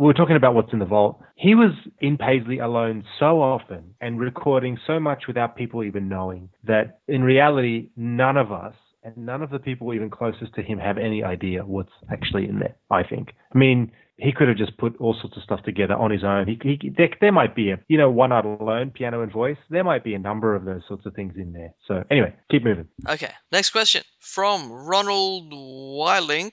[0.00, 1.20] We were talking about what's in the vault.
[1.34, 6.50] He was in Paisley alone so often and recording so much without people even knowing
[6.62, 10.78] that in reality, none of us and none of the people even closest to him
[10.78, 13.30] have any idea what's actually in there, I think.
[13.52, 16.46] I mean, he could have just put all sorts of stuff together on his own.
[16.48, 19.56] He, he, there, there might be a, you know, one out alone, piano and voice.
[19.70, 21.72] There might be a number of those sorts of things in there.
[21.86, 22.88] So anyway, keep moving.
[23.08, 26.52] Okay, next question from Ronald Wylink.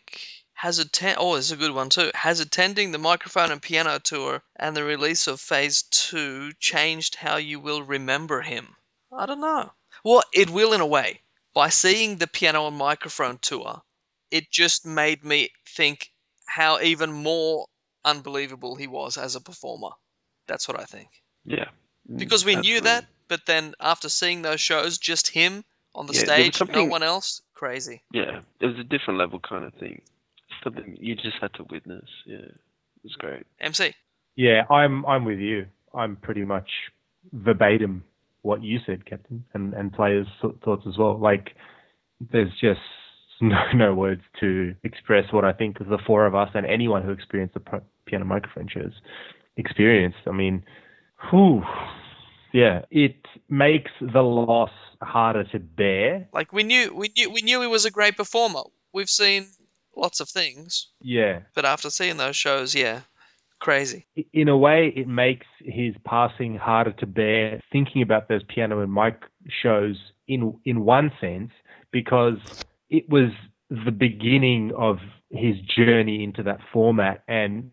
[0.54, 2.12] Has atten- oh, this is a good one too.
[2.14, 7.38] Has attending the microphone and piano tour and the release of Phase Two changed how
[7.38, 8.76] you will remember him?
[9.12, 9.72] I don't know.
[10.04, 11.22] Well, it will in a way.
[11.54, 13.82] By seeing the piano and microphone tour,
[14.30, 16.12] it just made me think
[16.46, 17.68] how even more
[18.04, 19.90] unbelievable he was as a performer.
[20.48, 21.10] That's what I think.
[21.46, 21.66] Yeah.
[22.10, 25.64] Mm, Because we knew that, but then after seeing those shows, just him
[25.96, 28.04] on the Yeah, stage, no one else, crazy.
[28.12, 30.02] Yeah, it was a different level kind of thing.
[30.64, 32.10] Something you just had to witness.
[32.26, 33.46] Yeah, it was great.
[33.60, 33.94] MC.
[34.36, 35.68] Yeah, I'm I'm with you.
[35.94, 36.70] I'm pretty much
[37.32, 38.04] verbatim
[38.42, 41.18] what you said, Captain, and and players' thoughts as well.
[41.18, 41.56] Like,
[42.32, 42.82] there's just
[43.41, 47.12] no no words to express what I think the four of us and anyone who
[47.12, 48.94] experienced the piano microphone shows
[49.57, 50.20] experienced.
[50.28, 50.64] I mean,
[51.30, 51.64] whew,
[52.53, 53.18] yeah, it
[53.49, 54.72] makes the loss
[55.02, 56.28] harder to bear.
[56.34, 58.62] Like we knew, we knew, we knew he was a great performer.
[58.94, 59.48] We've seen
[59.95, 63.02] lots of things, Yeah, but after seeing those shows, yeah,
[63.60, 64.06] crazy.
[64.34, 67.60] in a way, it makes his passing harder to bear.
[67.72, 69.18] Thinking about those piano and mic
[69.62, 69.98] shows
[70.28, 71.52] in in one sense,
[71.91, 72.38] because
[72.90, 73.32] it was
[73.70, 74.98] the beginning of
[75.30, 77.72] his journey into that format, and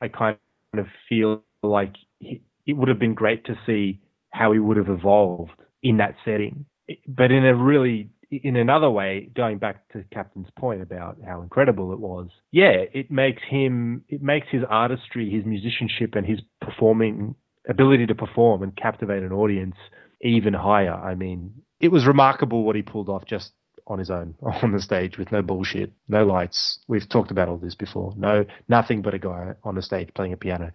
[0.00, 0.36] I kind
[0.76, 4.00] of feel like it would have been great to see
[4.32, 6.66] how he would have evolved in that setting.
[7.08, 11.92] But in a really in another way, going back to Captain's point about how incredible
[11.92, 17.34] it was, yeah, it makes him, it makes his artistry, his musicianship, and his performing
[17.68, 19.74] ability to perform and captivate an audience
[20.22, 20.94] even higher.
[20.94, 23.52] I mean, it was remarkable what he pulled off just
[23.90, 26.78] on his own on the stage with no bullshit, no lights.
[26.88, 28.14] We've talked about all this before.
[28.16, 30.72] No, nothing but a guy on the stage playing a piano.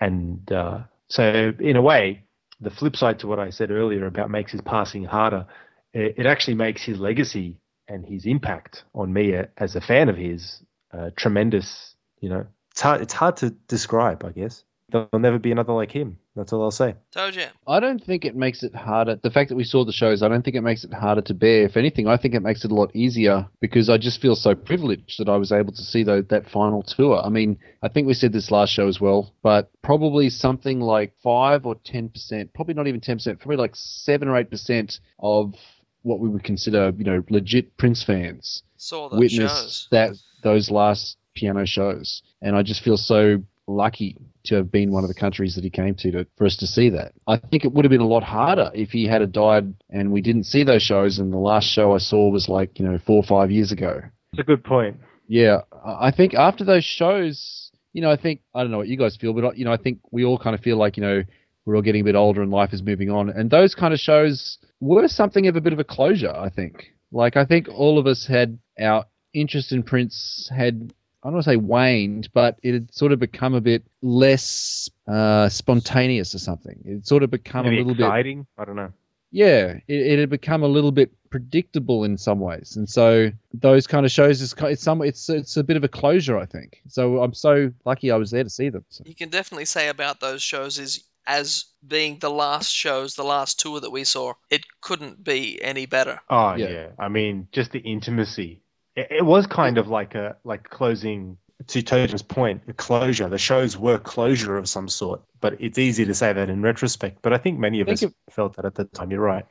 [0.00, 2.24] And uh, so, in a way,
[2.60, 5.46] the flip side to what I said earlier about makes his passing harder,
[5.92, 7.58] it, it actually makes his legacy
[7.88, 10.62] and his impact on me as a fan of his
[10.92, 11.94] uh, tremendous.
[12.20, 13.00] You know, it's hard.
[13.02, 14.24] It's hard to describe.
[14.24, 14.64] I guess
[14.94, 16.18] there'll never be another like him.
[16.36, 16.94] That's all I'll say.
[17.12, 17.46] Told you.
[17.66, 19.16] I don't think it makes it harder.
[19.16, 21.34] The fact that we saw the shows, I don't think it makes it harder to
[21.34, 21.64] bear.
[21.64, 24.54] If anything, I think it makes it a lot easier because I just feel so
[24.54, 27.20] privileged that I was able to see tho- that final tour.
[27.24, 31.12] I mean, I think we said this last show as well, but probably something like
[31.22, 35.54] 5 or 10%, probably not even 10%, probably like 7 or 8% of
[36.02, 39.88] what we would consider, you know, legit Prince fans Saw those witnessed shows.
[39.90, 40.10] that
[40.42, 45.08] those last piano shows, and I just feel so lucky to have been one of
[45.08, 47.12] the countries that he came to, to for us to see that.
[47.26, 50.20] I think it would have been a lot harder if he had died and we
[50.20, 53.16] didn't see those shows, and the last show I saw was like you know four
[53.16, 54.02] or five years ago.
[54.32, 54.98] It's a good point.
[55.26, 58.88] Yeah, I I think after those shows, you know, I think I don't know what
[58.88, 61.02] you guys feel, but you know, I think we all kind of feel like you
[61.02, 61.22] know
[61.64, 64.00] we're all getting a bit older and life is moving on, and those kind of
[64.00, 66.34] shows were something of a bit of a closure.
[66.34, 70.92] I think, like I think all of us had our interest in Prince had
[71.24, 74.90] I don't want to say waned, but it had sort of become a bit less
[75.08, 76.78] uh, spontaneous or something.
[76.84, 78.46] It sort of become Maybe a little bit exciting.
[78.58, 78.92] I don't know.
[79.30, 83.86] yeah, it, it had become a little bit predictable in some ways, and so those
[83.86, 86.82] kind of shows is it's some it's it's a bit of a closure, I think.
[86.88, 88.84] So I'm so lucky I was there to see them.
[88.90, 89.02] So.
[89.06, 93.58] You can definitely say about those shows is as being the last shows, the last
[93.58, 96.20] tour that we saw, it couldn't be any better.
[96.28, 96.68] Oh Yeah.
[96.68, 96.88] yeah.
[96.98, 98.60] I mean, just the intimacy.
[98.96, 101.38] It, it was kind of like a like closing.
[101.68, 103.28] To Toe Jam's point, a closure.
[103.28, 107.22] The shows were closure of some sort, but it's easy to say that in retrospect.
[107.22, 109.10] But I think many of Think us of- felt that at the time.
[109.10, 109.46] You're right.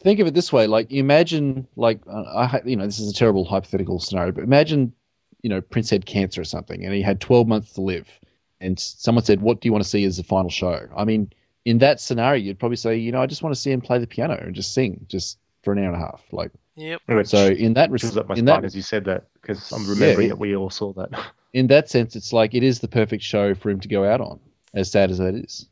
[0.00, 3.14] think of it this way: like, imagine, like, uh, I, you know, this is a
[3.14, 4.92] terrible hypothetical scenario, but imagine,
[5.42, 8.08] you know, Prince had cancer or something, and he had 12 months to live,
[8.60, 11.32] and someone said, "What do you want to see as the final show?" I mean,
[11.64, 13.98] in that scenario, you'd probably say, you know, I just want to see him play
[13.98, 16.22] the piano and just sing, just for an hour and a half.
[16.32, 17.02] Like, Yep.
[17.26, 19.26] So in that which res- was up my in spine that as you said that
[19.34, 20.32] because I'm remembering Yeah.
[20.34, 21.10] that we all saw that.
[21.52, 24.20] in that sense, it's like it is the perfect show for him to go out
[24.22, 24.40] on,
[24.72, 25.66] as sad as that is.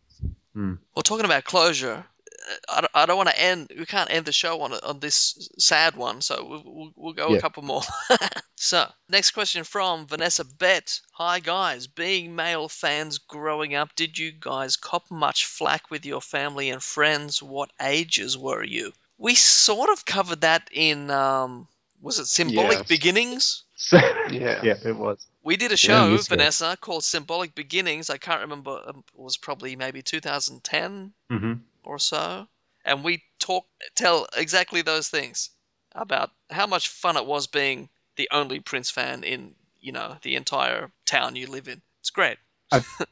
[0.55, 2.05] Well, talking about closure,
[2.51, 3.73] uh, I don't, I don't want to end.
[3.79, 7.35] We can't end the show on on this sad one, so we'll, we'll, we'll go
[7.35, 7.83] a couple more.
[8.57, 11.01] so, next question from Vanessa Bett.
[11.13, 16.21] Hi guys, being male fans growing up, did you guys cop much flack with your
[16.21, 17.43] family and friends?
[17.43, 18.93] What ages were you?
[19.21, 21.69] We sort of covered that in um,
[22.01, 22.89] was it Symbolic Yes.
[22.89, 23.63] Beginnings?
[24.33, 24.63] Yeah.
[24.65, 25.29] yeah, it was.
[25.43, 26.37] We did a show, years ago.
[26.37, 28.11] Vanessa, called Symbolic Beginnings.
[28.11, 28.83] I can't remember.
[28.87, 31.53] um, It was probably maybe 2010 hmm
[31.85, 32.49] or so,
[32.85, 35.51] and we talk tell exactly those things
[35.93, 40.37] about how much fun it was being the only Prince fan in you know the
[40.37, 41.81] entire town you live in.
[42.01, 42.39] It's great.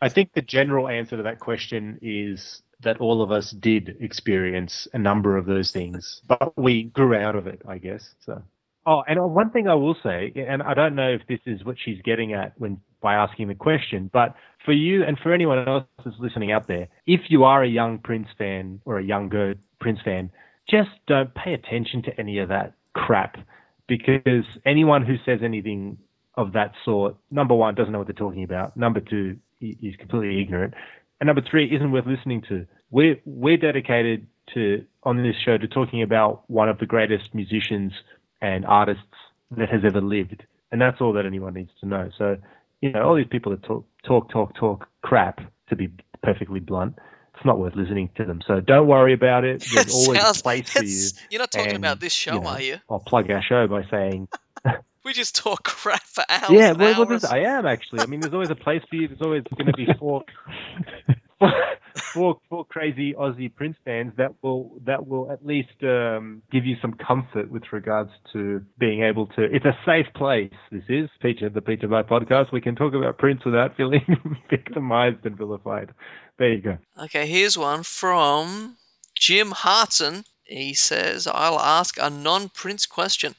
[0.00, 4.86] I think the general answer to that question is that all of us did experience
[4.92, 8.14] a number of those things, but we grew out of it, I guess.
[8.20, 8.42] So.
[8.86, 11.64] Oh, and uh, one thing I will say, and I don't know if this is
[11.64, 14.34] what she's getting at when by asking the question, but
[14.64, 17.98] for you and for anyone else that's listening out there, if you are a young
[17.98, 20.30] Prince fan or a younger Prince fan,
[20.68, 23.36] just don't pay attention to any of that crap
[23.86, 25.98] because anyone who says anything
[26.34, 28.76] of that sort, number one, doesn't know what they're talking about.
[28.76, 30.74] Number two, is completely ignorant.
[31.20, 32.66] And number three, isn't worth listening to.
[32.90, 37.92] We're, we're dedicated to, on this show, to talking about one of the greatest musicians
[38.40, 39.02] and artists
[39.56, 40.44] that has ever lived.
[40.70, 42.10] And that's all that anyone needs to know.
[42.16, 42.36] So,
[42.80, 45.88] you know, all these people that talk, talk, talk, talk crap, to be
[46.22, 46.96] perfectly blunt,
[47.34, 48.40] it's not worth listening to them.
[48.46, 49.64] So don't worry about it.
[49.74, 51.08] There's always Sounds- a place for you.
[51.30, 52.76] You're not talking And, about this show, you know, are you?
[52.90, 54.28] I'll plug our show by saying
[55.08, 56.50] We just talk crap for hours.
[56.50, 57.22] yeah, and well, well, hours.
[57.22, 58.00] there's- I am actually.
[58.00, 59.08] I mean, there's always a place for you.
[59.08, 60.22] There's always going to be four,
[62.12, 66.76] four, four crazy Aussie Prince fans that will that will at least um, give you
[66.82, 69.44] some comfort with regards to being able to.
[69.44, 70.52] It's a safe place.
[70.70, 72.52] This is Peter, the Peter By podcast.
[72.52, 74.04] We can talk about Prince without feeling
[74.50, 75.90] victimized and vilified.
[76.38, 76.78] There you go.
[77.04, 78.76] Okay, here's one from
[79.14, 80.24] Jim Hartson.
[80.44, 83.34] He says, I'll ask a non Prince question.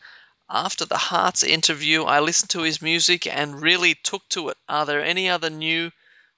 [0.52, 4.58] After the Hearts interview, I listened to his music and really took to it.
[4.68, 5.92] Are there any other new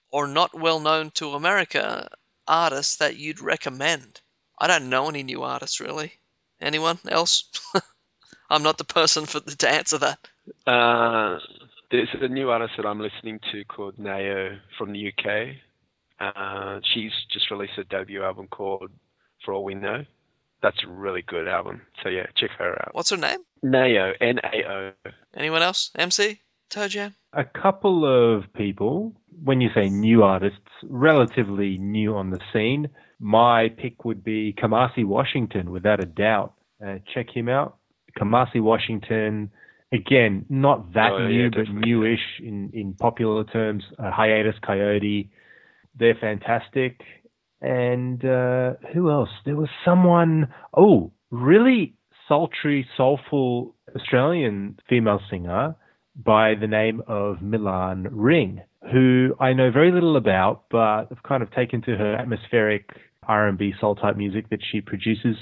[0.09, 2.09] or not well known to America
[2.45, 4.19] artists that you'd recommend?
[4.59, 6.19] I don't know any new artists really.
[6.59, 7.45] Anyone else?
[8.49, 10.19] I'm not the person for the, to answer that.
[10.67, 11.39] Uh,
[11.89, 15.55] there's a new artist that I'm listening to called Nao from the UK.
[16.19, 18.91] Uh, she's just released a debut album called
[19.45, 20.05] For All We Know.
[20.61, 21.81] That's a really good album.
[22.03, 22.93] So yeah, check her out.
[22.93, 23.39] What's her name?
[23.63, 24.91] Nao, N-A-O.
[25.35, 25.91] Anyone else?
[25.97, 26.39] MC?
[26.69, 27.15] Toe Jam?
[27.33, 29.13] A couple of people,
[29.43, 32.89] when you say new artists, relatively new on the scene,
[33.19, 36.53] my pick would be Kamasi Washington, without a doubt.
[36.85, 37.77] Uh, check him out.
[38.19, 39.51] Kamasi Washington,
[39.91, 41.91] again, not that Oh, yeah, new, but definitely.
[41.91, 43.83] newish in, in popular terms.
[43.99, 45.29] Uh, Hiatus Kaiyote,
[45.97, 47.01] they're fantastic.
[47.61, 49.29] And uh, who else?
[49.45, 51.93] There was someone, oh, really
[52.27, 55.75] sultry, soulful Australian female singer
[56.15, 58.61] by the name of Milan Ring,
[58.91, 62.89] who I know very little about, but I've kind of taken to her atmospheric
[63.27, 65.37] R&B soul type music that she produces.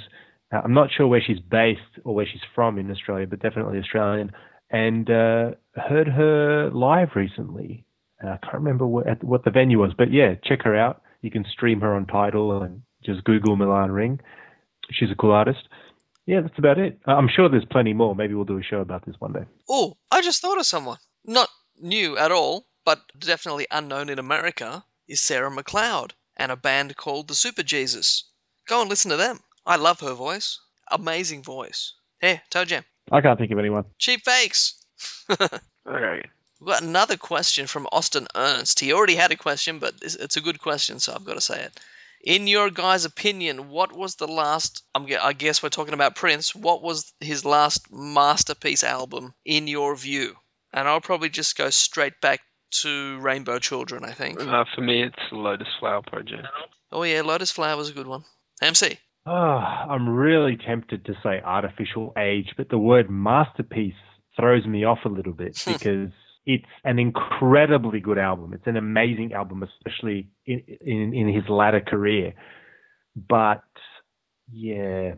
[0.52, 3.80] Uh, I'm not sure where she's based or where she's from in Australia, but definitely
[3.80, 4.32] Australian.
[4.72, 7.86] And uh, heard her live recently.
[8.22, 11.02] I can't remember what, at what the venue was, but yeah, check her out.
[11.22, 14.20] You can stream her on Tidal and just Google Milan Ring.
[14.92, 15.68] She's a cool artist.
[16.26, 17.00] Yeah, that's about it.
[17.08, 18.16] Uh, I'm sure there's plenty more.
[18.16, 19.46] Maybe we'll do a show about this one day.
[19.68, 20.98] Oh, I just thought of someone.
[21.26, 21.50] Not
[21.82, 27.28] new at all, but definitely unknown in America, is Sarah McLeod and a band called
[27.28, 28.24] the Super Jesus.
[28.68, 29.40] Go and listen to them.
[29.66, 30.60] I love her voice.
[30.92, 31.94] Amazing voice.
[32.20, 32.84] Hey, Toe Jam.
[33.12, 33.86] I can't think of anyone.
[33.98, 34.86] Cheap fakes.
[35.88, 36.22] Okay.
[36.60, 38.80] We've got another question from Austin Ernst.
[38.80, 41.42] He already had a question, but it's, it's a good question, so I've got to
[41.42, 41.80] say it.
[42.22, 44.84] In your guys' opinion, what was the last?
[44.94, 46.54] I'm, I guess we're talking about Prince.
[46.54, 50.36] What was his last masterpiece album in your view?
[50.74, 52.42] And I'll probably just go straight back
[52.82, 54.04] to Rainbow Children.
[54.04, 54.42] I think.
[54.42, 56.46] Uh, for me, it's the Lotus Flower Project.
[56.92, 58.26] Oh yeah, Lotus Flower was a good one.
[58.62, 59.00] MC.
[59.26, 63.94] Oh, I'm really tempted to say Art Official Age, but the word masterpiece
[64.38, 66.12] throws me off a little bit because
[66.46, 68.54] it's an incredibly good album.
[68.54, 72.34] It's an amazing album, especially in in, in his latter career.
[73.16, 73.64] But
[74.52, 75.14] yeah,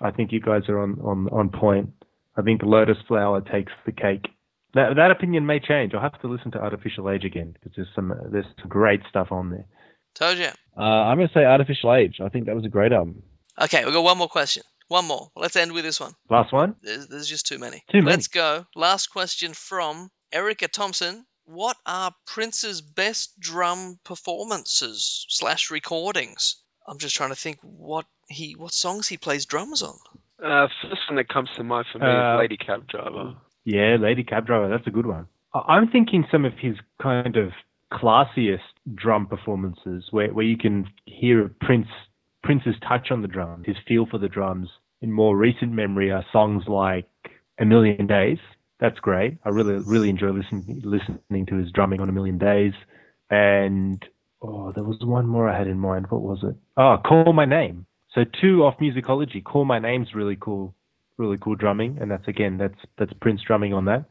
[0.00, 1.90] I think you guys are on, on, on point.
[2.36, 4.26] I think Lotus Flower takes the cake.
[4.74, 5.94] That that opinion may change.
[5.94, 9.00] I'll have to listen to Art Official Age again because there's some there's some great
[9.08, 9.66] stuff on there.
[10.14, 10.48] Told you.
[10.76, 12.16] Uh, I'm going to say Art Official Age.
[12.24, 13.22] I think that was a great album.
[13.60, 14.62] Okay, we've got one more question.
[14.88, 15.28] One more.
[15.36, 16.12] Let's end with this one.
[16.30, 16.76] Last one.
[16.82, 17.82] There's, there's just too many.
[17.90, 18.12] Too many.
[18.12, 18.66] Let's go.
[18.74, 21.24] Last question from Erica Thompson.
[21.44, 26.56] What are Prince's best drum performances slash recordings?
[26.86, 29.94] I'm just trying to think what he what songs he plays drums on.
[30.44, 33.34] Uh, first one that comes to mind for me Uh, is Lady Cab Driver.
[33.64, 34.68] Yeah, Lady Cab Driver.
[34.68, 35.26] That's a good one.
[35.54, 37.52] I- I'm thinking some of his kind of
[37.92, 38.60] classiest
[38.94, 41.88] drum performances, where where you can hear Prince
[42.42, 44.68] Prince's touch on the drums, his feel for the drums.
[45.00, 47.08] In more recent memory, are songs like
[47.58, 48.38] A Million Days.
[48.80, 49.38] That's great.
[49.44, 52.72] I really really enjoy listening listening to his drumming on A Million Days.
[53.30, 54.02] And
[54.40, 56.06] oh, there was one more I had in mind.
[56.10, 56.56] What was it?
[56.76, 57.86] Oh, Call My Name.
[58.14, 59.42] So two off musicology.
[59.42, 60.74] Call My Name's really cool
[61.18, 64.04] really cool drumming, and that's again that's that's Prince drumming on that.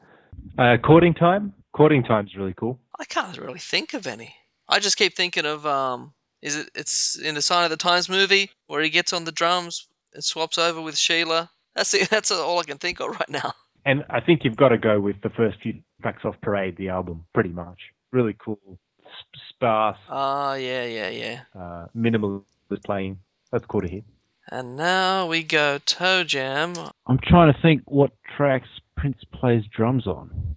[0.57, 2.80] Uh, courting time, courting time's really cool.
[2.99, 4.35] I can't really think of any.
[4.69, 8.10] I just keep thinking of um is it it's in the Sign o' the Times
[8.10, 11.49] movie where he gets on the drums and swaps over with Sheila.
[11.76, 13.53] That's it, that's all I can think of right now.
[13.86, 16.90] And I think you've got to go with the first few tracks off Parade, the
[16.90, 17.80] album, pretty much.
[18.12, 18.60] Really cool,
[19.02, 21.40] sp- sparse, Ah, yeah, yeah, yeah.
[21.58, 22.44] uh, minimalist
[22.86, 23.20] playing.
[23.52, 24.02] That's cool to hear.
[24.49, 26.74] And now we go Toe Jam.
[27.06, 30.56] I'm trying to think what tracks Prince plays drums on.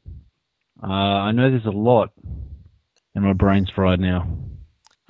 [0.82, 2.10] Uh, I know there's a lot,
[3.14, 4.28] and my brain's fried now.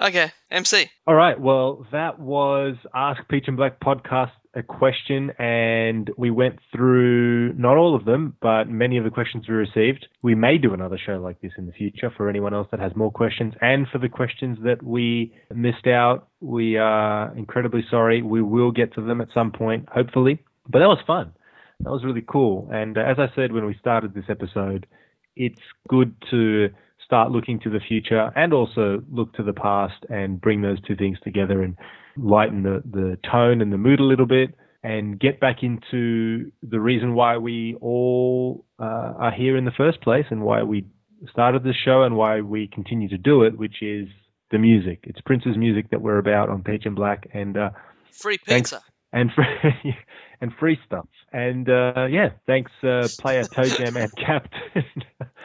[0.02, 0.86] Okay, MC.
[1.06, 1.38] All right.
[1.38, 7.76] Well, that was Ask Peach and Black podcast a question, and we went through not
[7.76, 10.06] all of them, but many of the questions we received.
[10.22, 12.94] We may do another show like this in the future for anyone else that has
[12.96, 16.28] more questions, and for the questions that we missed out.
[16.40, 18.22] We are incredibly sorry.
[18.22, 20.42] We will get to them at some point, hopefully.
[20.68, 21.32] But that was fun.
[21.80, 22.68] That was really cool.
[22.72, 24.86] And uh, as I said when we started this episode,
[25.36, 26.70] it's good to
[27.10, 30.94] start looking to the future and also look to the past and bring those two
[30.94, 31.76] things together and
[32.16, 34.54] lighten the, the tone and the mood a little bit
[34.84, 40.00] and get back into the reason why we all uh, are here in the first
[40.02, 40.86] place and why we
[41.32, 44.06] started this show and why we continue to do it, which is
[44.52, 45.00] the music.
[45.02, 47.70] It's Prince's music that we're about on Peach and Black and uh,
[48.12, 48.80] Free pizza.
[49.12, 49.96] and free
[50.40, 51.08] and free stuff.
[51.32, 54.84] And uh, yeah, thanks uh, player Toe Jam and Captain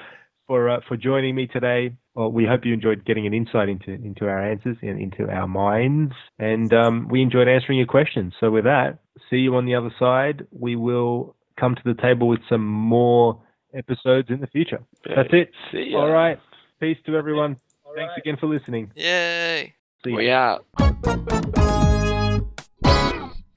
[0.47, 1.95] for uh, for joining me today.
[2.13, 5.47] Well, we hope you enjoyed getting an insight into into our answers and into our
[5.47, 8.33] minds, and um, we enjoyed answering your questions.
[8.39, 8.99] So with that,
[9.29, 10.47] see you on the other side.
[10.51, 13.41] We will come to the table with some more
[13.73, 14.81] episodes in the future.
[15.03, 15.51] That's it.
[15.71, 15.99] See ya.
[15.99, 16.39] All right.
[16.79, 17.57] Peace to everyone.
[17.95, 18.91] Thanks again for listening.
[18.95, 19.73] Yay.
[20.03, 20.15] See ya.
[20.17, 21.81] We out.